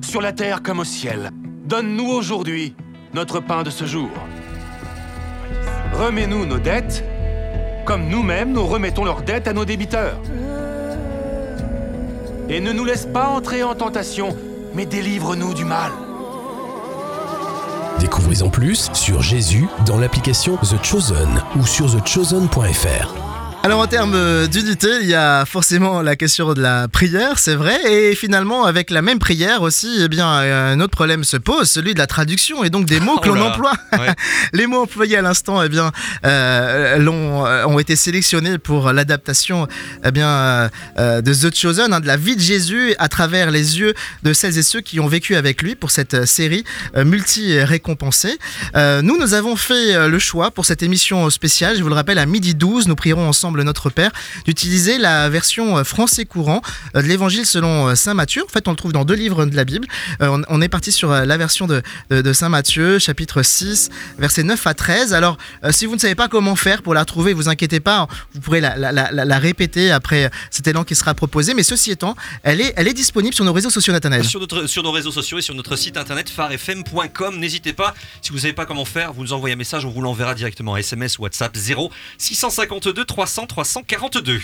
sur 0.00 0.22
la 0.22 0.32
terre 0.32 0.62
comme 0.62 0.78
au 0.78 0.84
ciel. 0.84 1.30
Donne-nous 1.66 2.08
aujourd'hui 2.08 2.74
notre 3.12 3.40
pain 3.40 3.64
de 3.64 3.70
ce 3.70 3.84
jour. 3.84 4.08
Remets-nous 5.92 6.46
nos 6.46 6.58
dettes, 6.58 7.04
comme 7.84 8.08
nous-mêmes 8.08 8.52
nous 8.52 8.66
remettons 8.66 9.04
leurs 9.04 9.20
dettes 9.20 9.46
à 9.46 9.52
nos 9.52 9.66
débiteurs. 9.66 10.18
Et 12.48 12.60
ne 12.60 12.72
nous 12.72 12.84
laisse 12.84 13.06
pas 13.06 13.26
entrer 13.26 13.62
en 13.62 13.74
tentation, 13.74 14.36
mais 14.74 14.86
délivre-nous 14.86 15.54
du 15.54 15.64
mal. 15.64 15.90
Découvrez 17.98 18.42
en 18.42 18.50
plus 18.50 18.90
sur 18.92 19.22
Jésus 19.22 19.66
dans 19.86 19.98
l'application 19.98 20.56
The 20.58 20.84
Chosen 20.84 21.42
ou 21.56 21.66
sur 21.66 21.90
thechosen.fr. 21.90 23.25
Alors 23.66 23.80
en 23.80 23.88
termes 23.88 24.14
euh, 24.14 24.46
d'unité, 24.46 24.86
il 25.02 25.08
y 25.08 25.14
a 25.14 25.44
forcément 25.44 26.00
la 26.00 26.14
question 26.14 26.54
de 26.54 26.62
la 26.62 26.86
prière, 26.86 27.40
c'est 27.40 27.56
vrai, 27.56 27.76
et 27.92 28.14
finalement 28.14 28.64
avec 28.64 28.90
la 28.92 29.02
même 29.02 29.18
prière 29.18 29.62
aussi, 29.62 29.88
eh 30.04 30.06
bien 30.06 30.28
un 30.28 30.78
autre 30.78 30.92
problème 30.92 31.24
se 31.24 31.36
pose, 31.36 31.68
celui 31.68 31.92
de 31.92 31.98
la 31.98 32.06
traduction 32.06 32.62
et 32.62 32.70
donc 32.70 32.86
des 32.86 33.00
mots 33.00 33.16
que 33.22 33.28
Oh 33.28 33.34
l'on 33.34 33.40
là. 33.40 33.46
emploie. 33.50 33.72
Ouais. 33.94 34.14
Les 34.52 34.68
mots 34.68 34.82
employés 34.82 35.16
à 35.16 35.22
l'instant, 35.22 35.64
eh 35.64 35.68
bien, 35.68 35.90
euh, 36.24 36.98
l'ont- 36.98 37.44
euh, 37.44 37.66
ont 37.66 37.80
été 37.80 37.96
sélectionnés 37.96 38.58
pour 38.58 38.92
l'adaptation, 38.92 39.66
eh 40.04 40.12
bien, 40.12 40.70
euh, 41.00 41.20
de 41.20 41.34
The 41.34 41.52
Chosen, 41.52 41.92
hein, 41.92 41.98
de 41.98 42.06
la 42.06 42.16
vie 42.16 42.36
de 42.36 42.40
Jésus 42.40 42.94
à 43.00 43.08
travers 43.08 43.50
les 43.50 43.80
yeux 43.80 43.94
de 44.22 44.32
celles 44.32 44.58
et 44.58 44.62
ceux 44.62 44.80
qui 44.80 45.00
ont 45.00 45.08
vécu 45.08 45.34
avec 45.34 45.60
lui 45.60 45.74
pour 45.74 45.90
cette 45.90 46.24
série 46.24 46.62
euh, 46.96 47.04
multi-récompensée. 47.04 48.38
Nous, 48.76 49.18
nous 49.18 49.34
avons 49.34 49.56
fait 49.56 50.08
le 50.08 50.18
choix 50.20 50.52
pour 50.52 50.66
cette 50.66 50.84
émission 50.84 51.28
spéciale, 51.30 51.76
je 51.76 51.82
vous 51.82 51.88
le 51.88 51.94
rappelle, 51.96 52.18
à 52.18 52.26
midi 52.26 52.54
12, 52.54 52.86
nous 52.86 52.94
prierons 52.94 53.26
ensemble 53.28 53.55
notre 53.62 53.90
Père, 53.90 54.10
d'utiliser 54.44 54.98
la 54.98 55.28
version 55.28 55.78
euh, 55.78 55.84
français 55.84 56.24
courant 56.24 56.62
euh, 56.94 57.02
de 57.02 57.06
l'évangile 57.06 57.46
selon 57.46 57.88
euh, 57.88 57.94
Saint 57.94 58.14
Matthieu. 58.14 58.44
En 58.44 58.48
fait, 58.48 58.68
on 58.68 58.70
le 58.70 58.76
trouve 58.76 58.92
dans 58.92 59.04
deux 59.04 59.14
livres 59.14 59.46
de 59.46 59.56
la 59.56 59.64
Bible. 59.64 59.86
On, 60.20 60.60
est 60.60 60.68
parti 60.68 60.92
sur 60.92 61.10
la 61.10 61.36
version 61.36 61.66
de, 61.66 61.82
de- 62.10 62.32
Saint 62.32 62.48
Matthieu, 62.48 62.98
chapitre 62.98 63.42
6, 63.42 63.90
versets 64.18 64.42
9 64.42 64.66
à 64.66 64.74
13. 64.74 65.14
Alors, 65.14 65.36
si 65.70 65.86
vous 65.86 65.94
ne 65.94 66.00
savez 66.00 66.14
pas 66.14 66.28
comment 66.28 66.56
faire 66.56 66.82
pour 66.82 66.94
la 66.94 67.00
retrouver, 67.00 67.32
vous 67.32 67.48
inquiétez 67.48 67.80
pas, 67.80 68.06
vous 68.34 68.40
pourrez 68.40 68.60
la, 68.60 69.38
répéter 69.38 69.90
après 69.90 70.30
cet 70.50 70.66
élan 70.66 70.84
qui 70.84 70.94
sera 70.94 71.14
proposé. 71.14 71.54
Mais 71.54 71.62
ceci 71.62 71.90
étant, 71.90 72.16
elle 72.42 72.60
est, 72.60 72.72
elle 72.76 72.88
est 72.88 72.94
disponible 72.94 73.34
sur 73.34 73.44
nos 73.44 73.52
réseaux 73.52 73.70
sociaux, 73.70 73.92
Nathanaël. 73.92 74.24
Sur, 74.24 74.40
notre, 74.40 74.66
sur 74.66 74.82
nos 74.82 74.92
réseaux 74.92 75.12
sociaux 75.12 75.38
et 75.38 75.42
sur 75.42 75.54
notre 75.54 75.76
site 75.76 75.96
internet 75.96 76.28
farfm.com. 76.30 77.38
N'hésitez 77.38 77.72
pas, 77.72 77.94
si 78.22 78.30
vous 78.30 78.36
ne 78.36 78.40
savez 78.40 78.54
pas 78.54 78.66
comment 78.66 78.84
faire, 78.84 79.12
vous 79.12 79.22
nous 79.22 79.32
envoyez 79.32 79.54
un 79.54 79.58
message, 79.58 79.84
on 79.84 79.90
vous 79.90 80.02
l'enverra 80.02 80.34
directement. 80.34 80.76
SMS, 80.76 81.18
WhatsApp 81.18 81.56
0 81.56 81.90
652 82.18 83.04
300 83.04 83.45
342. 83.46 84.40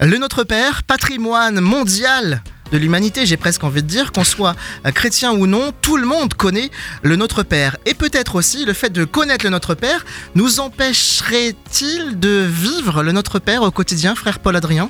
Le 0.00 0.18
Notre 0.18 0.44
Père, 0.44 0.82
patrimoine 0.82 1.60
mondial 1.60 2.42
de 2.72 2.78
l'humanité, 2.78 3.26
j'ai 3.26 3.36
presque 3.36 3.64
envie 3.64 3.82
de 3.82 3.88
dire, 3.88 4.12
qu'on 4.12 4.24
soit 4.24 4.54
chrétien 4.94 5.32
ou 5.32 5.46
non, 5.46 5.72
tout 5.80 5.96
le 5.96 6.06
monde 6.06 6.34
connaît 6.34 6.70
le 7.02 7.16
Notre 7.16 7.42
Père. 7.42 7.76
Et 7.86 7.94
peut-être 7.94 8.36
aussi 8.36 8.64
le 8.64 8.72
fait 8.72 8.90
de 8.90 9.04
connaître 9.04 9.44
le 9.44 9.50
Notre 9.50 9.74
Père 9.74 10.04
nous 10.34 10.60
empêcherait-il 10.60 12.18
de 12.20 12.46
vivre 12.48 13.02
le 13.02 13.12
Notre 13.12 13.38
Père 13.38 13.62
au 13.62 13.70
quotidien, 13.70 14.14
frère 14.14 14.38
Paul 14.38 14.56
Adrien? 14.56 14.88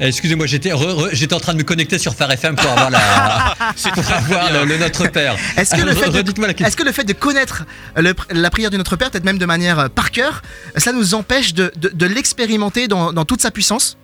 Excusez-moi, 0.00 0.46
j'étais 0.46 0.72
en 0.72 1.40
train 1.40 1.52
de 1.52 1.58
me 1.58 1.64
connecter 1.64 1.98
sur 1.98 2.14
Phare 2.14 2.30
FM 2.32 2.56
pour 2.56 2.70
avoir, 2.70 2.90
la, 2.90 3.54
pour 3.94 4.12
avoir 4.12 4.52
le, 4.52 4.64
le 4.64 4.78
Notre 4.78 5.08
Père. 5.08 5.36
Est-ce 5.56 5.74
que, 5.74 5.80
le 5.82 5.94
fait 5.94 6.06
de- 6.10 6.22
que 6.76 6.82
le 6.84 6.92
fait 6.92 7.04
connaître 7.14 7.64
le- 7.96 8.14
la 8.30 8.50
prière 8.50 8.70
du 8.70 8.78
Notre 8.78 8.96
Père, 8.96 9.10
peut-être 9.10 9.24
même 9.24 9.38
de 9.38 9.46
manière 9.46 9.78
euh, 9.78 9.88
par 9.88 10.10
cœur, 10.10 10.42
ça 10.76 10.92
nous 10.92 11.14
empêche 11.14 11.54
de, 11.54 11.72
de- 11.76 11.90
de 11.92 12.06
l'expérimenter 12.06 12.88
dans, 12.88 13.12
dans 13.12 13.24
toute 13.24 13.40
sa 13.42 13.50
puissance? 13.50 13.96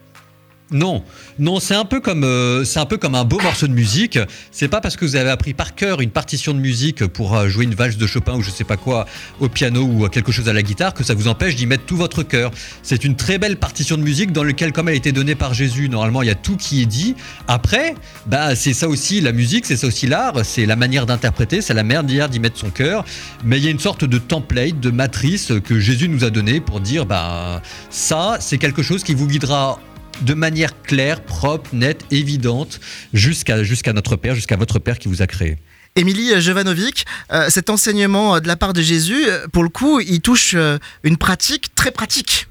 Non, 0.70 1.04
non, 1.38 1.60
c'est 1.60 1.74
un 1.74 1.84
peu 1.84 2.00
comme 2.00 2.24
euh, 2.24 2.64
c'est 2.64 2.80
un 2.80 2.86
peu 2.86 2.96
comme 2.96 3.14
un 3.14 3.24
beau 3.24 3.38
morceau 3.38 3.66
de 3.66 3.72
musique. 3.72 4.18
C'est 4.50 4.68
pas 4.68 4.80
parce 4.80 4.96
que 4.96 5.04
vous 5.04 5.14
avez 5.14 5.28
appris 5.28 5.52
par 5.52 5.74
cœur 5.74 6.00
une 6.00 6.10
partition 6.10 6.54
de 6.54 6.58
musique 6.58 7.06
pour 7.06 7.36
euh, 7.36 7.48
jouer 7.48 7.64
une 7.64 7.74
valse 7.74 7.98
de 7.98 8.06
Chopin 8.06 8.34
ou 8.34 8.40
je 8.40 8.50
sais 8.50 8.64
pas 8.64 8.78
quoi 8.78 9.06
au 9.40 9.50
piano 9.50 9.82
ou 9.82 10.08
quelque 10.08 10.32
chose 10.32 10.48
à 10.48 10.54
la 10.54 10.62
guitare 10.62 10.94
que 10.94 11.04
ça 11.04 11.12
vous 11.12 11.28
empêche 11.28 11.54
d'y 11.54 11.66
mettre 11.66 11.84
tout 11.84 11.98
votre 11.98 12.22
cœur. 12.22 12.50
C'est 12.82 13.04
une 13.04 13.14
très 13.14 13.36
belle 13.36 13.58
partition 13.58 13.98
de 13.98 14.02
musique 14.02 14.32
dans 14.32 14.42
laquelle, 14.42 14.72
comme 14.72 14.88
elle 14.88 14.94
a 14.94 14.96
été 14.96 15.12
donnée 15.12 15.34
par 15.34 15.52
Jésus, 15.52 15.90
normalement 15.90 16.22
il 16.22 16.28
y 16.28 16.32
a 16.32 16.34
tout 16.34 16.56
qui 16.56 16.80
est 16.80 16.86
dit. 16.86 17.14
Après, 17.46 17.94
bah 18.26 18.56
c'est 18.56 18.72
ça 18.72 18.88
aussi 18.88 19.20
la 19.20 19.32
musique, 19.32 19.66
c'est 19.66 19.76
ça 19.76 19.86
aussi 19.86 20.06
l'art, 20.06 20.46
c'est 20.46 20.64
la 20.64 20.76
manière 20.76 21.04
d'interpréter, 21.04 21.60
c'est 21.60 21.74
la 21.74 21.84
manière 21.84 22.30
d'y 22.30 22.40
mettre 22.40 22.58
son 22.58 22.70
cœur. 22.70 23.04
Mais 23.44 23.58
il 23.58 23.64
y 23.64 23.68
a 23.68 23.70
une 23.70 23.78
sorte 23.78 24.06
de 24.06 24.16
template, 24.16 24.80
de 24.80 24.90
matrice 24.90 25.52
que 25.62 25.78
Jésus 25.78 26.08
nous 26.08 26.24
a 26.24 26.30
donné 26.30 26.60
pour 26.60 26.80
dire 26.80 27.04
bah 27.04 27.60
ça 27.90 28.38
c'est 28.40 28.56
quelque 28.56 28.82
chose 28.82 29.04
qui 29.04 29.12
vous 29.12 29.26
guidera 29.26 29.78
de 30.22 30.34
manière 30.34 30.82
claire, 30.82 31.22
propre, 31.22 31.70
nette, 31.72 32.04
évidente, 32.10 32.80
jusqu'à 33.12 33.62
jusqu'à 33.62 33.92
notre 33.92 34.16
Père, 34.16 34.34
jusqu'à 34.34 34.56
votre 34.56 34.78
Père 34.78 34.98
qui 34.98 35.08
vous 35.08 35.22
a 35.22 35.26
créé. 35.26 35.56
Émilie 35.96 36.40
Jovanovic, 36.40 37.04
euh, 37.32 37.48
cet 37.50 37.70
enseignement 37.70 38.40
de 38.40 38.48
la 38.48 38.56
part 38.56 38.72
de 38.72 38.82
Jésus, 38.82 39.26
euh, 39.26 39.46
pour 39.52 39.62
le 39.62 39.68
coup, 39.68 40.00
il 40.00 40.20
touche 40.20 40.54
euh, 40.56 40.78
une 41.04 41.16
pratique 41.16 41.72
très 41.76 41.92
pratique. 41.92 42.48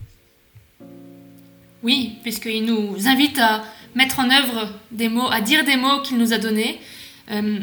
Oui, 1.84 2.16
puisqu'il 2.24 2.64
nous 2.64 2.95
invite 3.05 3.38
à 3.39 3.64
mettre 3.95 4.20
en 4.20 4.30
œuvre 4.30 4.70
des 4.91 5.09
mots, 5.09 5.30
à 5.30 5.41
dire 5.41 5.66
des 5.66 5.76
mots 5.76 6.01
qu'il 6.01 6.18
nous 6.18 6.32
a 6.32 6.38
donnés. 6.38 6.80
Euh, 7.32 7.59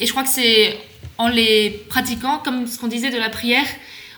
et 0.00 0.06
je 0.06 0.10
crois 0.12 0.22
que 0.22 0.30
c'est 0.30 0.78
en 1.18 1.28
les 1.28 1.84
pratiquant, 1.90 2.38
comme 2.38 2.66
ce 2.66 2.78
qu'on 2.78 2.88
disait 2.88 3.10
de 3.10 3.18
la 3.18 3.28
prière, 3.28 3.66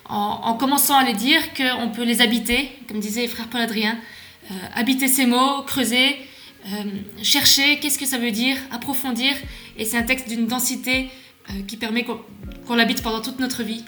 en, 0.08 0.40
en 0.44 0.54
commençant 0.54 0.96
à 0.96 1.04
les 1.04 1.14
dire 1.14 1.40
qu'on 1.54 1.88
peut 1.88 2.04
les 2.04 2.20
habiter, 2.20 2.70
comme 2.88 3.00
disait 3.00 3.26
frère 3.26 3.48
Paul 3.48 3.62
Adrien, 3.62 3.92
euh, 3.92 3.96
habiter 4.74 5.08
ces 5.08 5.26
mots, 5.26 5.62
creuser, 5.66 6.16
euh, 6.66 6.84
chercher 7.22 7.78
qu'est-ce 7.78 7.98
que 7.98 8.06
ça 8.06 8.18
veut 8.18 8.30
dire, 8.30 8.56
approfondir. 8.70 9.32
Et 9.78 9.84
c'est 9.84 9.96
un 9.96 10.02
texte 10.02 10.28
d'une 10.28 10.46
densité 10.46 11.08
euh, 11.50 11.62
qui 11.66 11.76
permet 11.76 12.04
qu'on 12.04 12.74
l'habite 12.74 13.02
pendant 13.02 13.22
toute 13.22 13.38
notre 13.38 13.62
vie. 13.62 13.84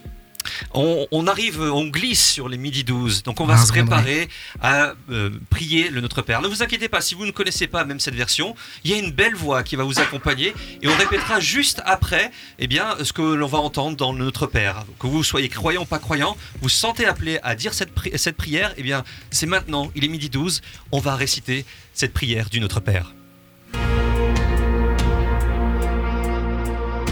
On, 0.74 1.06
on 1.10 1.26
arrive, 1.26 1.60
on 1.60 1.86
glisse 1.88 2.30
sur 2.32 2.48
les 2.48 2.56
midi 2.56 2.82
12, 2.82 3.24
donc 3.24 3.40
on 3.40 3.44
va 3.44 3.54
Ah, 3.54 3.64
se 3.64 3.68
préparer 3.72 4.28
à 4.62 4.94
euh, 5.10 5.28
prier 5.50 5.90
le 5.90 6.00
Notre 6.00 6.22
Père. 6.22 6.40
Ne 6.40 6.48
vous 6.48 6.62
inquiétez 6.62 6.88
pas, 6.88 7.02
si 7.02 7.14
vous 7.14 7.26
ne 7.26 7.30
connaissez 7.30 7.66
pas 7.66 7.84
même 7.84 8.00
cette 8.00 8.14
version, 8.14 8.54
il 8.82 8.90
y 8.90 8.94
a 8.94 8.96
une 8.96 9.10
belle 9.10 9.34
voix 9.34 9.62
qui 9.64 9.76
va 9.76 9.84
vous 9.84 10.00
accompagner 10.00 10.54
et 10.80 10.88
on 10.88 10.96
répétera 10.96 11.40
juste 11.40 11.82
après 11.84 12.30
eh 12.58 12.66
bien, 12.68 12.96
ce 13.02 13.12
que 13.12 13.20
l'on 13.20 13.46
va 13.48 13.58
entendre 13.58 13.98
dans 13.98 14.12
le 14.12 14.24
Notre 14.24 14.46
Père. 14.46 14.84
Que 14.98 15.06
vous 15.06 15.22
soyez 15.22 15.50
croyant 15.50 15.82
ou 15.82 15.86
pas 15.86 15.98
croyant, 15.98 16.38
vous 16.62 16.70
sentez 16.70 17.04
appelé 17.04 17.38
à 17.42 17.54
dire 17.54 17.74
cette, 17.74 17.94
pri- 17.94 18.16
cette 18.16 18.36
prière, 18.38 18.72
eh 18.78 18.82
bien 18.82 19.04
c'est 19.30 19.46
maintenant, 19.46 19.90
il 19.94 20.04
est 20.04 20.08
midi 20.08 20.30
12, 20.30 20.62
on 20.90 21.00
va 21.00 21.16
réciter 21.16 21.66
cette 21.92 22.14
prière 22.14 22.48
du 22.48 22.60
Notre 22.60 22.80
Père. 22.80 23.12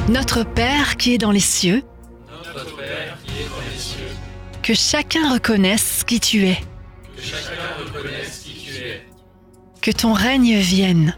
Notre 0.09 0.43
Père 0.45 0.97
qui 0.97 1.15
est 1.15 1.19
dans 1.19 1.31
les 1.31 1.39
cieux, 1.41 1.83
que 4.63 4.75
chacun 4.75 5.33
reconnaisse 5.33 6.05
qui 6.07 6.21
tu 6.21 6.47
es, 6.47 6.59
que 7.17 7.23
chacun 7.23 7.85
reconnaisse 7.85 8.41
qui 8.45 8.55
tu 8.55 8.73
es, 8.73 9.07
que 9.81 9.91
ton 9.91 10.13
règne 10.13 10.59
vienne, 10.59 11.17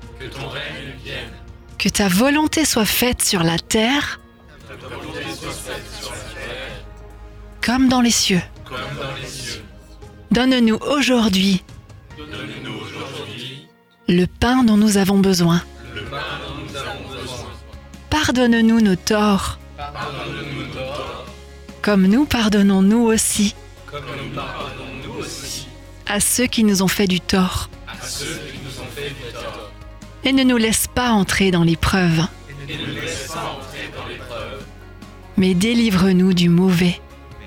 que 1.79 1.89
ta 1.89 2.09
volonté 2.09 2.65
soit 2.65 2.85
faite 2.85 3.23
sur 3.23 3.43
la 3.43 3.59
terre 3.59 4.21
comme 7.61 7.89
dans 7.89 8.01
les 8.01 8.11
cieux. 8.11 8.43
Donne-nous 10.31 10.77
aujourd'hui 10.77 11.63
le 14.09 14.27
pain 14.27 14.65
dont 14.65 14.77
nous 14.77 14.97
avons 14.97 15.19
besoin. 15.19 15.63
Pardonne-nous 18.11 18.81
nos 18.81 18.97
torts, 18.97 19.59
comme 21.83 22.07
nous 22.07 22.25
pardonnons 22.25 22.83
nous 22.83 23.01
aussi 23.07 23.55
comme 23.91 24.05
nous 24.05 24.31
pardonnons 24.35 24.93
nous 25.05 25.21
aussi 25.21 25.67
à 26.07 26.21
ceux 26.21 26.47
qui 26.47 26.65
nous 26.65 26.83
ont 26.83 26.89
fait 26.89 27.07
du 27.07 27.21
tort. 27.21 27.69
à 27.89 28.07
ceux 28.07 28.25
qui 28.27 28.59
nous 28.65 28.81
ont 28.81 28.91
fait 28.95 29.09
du 29.11 29.33
tort. 29.33 29.71
Et 30.25 30.33
ne 30.33 30.43
nous 30.45 30.57
laisse 30.59 30.87
pas 30.87 31.11
entrer 31.11 31.51
dans 31.51 31.65
l'épreuve, 31.65 32.27
Et 32.69 32.73
ne 32.77 32.87
nous 32.87 32.95
laisse 33.01 33.29
pas 33.29 33.57
entrer 33.59 33.91
dans 33.97 34.07
l'épreuve, 34.09 34.63
mais 35.37 35.55
délivre-nous 35.55 36.33
du 36.35 36.49
mauvais. 36.49 37.01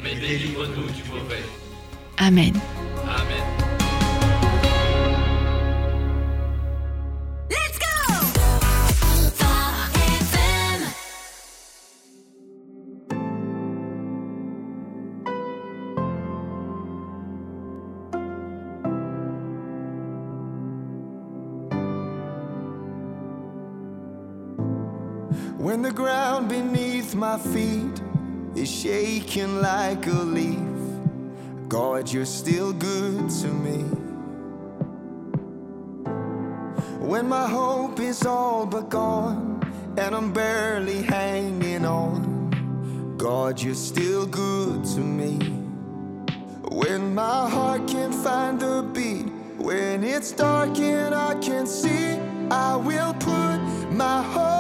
mais 0.04 0.16
délivre-nous 0.16 0.88
du 0.92 1.04
mauvais. 1.10 1.44
Amen. 2.18 2.54
Amen. 3.04 3.55
When 25.76 25.82
the 25.82 25.92
ground 25.92 26.48
beneath 26.48 27.16
my 27.16 27.38
feet 27.38 28.02
is 28.56 28.72
shaking 28.72 29.62
like 29.62 30.08
a 30.08 30.24
leaf, 30.38 30.58
God, 31.68 32.10
you're 32.10 32.24
still 32.24 32.72
good 32.72 33.30
to 33.42 33.48
me. 33.48 33.84
When 37.06 37.28
my 37.28 37.46
hope 37.46 38.00
is 38.00 38.26
all 38.26 38.66
but 38.66 38.88
gone 38.88 39.60
and 39.98 40.16
I'm 40.16 40.32
barely 40.32 41.02
hanging 41.02 41.84
on, 41.84 43.16
God, 43.18 43.62
you're 43.62 43.76
still 43.76 44.26
good 44.26 44.86
to 44.96 45.02
me. 45.02 45.36
When 46.72 47.14
my 47.14 47.50
heart 47.50 47.86
can't 47.86 48.16
find 48.16 48.64
a 48.64 48.82
beat, 48.82 49.28
when 49.58 50.06
it's 50.06 50.32
dark 50.32 50.80
and 50.80 51.14
I 51.14 51.36
can't 51.42 51.68
see, 51.68 52.18
I 52.50 52.78
will 52.78 53.14
put 53.16 53.60
my 53.92 54.24
hope 54.24 54.55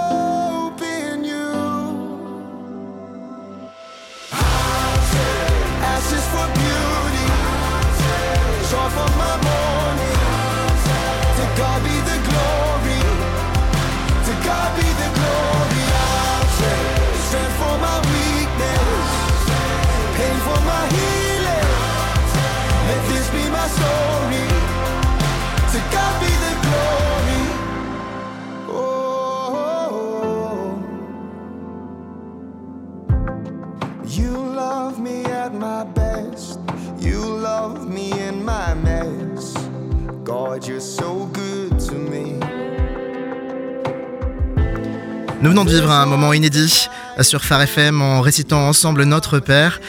Nous 45.46 45.52
venons 45.52 45.64
de 45.64 45.70
vivre 45.70 45.92
un 45.92 46.08
moment 46.08 46.34
inédit 46.34 46.88
euh, 47.20 47.22
sur 47.22 47.46
Phare 47.46 47.62
FM 47.62 48.02
en 48.02 48.22
récitant 48.22 48.68
ensemble 48.68 49.04
Notre 49.04 49.38
Père. 49.38 49.80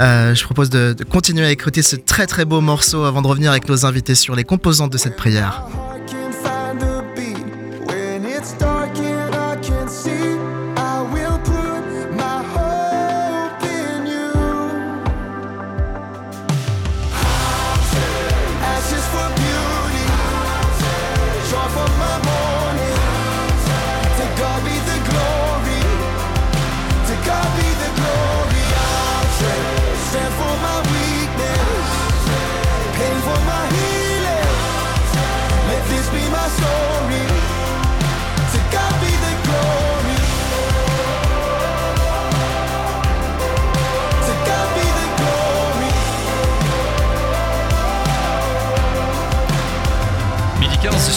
Euh, 0.00 0.34
je 0.34 0.42
propose 0.42 0.70
de, 0.70 0.92
de 0.92 1.04
continuer 1.04 1.46
à 1.46 1.52
écouter 1.52 1.82
ce 1.82 1.94
très 1.94 2.26
très 2.26 2.44
beau 2.44 2.60
morceau 2.60 3.04
avant 3.04 3.22
de 3.22 3.28
revenir 3.28 3.52
avec 3.52 3.68
nos 3.68 3.86
invités 3.86 4.16
sur 4.16 4.34
les 4.34 4.42
composantes 4.42 4.90
de 4.90 4.98
cette 4.98 5.14
prière. 5.14 5.68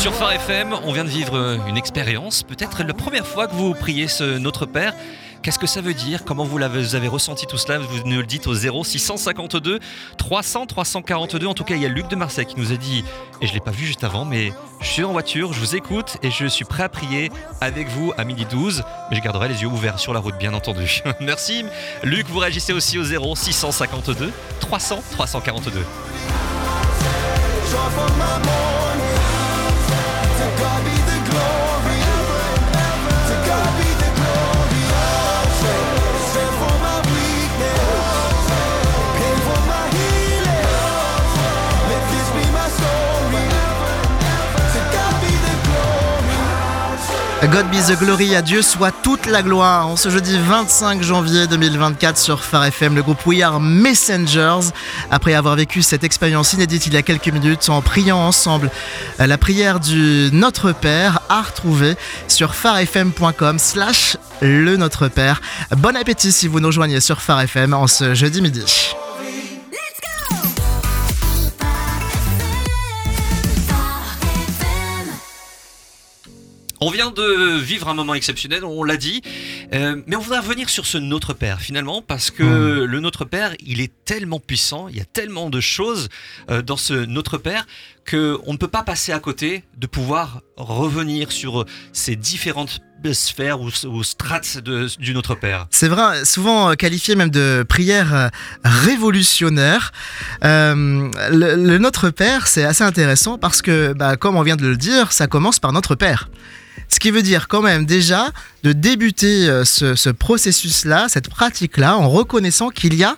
Sur 0.07 0.15
Phare 0.15 0.31
FM, 0.31 0.73
on 0.85 0.93
vient 0.93 1.03
de 1.03 1.09
vivre 1.09 1.59
une 1.67 1.75
expérience, 1.75 2.41
peut-être 2.41 2.81
la 2.81 2.93
première 2.93 3.27
fois 3.27 3.45
que 3.45 3.53
vous 3.53 3.73
priez 3.73 4.07
ce 4.07 4.37
Notre 4.37 4.65
Père. 4.65 4.93
Qu'est-ce 5.41 5.59
que 5.59 5.67
ça 5.67 5.81
veut 5.81 5.93
dire? 5.93 6.23
Comment 6.23 6.45
vous 6.45 6.63
avez 6.63 7.07
ressenti 7.09 7.45
tout 7.45 7.57
cela? 7.57 7.77
Vous 7.79 8.03
nous 8.05 8.21
le 8.21 8.25
dites 8.25 8.47
au 8.47 8.53
0 8.53 8.85
652 8.85 9.79
300 10.17 10.65
342. 10.65 11.45
En 11.45 11.53
tout 11.53 11.65
cas, 11.65 11.75
il 11.75 11.81
y 11.81 11.85
a 11.85 11.89
Luc 11.89 12.07
de 12.07 12.15
Marseille 12.15 12.45
qui 12.45 12.57
nous 12.57 12.71
a 12.71 12.77
dit, 12.77 13.03
et 13.41 13.47
je 13.47 13.53
l'ai 13.53 13.59
pas 13.59 13.71
vu 13.71 13.85
juste 13.85 14.05
avant, 14.05 14.23
mais 14.23 14.53
je 14.79 14.87
suis 14.87 15.03
en 15.03 15.11
voiture, 15.11 15.51
je 15.51 15.59
vous 15.59 15.75
écoute 15.75 16.15
et 16.23 16.31
je 16.31 16.45
suis 16.45 16.63
prêt 16.63 16.83
à 16.83 16.89
prier 16.89 17.29
avec 17.59 17.89
vous 17.89 18.13
à 18.17 18.23
midi 18.23 18.45
12. 18.49 18.85
Mais 19.09 19.17
je 19.17 19.21
garderai 19.21 19.49
les 19.49 19.61
yeux 19.61 19.67
ouverts 19.67 19.99
sur 19.99 20.13
la 20.13 20.21
route, 20.21 20.37
bien 20.37 20.53
entendu. 20.53 21.01
Merci. 21.19 21.65
Luc, 22.03 22.27
vous 22.27 22.39
réagissez 22.39 22.71
aussi 22.71 22.97
au 22.97 23.03
0 23.03 23.35
652 23.35 24.31
300 24.61 25.03
342. 25.11 25.81
God 47.51 47.65
be 47.71 47.75
the 47.75 47.97
glory, 47.97 48.35
à 48.35 48.41
Dieu 48.41 48.61
soit 48.61 48.91
toute 48.91 49.25
la 49.25 49.41
gloire. 49.41 49.87
En 49.87 49.95
ce 49.95 50.09
jeudi 50.09 50.37
25 50.37 51.01
janvier 51.01 51.47
2024 51.47 52.17
sur 52.17 52.43
Phare 52.43 52.65
FM, 52.65 52.95
le 52.95 53.03
groupe 53.03 53.25
We 53.25 53.41
Are 53.41 53.61
Messengers, 53.61 54.71
après 55.11 55.33
avoir 55.33 55.55
vécu 55.55 55.81
cette 55.81 56.03
expérience 56.03 56.53
inédite 56.53 56.87
il 56.87 56.93
y 56.93 56.97
a 56.97 57.03
quelques 57.03 57.29
minutes 57.29 57.69
en 57.69 57.81
priant 57.81 58.17
ensemble 58.17 58.69
euh, 59.19 59.27
la 59.27 59.37
prière 59.37 59.79
du 59.79 60.29
Notre 60.33 60.73
Père, 60.73 61.21
à 61.29 61.41
retrouver 61.41 61.95
sur 62.27 62.53
pharefm.com 62.53 63.59
slash 63.59 64.17
le 64.41 64.75
Notre 64.75 65.07
Père. 65.07 65.41
Bon 65.77 65.95
appétit 65.95 66.33
si 66.33 66.47
vous 66.47 66.59
nous 66.59 66.67
rejoignez 66.67 66.99
sur 66.99 67.21
Phare 67.21 67.41
FM 67.41 67.73
en 67.73 67.87
ce 67.87 68.13
jeudi 68.13 68.41
midi. 68.41 68.65
On 76.79 76.89
vient 76.91 77.11
de 77.11 77.57
vivre 77.57 77.87
un 77.89 77.93
moment 77.93 78.13
exceptionnel, 78.13 78.63
on 78.63 78.83
l'a 78.83 78.97
dit, 78.97 79.21
euh, 79.73 80.01
mais 80.05 80.15
on 80.15 80.19
voudrait 80.19 80.39
revenir 80.39 80.69
sur 80.69 80.85
ce 80.85 80.97
Notre 80.97 81.33
Père 81.33 81.59
finalement, 81.59 82.01
parce 82.01 82.29
que 82.31 82.43
le 82.43 82.99
Notre 82.99 83.25
Père, 83.25 83.53
il 83.65 83.81
est 83.81 83.91
tellement 84.05 84.39
puissant, 84.39 84.87
il 84.87 84.95
y 84.97 85.01
a 85.01 85.05
tellement 85.05 85.49
de 85.49 85.59
choses 85.59 86.09
euh, 86.51 86.61
dans 86.61 86.77
ce 86.77 86.93
Notre 86.93 87.37
Père 87.37 87.65
que 88.05 88.37
on 88.45 88.53
ne 88.53 88.57
peut 88.57 88.67
pas 88.69 88.83
passer 88.83 89.11
à 89.11 89.19
côté 89.19 89.63
de 89.77 89.87
pouvoir 89.87 90.41
revenir 90.55 91.31
sur 91.31 91.65
ces 91.93 92.15
différentes 92.15 92.79
sphères 93.13 93.61
ou, 93.61 93.69
ou 93.87 94.03
strates 94.03 94.57
de- 94.59 94.87
du 94.99 95.13
Notre 95.13 95.35
Père. 95.35 95.67
C'est 95.71 95.87
vrai, 95.87 96.25
souvent 96.25 96.71
euh, 96.71 96.73
qualifié 96.75 97.15
même 97.15 97.29
de 97.29 97.65
prière 97.67 98.13
euh, 98.13 98.27
révolutionnaire. 98.63 99.91
Euh, 100.43 101.09
le, 101.31 101.55
le 101.55 101.77
Notre 101.77 102.09
Père, 102.09 102.47
c'est 102.47 102.63
assez 102.63 102.83
intéressant 102.83 103.37
parce 103.37 103.61
que, 103.61 103.93
bah, 103.93 104.15
comme 104.15 104.35
on 104.35 104.41
vient 104.41 104.55
de 104.55 104.65
le 104.67 104.77
dire, 104.77 105.11
ça 105.11 105.27
commence 105.27 105.59
par 105.59 105.73
Notre 105.73 105.95
Père. 105.95 106.29
Ce 106.89 106.99
qui 106.99 107.11
veut 107.11 107.21
dire 107.21 107.47
quand 107.47 107.61
même 107.61 107.85
déjà 107.85 108.31
de 108.63 108.71
débuter 108.71 109.49
euh, 109.49 109.65
ce, 109.65 109.95
ce 109.95 110.09
processus-là, 110.09 111.07
cette 111.09 111.29
pratique-là, 111.29 111.97
en 111.97 112.09
reconnaissant 112.09 112.69
qu'il 112.69 112.93
y 112.95 113.03
a 113.03 113.17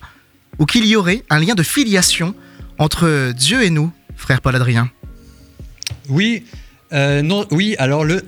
ou 0.58 0.66
qu'il 0.66 0.86
y 0.86 0.96
aurait 0.96 1.24
un 1.30 1.40
lien 1.40 1.56
de 1.56 1.64
filiation 1.64 2.36
entre 2.78 3.32
Dieu 3.34 3.64
et 3.64 3.70
nous, 3.70 3.92
frère 4.16 4.42
Paul 4.42 4.56
Adrien. 4.56 4.90
Oui, 6.08 6.44
euh, 6.94 7.22
non, 7.22 7.46
oui, 7.52 7.76
alors 7.78 8.04
le. 8.04 8.24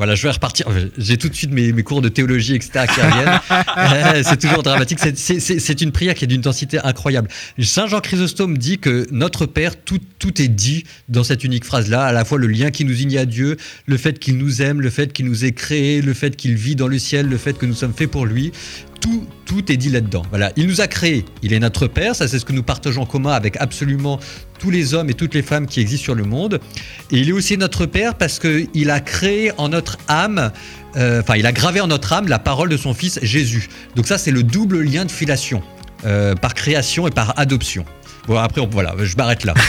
Voilà, 0.00 0.14
je 0.14 0.22
vais 0.22 0.30
repartir. 0.30 0.66
J'ai 0.96 1.18
tout 1.18 1.28
de 1.28 1.34
suite 1.34 1.50
mes, 1.52 1.74
mes 1.74 1.82
cours 1.82 2.00
de 2.00 2.08
théologie, 2.08 2.54
etc. 2.54 2.86
qui 2.90 3.00
reviennent. 3.02 3.38
Euh, 3.76 4.22
c'est 4.24 4.38
toujours 4.38 4.62
dramatique. 4.62 4.98
C'est- 5.14 5.80
une 5.82 5.92
prière 5.92 6.14
qui 6.14 6.24
est 6.24 6.26
d'une 6.26 6.40
densité 6.40 6.78
incroyable. 6.82 7.28
Saint 7.60 7.86
Jean 7.86 8.00
Chrysostome 8.00 8.56
dit 8.56 8.78
que 8.78 9.06
notre 9.10 9.46
Père, 9.46 9.82
tout, 9.82 9.98
tout 10.18 10.40
est 10.40 10.48
dit 10.48 10.84
dans 11.08 11.24
cette 11.24 11.44
unique 11.44 11.64
phrase-là. 11.64 12.04
À 12.04 12.12
la 12.12 12.24
fois 12.24 12.38
le 12.38 12.46
lien 12.46 12.70
qui 12.70 12.84
nous 12.84 12.98
unit 13.00 13.18
à 13.18 13.26
Dieu, 13.26 13.56
le 13.86 13.96
fait 13.96 14.18
qu'il 14.18 14.38
nous 14.38 14.62
aime, 14.62 14.80
le 14.80 14.90
fait 14.90 15.12
qu'il 15.12 15.26
nous 15.26 15.44
ait 15.44 15.52
créés, 15.52 16.00
le 16.02 16.14
fait 16.14 16.34
qu'il 16.36 16.54
vit 16.54 16.76
dans 16.76 16.88
le 16.88 16.98
ciel, 16.98 17.28
le 17.28 17.36
fait 17.38 17.56
que 17.58 17.66
nous 17.66 17.74
sommes 17.74 17.94
faits 17.94 18.10
pour 18.10 18.24
lui. 18.26 18.52
Tout, 19.00 19.26
tout 19.46 19.72
est 19.72 19.76
dit 19.76 19.88
là-dedans. 19.88 20.22
Voilà, 20.30 20.52
il 20.56 20.66
nous 20.66 20.80
a 20.80 20.86
créés. 20.86 21.24
Il 21.42 21.52
est 21.52 21.58
notre 21.58 21.86
Père. 21.86 22.14
Ça, 22.14 22.28
c'est 22.28 22.38
ce 22.38 22.44
que 22.44 22.52
nous 22.52 22.62
partageons 22.62 23.02
en 23.02 23.06
commun 23.06 23.32
avec 23.32 23.56
absolument 23.58 24.20
tous 24.58 24.70
les 24.70 24.94
hommes 24.94 25.08
et 25.10 25.14
toutes 25.14 25.34
les 25.34 25.42
femmes 25.42 25.66
qui 25.66 25.80
existent 25.80 26.04
sur 26.04 26.14
le 26.14 26.24
monde. 26.24 26.60
Et 27.10 27.18
il 27.18 27.28
est 27.28 27.32
aussi 27.32 27.56
notre 27.56 27.86
Père 27.86 28.14
parce 28.14 28.38
qu'il 28.38 28.90
a 28.90 29.00
créé 29.00 29.52
en 29.58 29.70
notre 29.70 29.96
âme, 30.08 30.52
euh, 30.96 31.20
enfin, 31.20 31.36
il 31.36 31.46
a 31.46 31.52
gravé 31.52 31.80
en 31.80 31.86
notre 31.86 32.12
âme 32.12 32.28
la 32.28 32.38
parole 32.38 32.68
de 32.68 32.76
son 32.76 32.94
Fils 32.94 33.18
Jésus. 33.22 33.68
Donc 33.96 34.06
ça, 34.06 34.18
c'est 34.18 34.30
le 34.30 34.42
double 34.42 34.82
lien 34.82 35.04
de 35.06 35.10
filiation, 35.10 35.62
euh, 36.04 36.34
par 36.34 36.54
création 36.54 37.08
et 37.08 37.10
par 37.10 37.38
adoption. 37.38 37.84
Après, 38.38 38.66
voilà, 38.70 38.94
je 38.98 39.16
m'arrête 39.16 39.44
là. 39.44 39.54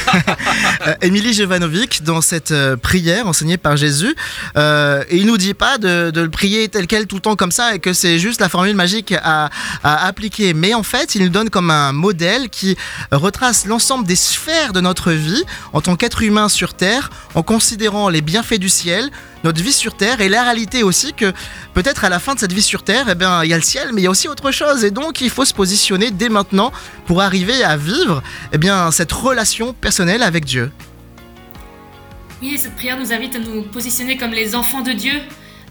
Euh, 0.88 0.96
Émilie 1.02 1.34
Jovanovic, 1.34 2.04
dans 2.04 2.22
cette 2.22 2.52
euh, 2.52 2.76
prière 2.76 3.28
enseignée 3.28 3.58
par 3.58 3.78
Jésus, 3.78 4.16
euh, 4.58 5.04
il 5.12 5.28
nous 5.28 5.38
dit 5.38 5.54
pas 5.54 5.78
de, 5.78 6.10
de 6.10 6.22
le 6.22 6.30
prier 6.30 6.70
tel 6.70 6.88
quel 6.88 7.06
tout 7.06 7.18
le 7.18 7.22
temps 7.22 7.36
comme 7.36 7.52
ça 7.52 7.76
et 7.76 7.80
que 7.80 7.94
c'est 7.94 8.18
juste 8.18 8.42
la 8.42 8.50
formule 8.50 8.76
magique 8.76 9.14
à, 9.22 9.52
à 9.84 10.08
appliquer. 10.08 10.56
Mais 10.56 10.74
en 10.74 10.82
fait, 10.82 11.14
il 11.14 11.22
nous 11.24 11.30
donne 11.30 11.52
comme 11.52 11.70
un 11.70 11.92
modèle 11.92 12.50
qui 12.50 12.78
retrace 13.12 13.68
l'ensemble 13.68 14.08
des 14.08 14.16
sphères 14.16 14.74
de 14.74 14.82
notre 14.82 15.12
vie 15.12 15.44
en 15.74 15.82
tant 15.82 15.96
qu'être 15.96 16.24
humain 16.24 16.50
sur 16.50 16.74
Terre, 16.74 17.12
en 17.36 17.44
considérant 17.44 18.10
les 18.10 18.22
bienfaits 18.22 18.60
du 18.60 18.70
ciel, 18.70 19.12
notre 19.44 19.62
vie 19.62 19.74
sur 19.74 19.96
Terre 19.96 20.22
et 20.22 20.30
la 20.30 20.44
réalité 20.44 20.84
aussi 20.84 21.14
que 21.14 21.34
peut-être 21.74 22.06
à 22.06 22.10
la 22.10 22.20
fin 22.20 22.36
de 22.36 22.40
cette 22.40 22.54
vie 22.54 22.62
sur 22.62 22.84
Terre, 22.84 23.08
eh 23.10 23.16
bien, 23.16 23.44
il 23.44 23.50
y 23.50 23.54
a 23.54 23.58
le 23.58 23.64
ciel, 23.64 23.90
mais 23.94 24.02
il 24.02 24.04
y 24.04 24.08
a 24.08 24.12
aussi 24.12 24.28
autre 24.28 24.52
chose. 24.52 24.84
Et 24.84 24.92
donc, 24.92 25.22
il 25.22 25.30
faut 25.30 25.46
se 25.46 25.54
positionner 25.54 26.12
dès 26.12 26.30
maintenant 26.30 26.72
pour 27.06 27.22
arriver 27.22 27.64
à 27.64 27.78
vivre 27.78 28.22
eh 28.54 28.58
bien, 28.58 28.92
cette 28.92 29.12
relation 29.12 29.74
personnelle 29.74 30.24
avec 30.24 30.46
Dieu. 30.46 30.72
Oui, 32.42 32.58
cette 32.58 32.76
prière 32.76 32.98
nous 33.00 33.14
invite 33.14 33.36
à 33.36 33.40
nous 33.40 33.64
positionner 33.64 34.18
comme 34.18 34.32
les 34.32 34.56
enfants 34.56 34.82
de 34.82 34.92
Dieu, 34.92 35.14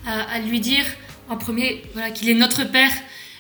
à, 0.07 0.39
lui 0.39 0.61
dire 0.61 0.85
en 1.29 1.37
premier 1.37 1.83
voilà, 1.93 2.11
qu'il 2.11 2.29
est 2.29 2.35
notre 2.35 2.65
Père, 2.65 2.93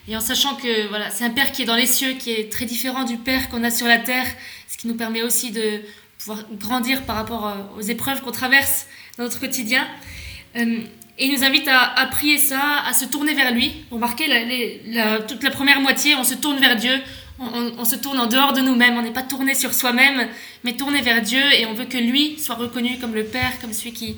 et 0.08 0.16
en 0.16 0.20
sachant 0.20 0.56
que 0.56 0.88
voilà, 0.88 1.10
c'est 1.10 1.24
un 1.24 1.30
Père 1.30 1.52
qui 1.52 1.62
est 1.62 1.64
dans 1.64 1.76
les 1.76 1.86
cieux, 1.86 2.14
qui 2.14 2.32
est 2.32 2.52
très 2.52 2.66
différent 2.66 3.04
du 3.04 3.16
Père 3.16 3.48
qu'on 3.48 3.64
a 3.64 3.70
sur 3.70 3.86
la 3.86 3.98
terre, 3.98 4.26
ce 4.68 4.76
qui 4.76 4.88
nous 4.88 4.94
permet 4.94 5.22
aussi 5.22 5.52
de 5.52 5.80
pouvoir 6.18 6.44
grandir 6.52 7.02
par 7.04 7.16
rapport 7.16 7.46
euh, 7.46 7.54
aux 7.78 7.82
épreuves 7.82 8.20
qu'on 8.20 8.32
traverse 8.32 8.86
dans 9.16 9.24
notre 9.24 9.40
quotidien. 9.40 9.86
Euh, 10.56 10.80
et 11.18 11.26
il 11.26 11.34
nous 11.34 11.44
invite 11.44 11.68
à, 11.68 12.06
prier 12.10 12.38
ça, 12.38 12.82
à 12.86 12.94
se 12.94 13.04
tourner 13.04 13.34
vers 13.34 13.52
lui. 13.52 13.84
Vous 13.90 13.96
remarquez, 13.96 14.24
toute 15.28 15.42
la 15.42 15.50
première 15.50 15.78
moitié, 15.78 16.14
on 16.14 16.24
se 16.24 16.32
tourne 16.32 16.58
vers 16.58 16.76
Dieu, 16.76 16.98
on, 17.40 17.84
se 17.84 17.96
tourne 17.96 18.18
en 18.18 18.26
dehors 18.26 18.52
de 18.52 18.60
nous-mêmes, 18.60 18.96
on 18.96 19.02
n'est 19.02 19.12
pas 19.12 19.22
tourné 19.22 19.54
sur 19.54 19.72
soi-même, 19.72 20.28
mais 20.62 20.74
tourné 20.76 21.00
vers 21.00 21.22
Dieu, 21.22 21.42
et 21.58 21.66
on 21.66 21.72
veut 21.72 21.86
que 21.86 21.98
lui 21.98 22.38
soit 22.38 22.54
reconnu 22.54 22.98
comme 22.98 23.14
le 23.14 23.24
Père, 23.24 23.58
comme 23.60 23.72
celui 23.72 23.92
qui, 23.92 24.16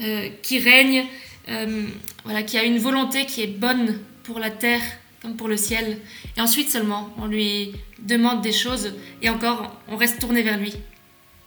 euh, 0.00 0.28
qui 0.42 0.58
règne, 0.58 1.04
euh, 1.48 1.86
voilà, 2.24 2.42
qui 2.42 2.56
a 2.56 2.64
une 2.64 2.78
volonté 2.78 3.26
qui 3.26 3.42
est 3.42 3.58
bonne 3.58 4.00
pour 4.22 4.38
la 4.38 4.50
terre 4.50 4.82
comme 5.20 5.36
pour 5.36 5.48
le 5.48 5.56
ciel. 5.56 5.98
Et 6.36 6.40
ensuite 6.40 6.70
seulement, 6.70 7.10
on 7.18 7.26
lui 7.26 7.72
demande 8.00 8.40
des 8.40 8.52
choses, 8.52 8.94
et 9.20 9.28
encore, 9.28 9.76
on 9.88 9.96
reste 9.96 10.20
tourné 10.20 10.42
vers 10.42 10.58
lui. 10.58 10.74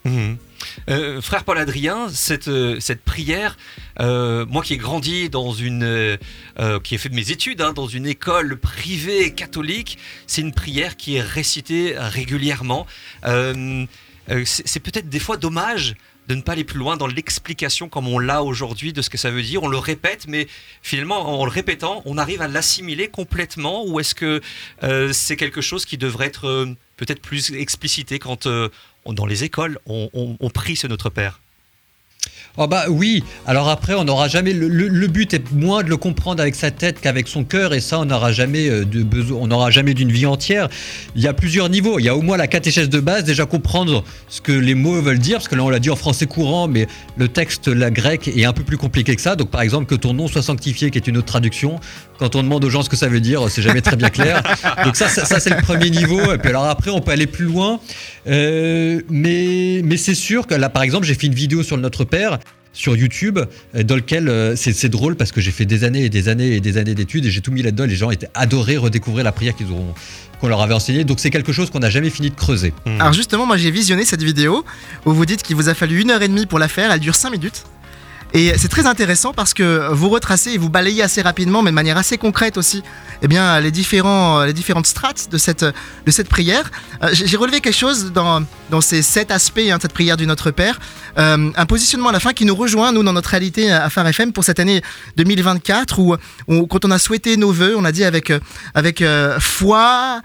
Mhm. 0.06 0.38
Euh, 0.90 1.20
frère 1.20 1.44
Paul 1.44 1.58
Adrien, 1.58 2.10
cette, 2.10 2.48
euh, 2.48 2.80
cette 2.80 3.02
prière, 3.02 3.58
euh, 4.00 4.46
moi 4.46 4.62
qui 4.62 4.76
ai 4.76 4.78
grandi 4.78 5.30
dans 5.30 5.52
une, 5.52 6.18
qui 6.84 6.96
ai 6.96 6.98
fait 6.98 7.10
de 7.10 7.16
mes 7.16 7.32
études 7.32 7.62
hein, 7.62 7.74
dans 7.74 7.88
une 7.88 8.06
école 8.06 8.58
privée 8.58 9.34
catholique, 9.34 9.98
c'est 10.28 10.42
une 10.42 10.54
prière 10.54 10.96
qui 10.96 11.16
est 11.16 11.22
récitée 11.22 11.96
régulièrement. 11.98 12.86
C'est 13.24 14.80
peut-être 14.80 15.10
des 15.10 15.20
fois 15.20 15.38
dommage 15.38 15.96
de 16.28 16.34
ne 16.34 16.42
pas 16.42 16.54
aller 16.54 16.64
plus 16.64 16.80
loin 16.80 16.98
dans 16.98 17.06
l'explication 17.06 17.88
comme 17.88 18.08
on 18.08 18.18
l'a 18.18 18.42
aujourd'hui 18.42 18.94
de 18.94 19.04
ce 19.04 19.12
que 19.12 19.18
ça 19.18 19.30
veut 19.30 19.44
dire. 19.44 19.62
On 19.62 19.68
le 19.68 19.78
répète, 19.78 20.26
mais 20.28 20.48
finalement, 20.82 21.40
en 21.40 21.46
le 21.46 21.52
répétant, 21.52 22.02
on 22.06 22.18
arrive 22.18 22.42
à 22.42 22.48
l'assimiler 22.48 23.10
complètement 23.10 23.86
ou 23.86 24.00
est-ce 24.00 24.16
que 24.16 24.42
c'est 25.14 25.36
quelque 25.36 25.62
chose 25.62 25.86
qui 25.86 25.98
devrait 25.98 26.28
être 26.28 26.68
peut-être 26.98 27.22
plus 27.22 27.54
explicité 27.54 28.20
quand 28.20 28.48
dans 29.14 29.26
les 29.26 29.44
écoles 29.44 29.80
on, 29.88 30.50
prie 30.54 30.76
ce 30.76 30.88
Notre 30.88 31.10
Père 31.10 31.40
Oh 32.58 32.68
bah 32.68 32.86
oui, 32.88 33.22
alors 33.46 33.68
après 33.68 33.96
on 33.96 34.06
n'aura 34.06 34.30
jamais 34.30 34.54
le 34.54 35.08
but 35.08 35.34
est 35.34 35.52
moins 35.52 35.84
de 35.84 35.90
le 35.90 35.98
comprendre 35.98 36.42
avec 36.42 36.56
sa 36.56 36.72
tête 36.72 37.02
qu'avec 37.02 37.28
son 37.28 37.44
cœur 37.44 37.74
et 37.74 37.82
ça 37.82 38.00
on 38.00 38.06
n'aura 38.06 38.32
jamais 38.32 38.70
euh, 38.70 38.86
de 38.86 39.04
besoin, 39.04 39.40
on 39.42 39.48
n'aura 39.48 39.72
jamais 39.72 39.94
d'une 39.94 40.10
vie 40.10 40.26
entière. 40.26 40.70
Il 41.18 41.22
y 41.22 41.28
a 41.28 41.34
plusieurs 41.34 41.68
niveaux, 41.68 42.00
il 42.00 42.06
y 42.06 42.10
a 42.10 42.16
au 42.16 42.22
moins 42.22 42.38
la 42.38 42.48
catéchèse 42.48 42.88
de 42.88 43.02
base, 43.02 43.26
déjà 43.26 43.46
comprendre 43.46 44.06
ce 44.30 44.40
que 44.40 44.54
les 44.54 44.74
mots 44.74 45.02
veulent 45.02 45.20
dire 45.20 45.40
parce 45.40 45.50
que 45.50 45.56
là 45.56 45.66
on 45.66 45.70
l'a 45.70 45.80
dit 45.80 45.90
en 45.90 45.98
français 45.98 46.28
courant 46.28 46.70
mais 46.70 46.88
le 47.18 47.28
texte 47.28 47.68
la 47.68 47.92
grec 47.92 48.30
est 48.30 48.46
un 48.46 48.54
peu 48.54 48.64
plus 48.64 48.78
compliqué 48.78 49.18
que 49.18 49.22
ça. 49.22 49.36
Donc 49.36 49.50
par 49.50 49.60
exemple 49.60 49.88
que 49.88 49.96
ton 49.96 50.14
nom 50.14 50.30
soit 50.30 50.42
sanctifié 50.42 50.92
qui 50.92 50.98
est 50.98 51.08
une 51.08 51.18
autre 51.18 51.28
traduction, 51.28 51.82
quand 52.18 52.36
on 52.36 52.44
demande 52.44 52.64
aux 52.64 52.70
gens 52.70 52.82
ce 52.82 52.90
que 52.90 52.96
ça 52.96 53.08
veut 53.08 53.20
dire, 53.20 53.50
c'est 53.50 53.62
jamais 53.62 53.82
très 53.82 53.96
bien 53.96 54.10
clair. 54.10 54.42
Donc 54.86 54.96
ça 54.96 55.08
ça, 55.08 55.26
ça, 55.26 55.40
c'est 55.40 55.50
le 55.50 55.62
premier 55.62 55.90
niveau 55.90 56.34
et 56.34 56.38
puis 56.38 56.50
alors 56.50 56.66
après 56.66 56.92
on 56.92 57.02
peut 57.02 57.12
aller 57.12 57.28
plus 57.28 57.46
loin. 57.46 57.80
Euh, 58.28 59.02
mais 59.10 59.82
mais 59.84 59.98
c'est 59.98 60.16
sûr 60.16 60.48
que 60.48 60.56
là 60.56 60.70
par 60.70 60.84
exemple, 60.84 61.06
j'ai 61.06 61.16
fait 61.16 61.28
une 61.28 61.36
vidéo 61.36 61.64
sur 61.64 61.76
le 61.76 61.82
Notre 61.82 62.04
Père 62.04 62.40
sur 62.76 62.96
YouTube, 62.96 63.40
euh, 63.40 63.84
dans 63.84 63.96
lequel 63.96 64.30
euh, 64.30 64.56
c'est 64.56 64.90
drôle 64.90 65.16
parce 65.16 65.32
que 65.32 65.42
j'ai 65.42 65.52
fait 65.52 65.66
des 65.66 65.84
années 65.84 66.04
et 66.06 66.10
des 66.10 66.28
années 66.28 66.56
et 66.56 66.60
des 66.60 66.78
années 66.78 66.94
d'études 66.94 67.26
et 67.26 67.32
j'ai 67.32 67.42
tout 67.42 67.52
mis 67.52 67.64
là-dedans. 67.64 67.86
et 67.86 67.88
Les 67.88 67.96
gens 67.96 68.12
étaient 68.12 68.30
adorés 68.36 68.78
redécouvrir 68.78 69.24
la 69.24 69.32
prière 69.32 69.56
qu'ils 69.56 69.72
auront 69.72 69.94
qu'on 70.40 70.50
leur 70.50 70.62
avait 70.62 70.74
enseignée. 70.74 71.06
Donc 71.06 71.20
c'est 71.20 71.30
quelque 71.30 71.54
chose 71.54 71.72
qu'on 71.72 71.80
n'a 71.80 71.90
jamais 71.90 72.10
fini 72.10 72.30
de 72.30 72.36
creuser. 72.36 72.74
Alors 73.00 73.14
justement, 73.14 73.46
moi 73.46 73.58
j'ai 73.58 73.72
visionné 73.72 74.04
cette 74.06 74.22
vidéo 74.22 74.66
où 75.06 75.14
vous 75.14 75.26
dites 75.26 75.42
qu'il 75.42 75.56
vous 75.56 75.70
a 75.70 75.74
fallu 75.74 76.02
une 76.02 76.12
heure 76.12 76.22
et 76.22 76.28
demie 76.28 76.46
pour 76.46 76.60
la 76.60 76.68
faire, 76.68 76.92
elle 76.92 77.00
dure 77.00 77.16
5 77.16 77.32
minutes. 77.32 77.64
Et 78.36 78.52
c'est 78.58 78.68
très 78.68 78.86
intéressant 78.86 79.32
parce 79.32 79.54
que 79.54 79.88
vous 79.94 80.10
retracez 80.10 80.52
et 80.52 80.58
vous 80.58 80.70
balayez 80.70 81.02
assez 81.02 81.22
rapidement, 81.22 81.64
mais 81.64 81.70
de 81.70 81.76
manière 81.76 81.98
assez 81.98 82.18
concrète 82.18 82.58
aussi, 82.58 82.84
eh 83.22 83.30
bien, 83.30 83.62
les, 83.62 83.72
différents, 83.72 84.44
les 84.44 84.52
différentes 84.52 84.88
strates 84.88 85.30
de 85.32 85.38
cette, 85.38 85.64
de 85.64 86.12
cette 86.12 86.28
prière. 86.28 86.70
Euh, 87.02 87.12
J'ai 87.14 87.38
relevé 87.38 87.62
quelque 87.62 87.74
chose 87.74 88.12
dans, 88.12 88.44
dans 88.72 88.82
ces 88.82 89.04
sept 89.04 89.32
aspects 89.32 89.62
hein, 89.72 89.78
de 89.78 89.82
cette 89.82 89.94
prière 89.94 90.18
du 90.18 90.28
Notre 90.28 90.52
Père. 90.52 90.82
Euh, 91.18 91.50
un 91.56 91.66
positionnement 91.66 92.10
à 92.10 92.12
la 92.12 92.20
fin 92.20 92.34
qui 92.34 92.44
nous 92.44 92.56
rejoint, 92.56 92.92
nous, 92.92 93.04
dans 93.04 93.14
notre 93.14 93.30
réalité 93.30 93.72
à 93.72 93.90
Phare 93.90 94.08
FM 94.08 94.34
pour 94.34 94.44
cette 94.44 94.60
année 94.60 94.82
2024, 95.16 96.00
où, 96.00 96.18
quand 96.68 96.84
on 96.84 96.92
a 96.92 97.00
souhaité 97.00 97.38
nos 97.38 97.54
voeux, 97.54 97.76
on 97.78 97.86
a 97.86 97.94
dit 97.94 98.04
avec, 98.04 98.32
euh, 98.32 98.40
avec 98.74 99.02
foi, 99.40 100.22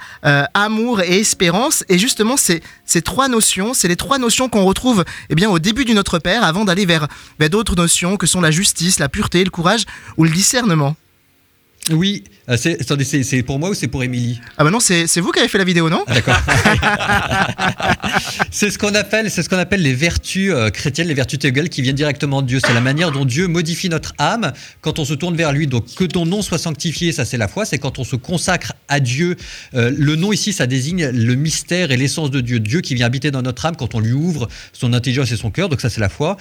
amour 0.54 1.00
et 1.00 1.20
espérance. 1.20 1.84
Et 1.88 1.96
justement, 1.96 2.36
ces, 2.36 2.60
ces 2.86 3.02
trois 3.02 3.28
notions, 3.28 3.72
c'est 3.72 3.86
les 3.86 3.94
trois 3.94 4.18
notions 4.18 4.48
qu'on 4.48 4.64
retrouve 4.64 5.04
eh 5.28 5.36
bien, 5.36 5.48
au 5.48 5.60
début 5.60 5.84
du 5.84 5.94
Notre 5.94 6.18
Père, 6.18 6.42
avant 6.42 6.64
d'aller 6.64 6.86
vers, 6.86 7.06
vers 7.38 7.50
d'autres 7.50 7.76
notions 7.76 7.99
que 8.18 8.26
sont 8.26 8.40
la 8.40 8.50
justice, 8.50 8.98
la 8.98 9.08
pureté, 9.08 9.44
le 9.44 9.50
courage 9.50 9.84
ou 10.16 10.24
le 10.24 10.30
discernement. 10.30 10.96
Oui, 11.90 12.24
euh, 12.48 12.56
c'est 12.56 13.42
pour 13.42 13.58
moi 13.58 13.70
ou 13.70 13.74
c'est 13.74 13.88
pour 13.88 14.04
Émilie? 14.04 14.40
Ah 14.58 14.64
bah 14.64 14.70
non, 14.70 14.80
c'est 14.80 15.06
vous 15.18 15.32
qui 15.32 15.40
avez 15.40 15.48
fait 15.48 15.58
la 15.58 15.64
vidéo, 15.64 15.88
non? 15.88 16.04
Ah, 16.06 16.14
D'accord. 16.14 16.36
c'est 18.50 18.70
ce 18.70 18.78
qu'on 18.78 18.94
appelle, 18.94 19.30
c'est 19.30 19.42
ce 19.42 19.48
qu'on 19.48 19.58
appelle 19.58 19.82
les 19.82 19.94
vertus 19.94 20.52
euh, 20.52 20.70
chrétiennes, 20.70 21.08
les 21.08 21.14
vertus 21.14 21.38
théogales 21.38 21.68
qui 21.68 21.82
viennent 21.82 21.96
directement 21.96 22.42
de 22.42 22.46
Dieu. 22.46 22.60
C'est 22.64 22.74
la 22.74 22.80
manière 22.80 23.10
dont 23.10 23.24
Dieu 23.24 23.48
modifie 23.48 23.88
notre 23.88 24.14
âme 24.18 24.52
quand 24.82 24.98
on 24.98 25.04
se 25.04 25.14
tourne 25.14 25.36
vers 25.36 25.52
lui. 25.52 25.66
Donc 25.66 25.86
que 25.94 26.04
ton 26.04 26.26
nom 26.26 26.42
soit 26.42 26.58
sanctifié, 26.58 27.12
ça 27.12 27.24
c'est 27.24 27.38
la 27.38 27.48
foi, 27.48 27.64
c'est 27.64 27.78
quand 27.78 27.98
on 27.98 28.04
se 28.04 28.16
consacre 28.16 28.74
à 28.88 29.00
Dieu. 29.00 29.36
Euh, 29.74 29.90
le 29.96 30.16
nom 30.16 30.32
ici, 30.32 30.52
ça 30.52 30.66
désigne 30.66 31.08
le 31.08 31.34
mystère 31.34 31.90
et 31.90 31.96
l'essence 31.96 32.30
de 32.30 32.40
Dieu, 32.40 32.60
Dieu 32.60 32.82
qui 32.82 32.94
vient 32.94 33.06
habiter 33.06 33.30
dans 33.30 33.42
notre 33.42 33.66
âme 33.66 33.76
quand 33.76 33.94
on 33.94 34.00
lui 34.00 34.12
ouvre 34.12 34.48
son 34.72 34.92
intelligence 34.92 35.32
et 35.32 35.36
son 35.36 35.50
cœur. 35.50 35.68
Donc 35.68 35.80
ça 35.80 35.90
c'est 35.90 36.00
la 36.00 36.10
foi. 36.10 36.36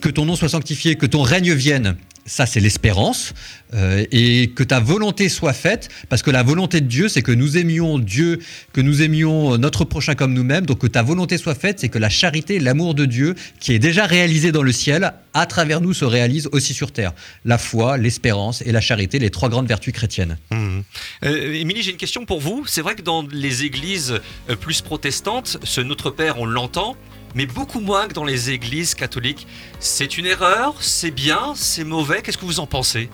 Que 0.00 0.08
ton 0.08 0.24
nom 0.24 0.36
soit 0.36 0.48
sanctifié, 0.48 0.96
que 0.96 1.06
ton 1.06 1.22
règne 1.22 1.52
vienne. 1.52 1.96
Ça, 2.26 2.46
c'est 2.46 2.60
l'espérance. 2.60 3.34
Euh, 3.74 4.04
et 4.12 4.52
que 4.54 4.62
ta 4.62 4.78
volonté 4.78 5.28
soit 5.28 5.52
faite, 5.52 5.88
parce 6.08 6.22
que 6.22 6.30
la 6.30 6.42
volonté 6.42 6.80
de 6.80 6.86
Dieu, 6.86 7.08
c'est 7.08 7.22
que 7.22 7.32
nous 7.32 7.58
aimions 7.58 7.98
Dieu, 7.98 8.38
que 8.72 8.80
nous 8.80 9.02
aimions 9.02 9.58
notre 9.58 9.84
prochain 9.84 10.14
comme 10.14 10.32
nous-mêmes. 10.32 10.64
Donc 10.64 10.78
que 10.78 10.86
ta 10.86 11.02
volonté 11.02 11.38
soit 11.38 11.54
faite, 11.54 11.80
c'est 11.80 11.88
que 11.88 11.98
la 11.98 12.08
charité, 12.08 12.60
l'amour 12.60 12.94
de 12.94 13.04
Dieu, 13.04 13.34
qui 13.58 13.72
est 13.72 13.78
déjà 13.78 14.06
réalisé 14.06 14.52
dans 14.52 14.62
le 14.62 14.72
ciel, 14.72 15.12
à 15.34 15.46
travers 15.46 15.80
nous 15.80 15.92
se 15.92 16.04
réalise 16.04 16.48
aussi 16.52 16.72
sur 16.72 16.92
terre. 16.92 17.12
La 17.44 17.58
foi, 17.58 17.98
l'espérance 17.98 18.62
et 18.62 18.70
la 18.70 18.80
charité, 18.80 19.18
les 19.18 19.30
trois 19.30 19.48
grandes 19.48 19.66
vertus 19.66 19.92
chrétiennes. 19.92 20.38
Mhm. 20.52 20.84
Euh, 21.24 21.54
Émilie, 21.54 21.82
j'ai 21.82 21.90
une 21.90 21.96
question 21.96 22.24
pour 22.24 22.40
vous. 22.40 22.64
C'est 22.66 22.80
vrai 22.80 22.94
que 22.94 23.02
dans 23.02 23.26
les 23.30 23.64
églises 23.64 24.20
euh, 24.48 24.56
plus 24.56 24.80
protestantes, 24.80 25.58
ce 25.64 25.80
Notre 25.80 26.10
Père, 26.10 26.38
on 26.38 26.46
l'entend, 26.46 26.96
mais 27.34 27.46
beaucoup 27.46 27.80
moins 27.80 28.08
que 28.08 28.14
dans 28.14 28.24
les 28.24 28.50
églises 28.50 28.94
catholiques. 28.94 29.46
C'est 29.80 30.18
une 30.18 30.26
erreur 30.26 30.74
C'est 30.80 31.10
bien 31.10 31.52
C'est 31.54 31.84
mauvais 31.84 32.22
Qu'est-ce 32.22 32.38
que 32.38 32.44
vous 32.44 32.60
en 32.60 32.66
pensez? 32.66 33.10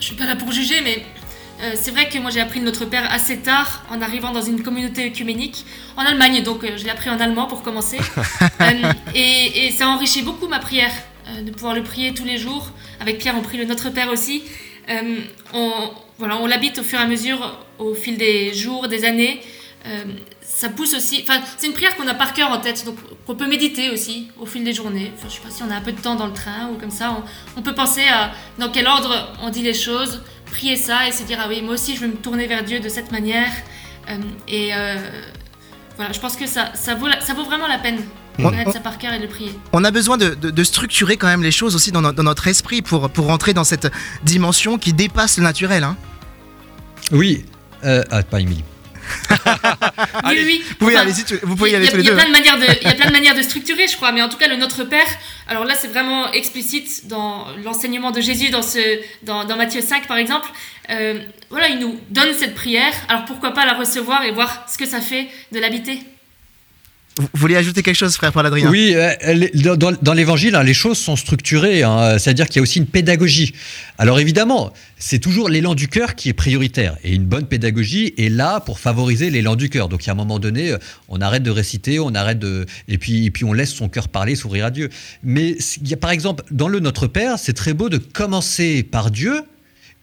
Je 0.00 0.06
suis 0.06 0.16
pas 0.16 0.26
là 0.26 0.34
pour 0.34 0.50
juger, 0.50 0.80
mais 0.82 1.04
euh, 1.62 1.72
c'est 1.74 1.92
vrai 1.92 2.08
que 2.08 2.18
moi 2.18 2.30
j'ai 2.30 2.40
appris 2.40 2.58
le 2.58 2.64
Notre 2.64 2.84
Père 2.86 3.10
assez 3.12 3.38
tard 3.38 3.84
en 3.88 4.02
arrivant 4.02 4.32
dans 4.32 4.42
une 4.42 4.62
communauté 4.62 5.06
œcuménique 5.06 5.64
en 5.96 6.02
Allemagne, 6.02 6.42
donc 6.42 6.64
euh, 6.64 6.76
je 6.76 6.84
l'ai 6.84 6.90
appris 6.90 7.10
en 7.10 7.20
allemand 7.20 7.46
pour 7.46 7.62
commencer. 7.62 7.98
Euh, 8.60 8.92
et, 9.14 9.66
et 9.66 9.70
ça 9.72 9.88
enrichit 9.88 10.22
beaucoup 10.22 10.46
ma 10.46 10.60
prière, 10.60 10.92
euh, 11.26 11.42
de 11.42 11.50
pouvoir 11.50 11.74
le 11.74 11.82
prier 11.82 12.14
tous 12.14 12.24
les 12.24 12.38
jours. 12.38 12.70
Avec 13.00 13.18
Pierre, 13.18 13.34
on 13.36 13.42
prie 13.42 13.58
le 13.58 13.64
Notre 13.64 13.90
Père 13.90 14.08
aussi. 14.08 14.44
On 15.52 15.90
voilà, 16.18 16.36
on 16.36 16.46
l'habite 16.46 16.78
au 16.78 16.84
fur 16.84 17.00
et 17.00 17.02
à 17.02 17.06
mesure, 17.06 17.58
au 17.78 17.94
fil 17.94 18.16
des 18.16 18.54
jours, 18.54 18.86
des 18.86 19.04
années. 19.04 19.40
Ça 20.62 20.68
pousse 20.68 20.94
aussi. 20.94 21.24
Enfin, 21.28 21.40
c'est 21.58 21.66
une 21.66 21.72
prière 21.72 21.96
qu'on 21.96 22.06
a 22.06 22.14
par 22.14 22.34
cœur 22.34 22.48
en 22.52 22.58
tête, 22.60 22.84
donc 22.86 22.94
qu'on 23.26 23.34
peut 23.34 23.48
méditer 23.48 23.90
aussi 23.90 24.28
au 24.38 24.46
fil 24.46 24.62
des 24.62 24.72
journées. 24.72 25.10
Enfin, 25.16 25.26
je 25.28 25.34
sais 25.34 25.40
pas 25.40 25.50
si 25.50 25.60
on 25.64 25.70
a 25.72 25.74
un 25.74 25.80
peu 25.80 25.90
de 25.90 26.00
temps 26.00 26.14
dans 26.14 26.28
le 26.28 26.32
train 26.32 26.68
ou 26.72 26.78
comme 26.78 26.92
ça. 26.92 27.16
On, 27.18 27.58
on 27.58 27.62
peut 27.62 27.74
penser 27.74 28.04
à 28.04 28.30
dans 28.60 28.70
quel 28.70 28.86
ordre 28.86 29.32
on 29.42 29.50
dit 29.50 29.62
les 29.62 29.74
choses, 29.74 30.22
prier 30.46 30.76
ça 30.76 31.08
et 31.08 31.10
se 31.10 31.24
dire 31.24 31.38
ah 31.42 31.46
oui, 31.48 31.62
moi 31.62 31.74
aussi 31.74 31.96
je 31.96 32.00
vais 32.02 32.06
me 32.06 32.14
tourner 32.14 32.46
vers 32.46 32.62
Dieu 32.62 32.78
de 32.78 32.88
cette 32.88 33.10
manière. 33.10 33.50
Euh, 34.08 34.18
et 34.46 34.72
euh, 34.72 34.94
voilà, 35.96 36.12
je 36.12 36.20
pense 36.20 36.36
que 36.36 36.46
ça, 36.46 36.70
ça, 36.74 36.94
vaut, 36.94 37.08
la- 37.08 37.20
ça 37.20 37.34
vaut 37.34 37.44
vraiment 37.44 37.66
la 37.66 37.78
peine 37.78 37.96
de 37.96 38.44
On- 38.44 38.52
on- 38.68 38.72
ça 38.72 38.78
par 38.78 38.98
cœur 38.98 39.12
et 39.14 39.18
de 39.18 39.24
le 39.24 39.28
prier. 39.28 39.52
On 39.72 39.82
a 39.82 39.90
besoin 39.90 40.16
de, 40.16 40.34
de- 40.34 40.50
de 40.50 40.62
structurer 40.64 41.16
quand 41.16 41.26
même 41.26 41.42
les 41.42 41.50
choses 41.50 41.74
aussi 41.74 41.90
dans, 41.90 42.02
no- 42.02 42.12
dans 42.12 42.22
notre 42.22 42.46
esprit 42.46 42.82
pour, 42.82 43.10
pour 43.10 43.26
rentrer 43.26 43.52
dans 43.52 43.64
cette 43.64 43.90
dimension 44.22 44.78
qui 44.78 44.92
dépasse 44.92 45.38
le 45.38 45.42
naturel. 45.42 45.82
Hein. 45.82 45.96
Oui, 47.10 47.44
euh, 47.84 48.04
ah, 48.12 48.22
pas 48.22 48.40
Émilie. 48.40 48.62
Oui, 50.26 50.38
oui. 50.44 50.64
Vous 50.68 50.74
pouvez, 50.76 50.94
Enfin, 50.94 51.02
allez-y, 51.02 51.24
tu- 51.24 51.38
vous 51.42 51.56
pouvez 51.56 51.70
y 51.70 51.72
il 51.72 51.74
y 51.74 51.76
a- 51.76 51.78
aller 51.78 51.88
tous 51.88 51.96
les 51.96 52.02
y 52.02 52.06
deux. 52.06 52.12
Il 52.12 52.88
y 52.88 52.90
a 52.90 52.94
plein 52.94 53.06
de 53.08 53.12
manières 53.12 53.34
de 53.34 53.42
structurer, 53.42 53.86
je 53.88 53.96
crois, 53.96 54.12
mais 54.12 54.22
en 54.22 54.28
tout 54.28 54.36
cas, 54.36 54.48
le 54.48 54.56
Notre 54.56 54.84
Père, 54.84 55.06
alors 55.48 55.64
là, 55.64 55.74
c'est 55.74 55.88
vraiment 55.88 56.30
explicite 56.32 57.06
dans 57.08 57.46
l'enseignement 57.64 58.10
de 58.10 58.20
Jésus, 58.20 58.50
dans, 58.50 58.62
ce, 58.62 58.78
dans, 59.22 59.44
dans 59.44 59.56
Matthieu 59.56 59.80
5, 59.80 60.06
par 60.06 60.16
exemple. 60.16 60.48
Euh, 60.90 61.20
voilà, 61.50 61.68
il 61.68 61.78
nous 61.78 61.98
donne 62.10 62.34
cette 62.38 62.54
prière, 62.54 62.92
alors 63.08 63.24
pourquoi 63.24 63.52
pas 63.52 63.64
la 63.66 63.74
recevoir 63.74 64.24
et 64.24 64.32
voir 64.32 64.66
ce 64.70 64.78
que 64.78 64.86
ça 64.86 65.00
fait 65.00 65.28
de 65.52 65.58
l'habiter? 65.60 66.00
Vous 67.18 67.28
voulez 67.34 67.56
ajouter 67.56 67.82
quelque 67.82 67.96
chose, 67.96 68.16
frère 68.16 68.32
Paul 68.32 68.46
Adrien 68.46 68.70
Oui, 68.70 68.94
euh, 68.94 69.76
dans, 69.76 70.12
l'évangile, 70.14 70.54
hein, 70.54 70.62
les 70.62 70.72
choses 70.72 70.96
sont 70.96 71.14
structurées, 71.16 71.82
hein, 71.82 72.18
c'est-à-dire 72.18 72.46
qu'il 72.46 72.56
y 72.56 72.58
a 72.60 72.62
aussi 72.62 72.78
une 72.78 72.86
pédagogie. 72.86 73.52
Alors 73.98 74.18
évidemment, 74.18 74.72
c'est 74.98 75.18
toujours 75.18 75.50
l'élan 75.50 75.74
du 75.74 75.88
cœur 75.88 76.14
qui 76.14 76.30
est 76.30 76.32
prioritaire, 76.32 76.96
et 77.04 77.14
une 77.14 77.26
bonne 77.26 77.46
pédagogie 77.46 78.14
est 78.16 78.30
là 78.30 78.60
pour 78.60 78.78
favoriser 78.78 79.28
l'élan 79.28 79.56
du 79.56 79.68
cœur. 79.68 79.90
Donc 79.90 80.08
à 80.08 80.12
un 80.12 80.14
moment 80.14 80.38
donné, 80.38 80.70
euh, 80.70 80.78
on 81.08 81.20
arrête 81.20 81.42
de 81.42 81.50
réciter, 81.50 82.00
on 82.00 82.14
arrête 82.14 82.38
de, 82.38 82.64
et 82.88 82.96
puis, 82.96 83.26
et 83.26 83.30
puis 83.30 83.44
on 83.44 83.52
laisse 83.52 83.74
son 83.74 83.90
cœur 83.90 84.08
parler, 84.08 84.34
s'ouvrir 84.34 84.64
à 84.64 84.70
Dieu. 84.70 84.88
Mais 85.22 85.56
il 85.82 85.88
y 85.88 85.92
a 85.92 85.98
par 85.98 86.12
exemple 86.12 86.44
dans 86.50 86.68
le 86.68 86.80
Notre 86.80 87.08
Père, 87.08 87.38
c'est 87.38 87.52
très 87.52 87.74
beau 87.74 87.90
de 87.90 87.98
commencer 87.98 88.82
par 88.82 89.10
Dieu. 89.10 89.42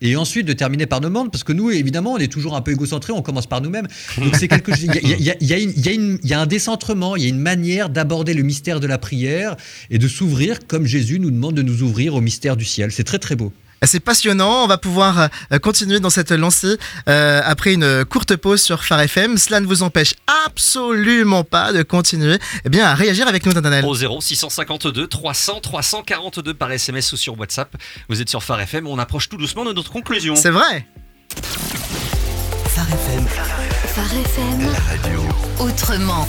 Et 0.01 0.15
ensuite 0.15 0.45
de 0.45 0.53
terminer 0.53 0.85
par 0.85 1.01
nos 1.01 1.09
demandes, 1.09 1.31
parce 1.31 1.43
que 1.43 1.53
nous, 1.53 1.71
évidemment, 1.71 2.13
on 2.13 2.17
est 2.17 2.31
toujours 2.31 2.55
un 2.55 2.61
peu 2.61 2.71
égocentré, 2.71 3.11
on 3.11 3.21
commence 3.21 3.47
par 3.47 3.61
nous-mêmes. 3.61 3.87
Donc 4.17 4.35
c'est 4.35 4.47
quelque 4.47 4.73
chose. 4.73 4.83
Il 4.83 5.19
y 5.19 6.29
y 6.29 6.33
a 6.33 6.39
un 6.39 6.45
décentrement, 6.45 7.15
il 7.15 7.23
y 7.23 7.25
a 7.25 7.29
une 7.29 7.39
manière 7.39 7.89
d'aborder 7.89 8.33
le 8.33 8.43
mystère 8.43 8.79
de 8.79 8.87
la 8.87 8.97
prière 8.97 9.55
et 9.89 9.97
de 9.97 10.07
s'ouvrir 10.07 10.59
comme 10.67 10.85
Jésus 10.85 11.19
nous 11.19 11.31
demande 11.31 11.55
de 11.55 11.61
nous 11.61 11.83
ouvrir 11.83 12.15
au 12.15 12.21
mystère 12.21 12.55
du 12.55 12.65
ciel. 12.65 12.91
C'est 12.91 13.03
très 13.03 13.19
très 13.19 13.35
beau. 13.35 13.51
C'est 13.85 13.99
passionnant, 13.99 14.63
on 14.63 14.67
va 14.67 14.77
pouvoir 14.77 15.29
euh, 15.51 15.59
continuer 15.59 15.99
dans 15.99 16.09
cette 16.09 16.31
lancée 16.31 16.77
euh, 17.07 17.41
après 17.45 17.73
une 17.73 18.03
courte 18.05 18.35
pause 18.35 18.61
sur 18.61 18.83
Phare 18.83 19.01
FM. 19.01 19.37
Cela 19.37 19.61
ne 19.61 19.65
vous 19.67 19.83
empêche 19.83 20.13
absolument 20.45 21.43
pas 21.43 21.71
de 21.71 21.83
continuer 21.83 22.37
eh 22.65 22.69
bien, 22.69 22.85
à 22.85 22.93
réagir 22.95 23.27
avec 23.27 23.45
nous, 23.45 23.53
Nathanaël. 23.53 23.85
Au 23.85 23.95
0 23.95 24.19
652 24.21 25.07
300 25.07 25.61
342 25.61 26.53
par 26.53 26.71
SMS 26.71 27.11
ou 27.13 27.17
sur 27.17 27.39
WhatsApp. 27.39 27.75
Vous 28.09 28.21
êtes 28.21 28.29
sur 28.29 28.43
Phare 28.43 28.61
FM, 28.61 28.87
on 28.87 28.99
approche 28.99 29.29
tout 29.29 29.37
doucement 29.37 29.63
de 29.63 29.73
notre 29.73 29.91
conclusion. 29.91 30.35
C'est 30.35 30.49
vrai 30.49 30.85
Phare 32.75 32.87
FM, 32.89 33.25
Phare 33.27 34.13
FM. 34.13 34.71
la 34.71 35.07
radio. 35.07 35.21
Autrement. 35.59 36.27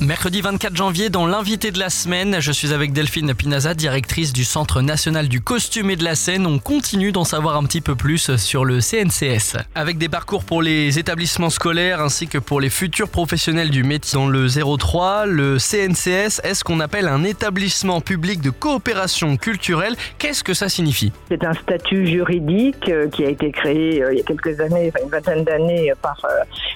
Mercredi 0.00 0.40
24 0.40 0.74
janvier, 0.74 1.10
dans 1.10 1.26
l'invité 1.26 1.70
de 1.72 1.78
la 1.78 1.90
semaine, 1.90 2.40
je 2.40 2.52
suis 2.52 2.72
avec 2.72 2.94
Delphine 2.94 3.34
Pinaza, 3.34 3.74
directrice 3.74 4.32
du 4.32 4.44
Centre 4.44 4.80
national 4.80 5.28
du 5.28 5.42
costume 5.42 5.90
et 5.90 5.96
de 5.96 6.04
la 6.04 6.14
scène. 6.14 6.46
On 6.46 6.58
continue 6.58 7.12
d'en 7.12 7.24
savoir 7.24 7.58
un 7.58 7.64
petit 7.64 7.82
peu 7.82 7.94
plus 7.94 8.34
sur 8.36 8.64
le 8.64 8.80
CNCS. 8.80 9.58
Avec 9.74 9.98
des 9.98 10.08
parcours 10.08 10.44
pour 10.44 10.62
les 10.62 10.98
établissements 10.98 11.50
scolaires 11.50 12.00
ainsi 12.00 12.28
que 12.28 12.38
pour 12.38 12.62
les 12.62 12.70
futurs 12.70 13.10
professionnels 13.10 13.68
du 13.68 13.82
métier. 13.82 14.18
Dans 14.18 14.26
le 14.26 14.48
03, 14.48 15.26
le 15.26 15.58
CNCS 15.58 16.40
est 16.44 16.54
ce 16.54 16.64
qu'on 16.64 16.80
appelle 16.80 17.06
un 17.06 17.22
établissement 17.22 18.00
public 18.00 18.40
de 18.40 18.48
coopération 18.48 19.36
culturelle. 19.36 19.96
Qu'est-ce 20.16 20.42
que 20.42 20.54
ça 20.54 20.70
signifie? 20.70 21.12
C'est 21.28 21.44
un 21.44 21.52
statut 21.52 22.06
juridique 22.06 22.88
euh, 22.88 23.08
qui 23.08 23.26
a 23.26 23.28
été 23.28 23.50
créé 23.50 24.02
euh, 24.02 24.14
il 24.14 24.18
y 24.18 24.22
a 24.22 24.24
quelques 24.24 24.58
années, 24.60 24.90
enfin 24.94 25.04
une 25.04 25.10
vingtaine 25.10 25.44
d'années, 25.44 25.90
euh, 25.90 25.94
par 26.00 26.16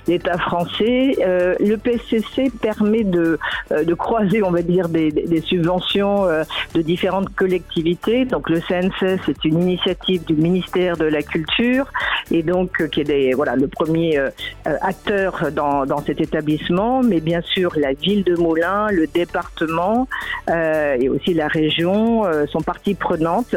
l'État 0.07 0.37
français. 0.37 1.17
Le 1.19 1.77
PCC 1.77 2.53
permet 2.61 3.05
euh, 3.17 3.85
de 3.85 3.95
croiser, 3.95 4.43
on 4.43 4.51
va 4.51 4.63
dire, 4.63 4.89
des, 4.89 5.43
subventions 5.45 6.27
euh, 6.27 6.45
de 6.75 6.83
différentes 6.83 7.35
collectivités. 7.35 8.25
Donc 8.25 8.51
le 8.51 8.61
CNCS 8.61 9.21
c'est 9.27 9.45
une 9.45 9.63
initiative 9.63 10.25
du 10.25 10.35
ministère 10.35 10.97
de 10.97 11.05
la 11.05 11.23
Culture 11.23 11.87
et 12.31 12.43
donc 12.43 12.81
euh, 12.81 12.89
qui 12.89 13.01
est 13.01 13.05
des, 13.05 13.33
voilà, 13.33 13.57
le 13.57 13.69
premier 13.69 14.21
acteur 14.65 15.51
dans, 15.53 15.87
dans 15.87 15.99
cet 15.99 16.21
établissement, 16.21 17.03
mais 17.03 17.21
bien 17.21 17.41
sûr 17.43 17.73
la 17.77 17.93
ville 17.93 18.25
de 18.25 18.35
Moulins, 18.37 18.89
le 18.91 19.07
département 19.07 20.09
et 20.49 21.09
aussi 21.09 21.35
la 21.35 21.49
région 21.49 22.25
sont 22.47 22.61
parties 22.61 22.95
prenantes, 22.95 23.57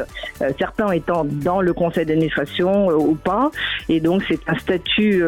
certains 0.57 0.91
étant 0.91 1.25
dans 1.25 1.61
le 1.61 1.73
conseil 1.73 2.05
d'administration 2.05 2.87
ou 2.89 3.15
pas. 3.15 3.51
Et 3.89 3.99
donc 3.99 4.23
c'est 4.27 4.39
un 4.47 4.57
statut 4.57 5.23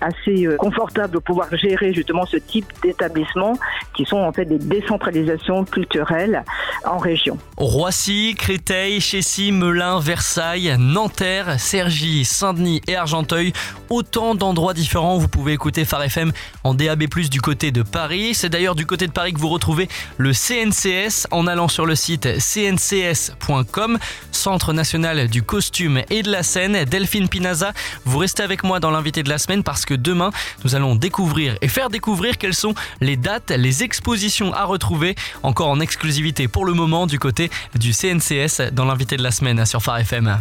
assez 0.00 0.48
confortable 0.58 1.14
de 1.14 1.18
pouvoir 1.18 1.54
gérer 1.56 1.92
justement 1.92 2.26
ce 2.26 2.36
type 2.36 2.66
d'établissements 2.82 3.58
qui 3.94 4.04
sont 4.04 4.18
en 4.18 4.32
fait 4.32 4.44
des 4.44 4.58
décentralisations 4.58 5.64
culturelles 5.64 6.44
en 6.84 6.98
région. 6.98 7.38
Roissy, 7.56 8.34
Créteil, 8.36 9.00
Chessy, 9.00 9.52
Melun, 9.52 10.00
Versailles, 10.00 10.76
Nanterre, 10.78 11.58
Cergy, 11.58 12.24
Saint-Denis 12.24 12.82
et 12.86 12.96
Argenteuil. 12.96 13.52
Autant 13.88 14.34
d'endroits 14.34 14.74
différents 14.74 15.18
vous 15.18 15.28
pouvez 15.28 15.52
écouter 15.52 15.84
Phare 15.84 16.02
FM 16.02 16.32
en 16.64 16.74
DAB+, 16.74 17.04
du 17.30 17.40
côté 17.40 17.70
de 17.70 17.82
Paris. 17.82 18.34
C'est 18.34 18.48
d'ailleurs 18.48 18.74
du 18.74 18.86
côté 18.86 19.06
de 19.06 19.12
Paris 19.12 19.32
que 19.32 19.38
vous 19.38 19.48
retrouvez 19.48 19.88
le 20.18 20.32
CNCS 20.32 21.26
en 21.30 21.46
allant 21.46 21.68
sur 21.68 21.86
le 21.86 21.94
site 21.94 22.28
cncs.com, 22.38 23.98
Centre 24.32 24.72
National 24.72 25.28
du 25.28 25.42
Costume 25.42 26.02
et 26.10 26.22
de 26.22 26.30
la 26.30 26.42
Scène. 26.42 26.84
Delphine 26.84 27.28
Pinaza, 27.28 27.72
vous 28.04 28.18
restez 28.18 28.42
avec 28.42 28.64
moi 28.64 28.80
dans 28.80 28.90
l'invité 28.90 29.22
de 29.22 29.28
la 29.28 29.38
semaine 29.38 29.62
parce 29.62 29.84
que 29.84 29.94
demain, 29.94 30.30
nous 30.64 30.74
allons 30.74 30.94
découvrir 30.94 31.56
et 31.60 31.68
faire 31.68 31.90
découvrir 31.90 32.38
quelles 32.38 32.54
sont 32.54 32.74
les 33.00 33.16
dates, 33.16 33.50
les 33.56 33.82
expositions 33.82 34.52
à 34.52 34.64
retrouver, 34.64 35.14
encore 35.42 35.68
en 35.68 35.80
exclusivité 35.80 36.48
pour 36.48 36.64
le 36.64 36.72
moment 36.72 37.06
du 37.06 37.18
côté 37.18 37.50
du 37.74 37.92
CNCS 37.92 38.72
dans 38.72 38.84
l'invité 38.84 39.16
de 39.16 39.22
la 39.22 39.30
semaine 39.30 39.64
sur 39.66 39.82
Phare 39.82 39.98
FM. 39.98 40.40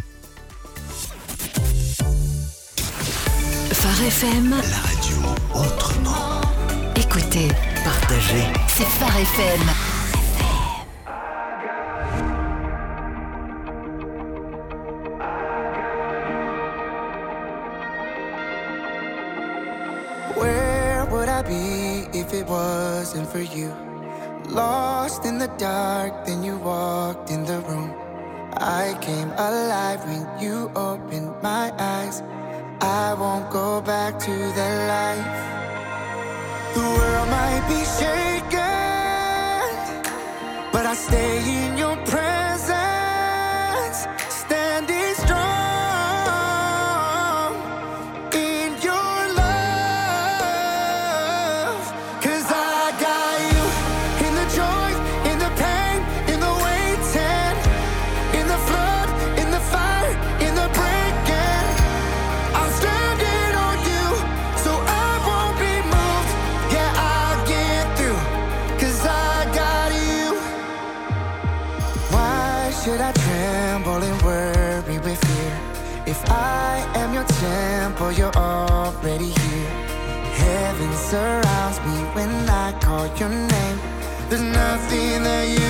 Phare 3.72 4.03
FM. 4.07 4.49
La 4.51 4.78
radio 4.78 5.18
autrement. 5.53 6.41
Écoutez, 6.95 7.47
Partagez. 7.84 8.43
c'est 8.68 8.86
Phare 8.86 9.16
FM. 9.18 9.95
Wasn't 22.56 23.28
for 23.34 23.43
you? 23.58 23.70
Lost 24.62 25.22
in 25.30 25.36
the 25.43 25.51
dark, 25.72 26.12
then 26.26 26.39
you 26.47 26.56
walked 26.72 27.28
in 27.36 27.41
the 27.51 27.60
room. 27.70 27.89
I 28.82 28.86
came 29.08 29.32
alive 29.49 30.01
when 30.10 30.24
you 30.43 30.56
opened 30.89 31.32
my 31.49 31.66
eyes. 31.95 32.18
I 33.03 33.08
won't 33.22 33.47
go 33.60 33.70
back 33.93 34.12
to 34.28 34.36
that 34.58 34.76
life. 34.95 35.36
The 36.76 36.86
world 36.95 37.30
might 37.38 37.66
be 37.74 37.82
shaken, 37.99 39.72
but 40.74 40.84
I 40.93 40.95
stay 41.08 41.34
in 41.58 41.64
surrounds 81.16 81.80
me 81.88 81.97
when 82.16 82.32
I 82.49 82.68
call 82.84 83.05
your 83.20 83.30
name. 83.53 83.78
There's 84.28 84.47
nothing 84.61 85.24
that 85.28 85.45
you 85.55 85.64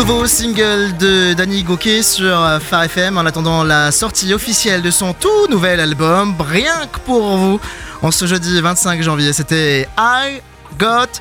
nouveau 0.00 0.26
single 0.26 0.96
de 0.96 1.34
Danny 1.34 1.62
Gokey 1.62 2.02
sur 2.02 2.24
euh, 2.24 2.58
Phare 2.58 2.84
FM 2.84 3.18
en 3.18 3.26
attendant 3.26 3.64
la 3.64 3.92
sortie 3.92 4.32
officielle 4.32 4.80
de 4.80 4.90
son 4.90 5.12
tout 5.12 5.46
nouvel 5.50 5.78
album, 5.78 6.34
rien 6.40 6.86
que 6.90 6.98
pour 7.00 7.36
vous, 7.36 7.60
en 8.00 8.10
ce 8.10 8.24
jeudi 8.24 8.62
25 8.62 9.02
janvier. 9.02 9.34
C'était 9.34 9.86
I 9.98 10.40
Got 10.78 11.20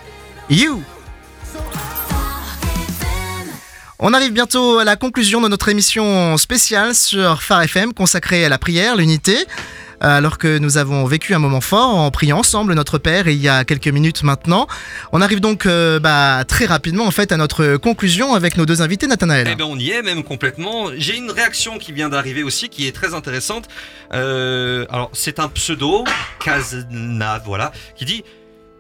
You. 0.50 0.82
On 4.00 4.14
arrive 4.14 4.32
bientôt 4.32 4.80
à 4.80 4.86
la 4.86 4.96
conclusion 4.96 5.42
de 5.42 5.50
notre 5.50 5.68
émission 5.68 6.38
spéciale 6.38 6.96
sur 6.96 7.44
Phare 7.44 7.64
FM 7.64 7.94
consacrée 7.94 8.46
à 8.46 8.50
la 8.50 8.58
prière, 8.58 8.96
l'unité. 8.96 9.46
Alors 10.02 10.38
que 10.38 10.58
nous 10.58 10.78
avons 10.78 11.06
vécu 11.06 11.34
un 11.34 11.40
moment 11.40 11.62
fort 11.62 11.96
en 11.96 12.10
priant 12.12 12.40
ensemble 12.40 12.74
notre 12.74 12.98
Père 12.98 13.28
il 13.28 13.38
y 13.38 13.50
a 13.50 13.66
quelques 13.66 13.88
minutes 13.88 14.24
maintenant. 14.24 14.68
On 15.12 15.22
arrive 15.22 15.42
donc 15.42 15.66
euh, 15.66 16.00
bah, 16.00 16.44
très 16.48 16.66
rapidement 16.66 17.06
en 17.06 17.12
fait 17.12 17.32
à 17.32 17.38
notre 17.38 17.78
conclusion 17.78 18.34
avec 18.34 18.58
nos 18.58 18.66
deux 18.66 18.82
invités, 18.82 19.08
Nathanaël. 19.08 19.48
Eh 19.52 19.56
ben 19.56 19.66
on 19.66 19.78
y 19.78 19.92
est 19.92 20.02
même 20.02 20.24
complètement. 20.24 20.88
J'ai 20.96 21.18
une 21.18 21.32
réaction 21.32 21.78
qui 21.78 21.92
vient 21.92 22.10
d'arriver 22.10 22.44
aussi 22.44 22.70
qui 22.70 22.88
est 22.88 22.92
très 22.92 23.14
intéressante. 23.14 23.68
Euh, 24.14 24.86
alors 24.90 25.10
c'est 25.14 25.40
un 25.40 25.50
pseudo, 25.50 26.06
Kazna, 26.40 27.42
voilà, 27.46 27.72
qui 27.96 28.06
dit 28.06 28.24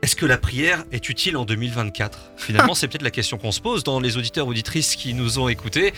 est-ce 0.01 0.15
que 0.15 0.26
la 0.26 0.38
prière 0.38 0.86
est 0.93 1.09
utile 1.09 1.36
en 1.36 1.43
2024 1.43 2.32
Finalement, 2.38 2.74
c'est 2.76 2.88
peut-être 2.88 3.01
la 3.01 3.11
question 3.11 3.38
qu'on 3.38 3.51
se 3.51 3.59
pose 3.59 3.84
dans 3.84 3.99
les 3.99 4.15
auditeurs 4.15 4.47
auditrices 4.47 4.95
qui 4.95 5.13
nous 5.13 5.39
ont 5.39 5.49
écoutés. 5.49 5.93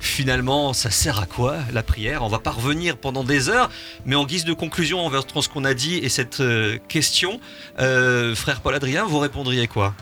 Finalement, 0.00 0.72
ça 0.72 0.90
sert 0.90 1.20
à 1.20 1.26
quoi 1.26 1.58
la 1.72 1.82
prière? 1.82 2.22
On 2.22 2.28
va 2.28 2.38
pas 2.38 2.50
revenir 2.50 2.96
pendant 2.96 3.22
des 3.22 3.50
heures, 3.50 3.70
mais 4.06 4.16
en 4.16 4.24
guise 4.24 4.46
de 4.46 4.54
conclusion 4.54 5.04
envers 5.04 5.24
ce 5.40 5.48
qu'on 5.48 5.64
a 5.64 5.74
dit 5.74 5.96
et 5.96 6.08
cette 6.08 6.40
euh, 6.40 6.78
question, 6.88 7.38
euh, 7.78 8.34
frère 8.34 8.62
Paul 8.62 8.74
Adrien, 8.74 9.04
vous 9.04 9.18
répondriez 9.18 9.66
quoi? 9.66 9.94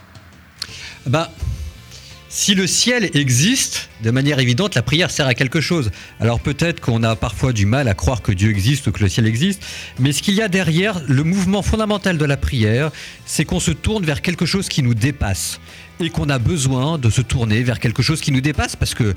Bah, 1.06 1.30
si 2.28 2.54
le 2.54 2.66
ciel 2.66 3.10
existe, 3.14 3.88
de 4.02 4.10
manière 4.12 4.38
évidente, 4.38 4.76
la 4.76 4.82
prière 4.82 5.10
sert 5.10 5.26
à 5.26 5.34
quelque 5.34 5.60
chose. 5.60 5.90
Alors 6.20 6.38
peut-être 6.38 6.80
qu'on 6.80 7.02
a 7.02 7.16
parfois 7.16 7.52
du 7.52 7.66
mal 7.66 7.88
à 7.88 7.94
croire 7.94 8.22
que 8.22 8.30
Dieu 8.32 8.50
existe 8.50 8.86
ou 8.86 8.92
que 8.92 9.00
le 9.00 9.08
ciel 9.08 9.26
existe, 9.26 9.64
mais 9.98 10.12
ce 10.12 10.22
qu'il 10.22 10.34
y 10.34 10.42
a 10.42 10.48
derrière, 10.48 11.00
le 11.08 11.24
mouvement 11.24 11.62
fondamental 11.62 12.18
de 12.18 12.24
la 12.24 12.36
prière, 12.36 12.90
c'est 13.26 13.44
qu'on 13.44 13.60
se 13.60 13.72
tourne 13.72 14.04
vers 14.04 14.22
quelque 14.22 14.46
chose 14.46 14.68
qui 14.68 14.82
nous 14.82 14.94
dépasse 14.94 15.58
et 16.00 16.10
qu'on 16.10 16.28
a 16.28 16.38
besoin 16.38 16.98
de 16.98 17.10
se 17.10 17.22
tourner 17.22 17.62
vers 17.62 17.80
quelque 17.80 18.02
chose 18.02 18.20
qui 18.20 18.30
nous 18.30 18.40
dépasse 18.40 18.76
parce 18.76 18.94
que 18.94 19.14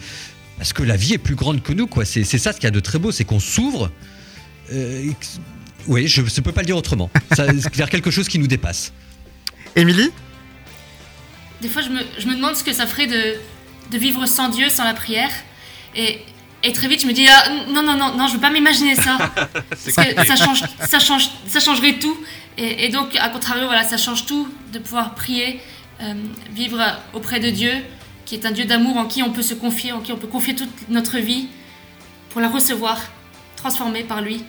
parce 0.61 0.73
que 0.73 0.83
la 0.83 0.95
vie 0.95 1.13
est 1.13 1.17
plus 1.17 1.33
grande 1.33 1.63
que 1.63 1.73
nous, 1.73 1.87
quoi. 1.87 2.05
C'est 2.05 2.23
c'est 2.23 2.37
ça 2.37 2.51
ce 2.53 2.57
qu'il 2.57 2.65
y 2.65 2.67
a 2.67 2.71
de 2.71 2.79
très 2.79 2.99
beau, 2.99 3.11
c'est 3.11 3.23
qu'on 3.25 3.39
s'ouvre. 3.39 3.89
euh, 4.71 5.09
oui, 5.87 6.07
je 6.07 6.21
ne 6.21 6.41
peux 6.41 6.51
pas 6.51 6.61
le 6.61 6.67
dire 6.67 6.77
autrement. 6.77 7.09
Ça- 7.35 7.47
vers 7.73 7.89
quelque 7.89 8.11
chose 8.11 8.27
qui 8.27 8.37
nous 8.37 8.45
dépasse. 8.45 8.93
Émilie? 9.75 10.11
Des 11.61 11.67
fois, 11.67 11.81
je 11.81 11.89
me, 11.89 11.99
je 12.19 12.27
me 12.27 12.35
demande 12.35 12.55
ce 12.55 12.63
que 12.63 12.73
ça 12.73 12.85
ferait 12.85 13.07
de, 13.07 13.39
de 13.91 13.97
vivre 13.97 14.27
sans 14.27 14.49
Dieu, 14.49 14.69
sans 14.69 14.83
la 14.83 14.93
prière. 14.93 15.31
Et 15.95 16.19
Et 16.63 16.71
très 16.73 16.87
vite, 16.87 17.01
je 17.01 17.07
me 17.07 17.13
dis 17.13 17.25
ah, 17.27 17.49
non, 17.73 17.81
non, 17.81 17.97
non, 17.97 18.15
non, 18.15 18.27
je 18.27 18.33
veux 18.35 18.39
pas 18.39 18.51
m'imaginer 18.51 18.93
ça. 18.93 19.17
Parce 19.69 19.83
que 19.85 20.25
ça, 20.27 20.35
change, 20.35 20.61
ça, 20.87 20.99
change, 20.99 21.27
ça 21.47 21.59
changerait 21.59 21.97
tout. 21.97 22.15
Et, 22.59 22.85
et 22.85 22.89
donc, 22.89 23.15
à 23.19 23.29
contrario, 23.29 23.65
voilà, 23.65 23.83
ça 23.83 23.97
change 23.97 24.27
tout 24.27 24.47
de 24.71 24.77
pouvoir 24.77 25.15
prier, 25.15 25.59
euh, 26.03 26.13
vivre 26.53 26.79
auprès 27.13 27.39
de 27.39 27.49
Dieu, 27.49 27.73
qui 28.31 28.37
est 28.37 28.45
un 28.45 28.51
Dieu 28.51 28.63
d'amour 28.63 28.95
en 28.95 29.07
qui 29.07 29.23
on 29.23 29.31
peut 29.31 29.41
se 29.41 29.53
confier, 29.53 29.91
en 29.91 29.99
qui 29.99 30.13
on 30.13 30.15
peut 30.15 30.25
confier 30.25 30.55
toute 30.55 30.87
notre 30.87 31.17
vie 31.17 31.49
pour 32.29 32.39
la 32.39 32.47
recevoir, 32.47 32.97
transformée 33.57 34.05
par 34.05 34.21
lui. 34.21 34.45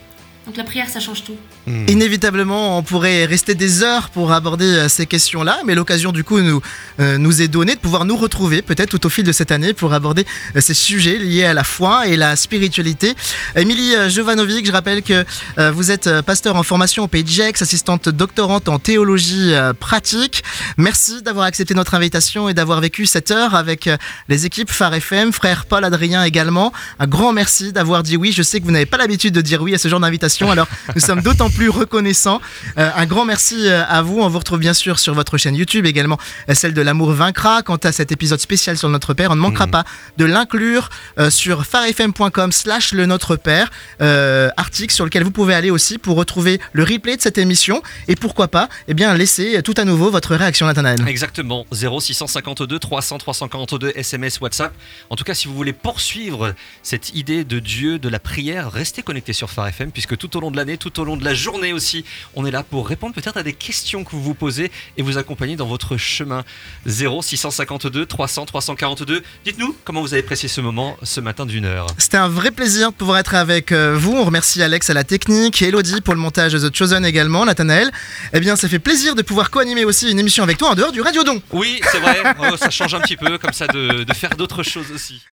Donc 0.46 0.56
la 0.56 0.64
prière, 0.64 0.88
ça 0.88 0.98
change 0.98 1.22
tout. 1.22 1.36
Inévitablement, 1.66 2.76
on 2.78 2.82
pourrait 2.82 3.26
rester 3.26 3.54
des 3.54 3.84
heures 3.84 4.10
pour 4.10 4.32
aborder 4.32 4.64
euh, 4.64 4.88
ces 4.88 5.06
questions-là, 5.06 5.60
mais 5.64 5.76
l'occasion 5.76 6.10
du 6.10 6.24
coup 6.24 6.40
nous, 6.40 6.60
euh, 6.98 7.16
nous 7.16 7.40
est 7.40 7.46
donnée 7.46 7.76
de 7.76 7.80
pouvoir 7.80 8.04
nous 8.04 8.16
retrouver 8.16 8.62
peut-être 8.62 8.90
tout 8.90 9.06
au 9.06 9.08
fil 9.08 9.24
de 9.24 9.30
cette 9.30 9.52
année 9.52 9.72
pour 9.72 9.92
aborder 9.92 10.26
euh, 10.56 10.60
ces 10.60 10.74
sujets 10.74 11.18
liés 11.18 11.44
à 11.44 11.54
la 11.54 11.62
foi 11.62 12.08
et 12.08 12.16
la 12.16 12.34
spiritualité. 12.34 13.14
Émilie 13.54 13.92
Jovanovic, 14.08 14.66
je 14.66 14.72
rappelle 14.72 15.02
que 15.02 15.24
vous 15.70 15.90
êtes 15.90 16.20
pasteur 16.22 16.56
en 16.56 16.62
formation 16.62 17.04
au 17.04 17.08
Pays 17.08 17.22
de 17.22 17.28
Gex, 17.28 17.62
assistante 17.62 18.08
doctorante 18.08 18.68
en 18.68 18.78
théologie 18.78 19.52
pratique. 19.78 20.42
Merci 20.76 21.22
d'avoir 21.22 21.46
accepté 21.46 21.74
notre 21.74 21.94
invitation 21.94 22.48
et 22.48 22.54
d'avoir 22.54 22.80
vécu 22.80 23.06
cette 23.06 23.30
heure 23.30 23.54
avec 23.54 23.88
les 24.28 24.46
équipes 24.46 24.70
Phare 24.70 24.94
FM, 24.94 25.32
frère 25.32 25.66
Paul 25.66 25.84
Adrien 25.84 26.24
également. 26.24 26.72
Un 26.98 27.06
grand 27.06 27.32
merci 27.32 27.72
d'avoir 27.72 28.02
dit 28.02 28.16
oui. 28.16 28.32
Je 28.32 28.42
sais 28.42 28.60
que 28.60 28.64
vous 28.64 28.70
n'avez 28.70 28.86
pas 28.86 28.96
l'habitude 28.96 29.34
de 29.34 29.40
dire 29.40 29.62
oui 29.62 29.74
à 29.74 29.78
ce 29.78 29.88
genre 29.88 30.00
d'invitation, 30.00 30.31
alors 30.40 30.68
nous 30.94 31.00
sommes 31.00 31.20
d'autant 31.20 31.50
plus 31.50 31.68
reconnaissants. 31.68 32.40
Euh, 32.78 32.90
un 32.94 33.06
grand 33.06 33.24
merci 33.24 33.68
euh, 33.68 33.84
à 33.86 34.02
vous. 34.02 34.20
On 34.20 34.28
vous 34.28 34.38
retrouve 34.38 34.58
bien 34.58 34.74
sûr 34.74 34.98
sur 34.98 35.14
votre 35.14 35.36
chaîne 35.36 35.54
YouTube 35.54 35.86
également, 35.86 36.18
euh, 36.48 36.54
celle 36.54 36.74
de 36.74 36.82
l'amour 36.82 37.12
vaincra. 37.12 37.62
Quant 37.62 37.76
à 37.76 37.92
cet 37.92 38.12
épisode 38.12 38.40
spécial 38.40 38.78
sur 38.78 38.88
Notre 38.88 39.14
Père, 39.14 39.30
on 39.30 39.36
ne 39.36 39.40
manquera 39.40 39.66
pas 39.66 39.84
de 40.16 40.24
l'inclure 40.24 40.88
euh, 41.18 41.30
sur 41.30 41.66
farfm.com 41.66 42.52
slash 42.52 42.92
le 42.92 43.06
Notre 43.06 43.36
Père, 43.36 43.70
euh, 44.00 44.48
article 44.56 44.94
sur 44.94 45.04
lequel 45.04 45.22
vous 45.24 45.30
pouvez 45.30 45.54
aller 45.54 45.70
aussi 45.70 45.98
pour 45.98 46.16
retrouver 46.16 46.60
le 46.72 46.82
replay 46.84 47.16
de 47.16 47.22
cette 47.22 47.38
émission 47.38 47.82
et 48.08 48.16
pourquoi 48.16 48.48
pas, 48.48 48.68
eh 48.88 48.94
bien, 48.94 49.14
laisser 49.14 49.62
tout 49.62 49.74
à 49.76 49.84
nouveau 49.84 50.10
votre 50.10 50.34
réaction 50.34 50.66
Nathanaël. 50.66 50.98
Exactement, 51.06 51.66
0652 51.72 52.78
300 52.78 53.18
342 53.18 53.92
SMS 53.96 54.40
WhatsApp. 54.40 54.72
En 55.10 55.16
tout 55.16 55.24
cas, 55.24 55.34
si 55.34 55.48
vous 55.48 55.54
voulez 55.54 55.72
poursuivre 55.72 56.54
cette 56.82 57.14
idée 57.14 57.44
de 57.44 57.58
Dieu, 57.58 57.98
de 57.98 58.08
la 58.08 58.18
prière, 58.18 58.70
restez 58.70 59.02
connectés 59.02 59.32
sur 59.32 59.50
Phare 59.50 59.68
FM 59.68 59.92
puisque 59.92 60.16
tout 60.22 60.36
au 60.36 60.40
long 60.40 60.52
de 60.52 60.56
l'année, 60.56 60.76
tout 60.78 61.00
au 61.00 61.04
long 61.04 61.16
de 61.16 61.24
la 61.24 61.34
journée 61.34 61.72
aussi, 61.72 62.04
on 62.36 62.46
est 62.46 62.52
là 62.52 62.62
pour 62.62 62.86
répondre 62.86 63.12
peut-être 63.12 63.36
à 63.36 63.42
des 63.42 63.54
questions 63.54 64.04
que 64.04 64.12
vous 64.12 64.22
vous 64.22 64.34
posez 64.34 64.70
et 64.96 65.02
vous 65.02 65.18
accompagner 65.18 65.56
dans 65.56 65.66
votre 65.66 65.96
chemin. 65.96 66.44
0652 66.86 68.06
300 68.06 68.46
342. 68.46 69.22
Dites-nous 69.44 69.74
comment 69.84 70.00
vous 70.00 70.14
avez 70.14 70.22
apprécié 70.22 70.48
ce 70.48 70.60
moment 70.60 70.96
ce 71.02 71.20
matin 71.20 71.44
d'une 71.44 71.64
heure. 71.64 71.88
C'était 71.98 72.18
un 72.18 72.28
vrai 72.28 72.52
plaisir 72.52 72.92
de 72.92 72.96
pouvoir 72.96 73.18
être 73.18 73.34
avec 73.34 73.72
euh, 73.72 73.96
vous. 73.98 74.12
On 74.12 74.24
remercie 74.24 74.62
Alex 74.62 74.90
à 74.90 74.94
la 74.94 75.02
technique, 75.02 75.60
Elodie 75.60 76.00
pour 76.00 76.14
le 76.14 76.20
montage 76.20 76.52
de 76.52 76.68
The 76.68 76.76
Chosen 76.76 77.04
également, 77.04 77.44
Nathanaël. 77.44 77.90
Eh 78.32 78.38
bien, 78.38 78.54
ça 78.54 78.68
fait 78.68 78.78
plaisir 78.78 79.16
de 79.16 79.22
pouvoir 79.22 79.50
co-animer 79.50 79.84
aussi 79.84 80.08
une 80.10 80.20
émission 80.20 80.44
avec 80.44 80.58
toi 80.58 80.70
en 80.70 80.74
dehors 80.76 80.92
du 80.92 81.00
Radio 81.00 81.24
Don. 81.24 81.42
Oui, 81.50 81.80
c'est 81.90 81.98
vrai, 81.98 82.22
Oh, 82.38 82.56
ça 82.56 82.70
change 82.70 82.94
un 82.94 83.00
petit 83.00 83.16
peu 83.16 83.38
comme 83.38 83.52
ça 83.52 83.66
de, 83.66 84.04
de 84.04 84.14
faire 84.14 84.36
d'autres 84.36 84.62
choses 84.62 84.92
aussi. 84.94 85.22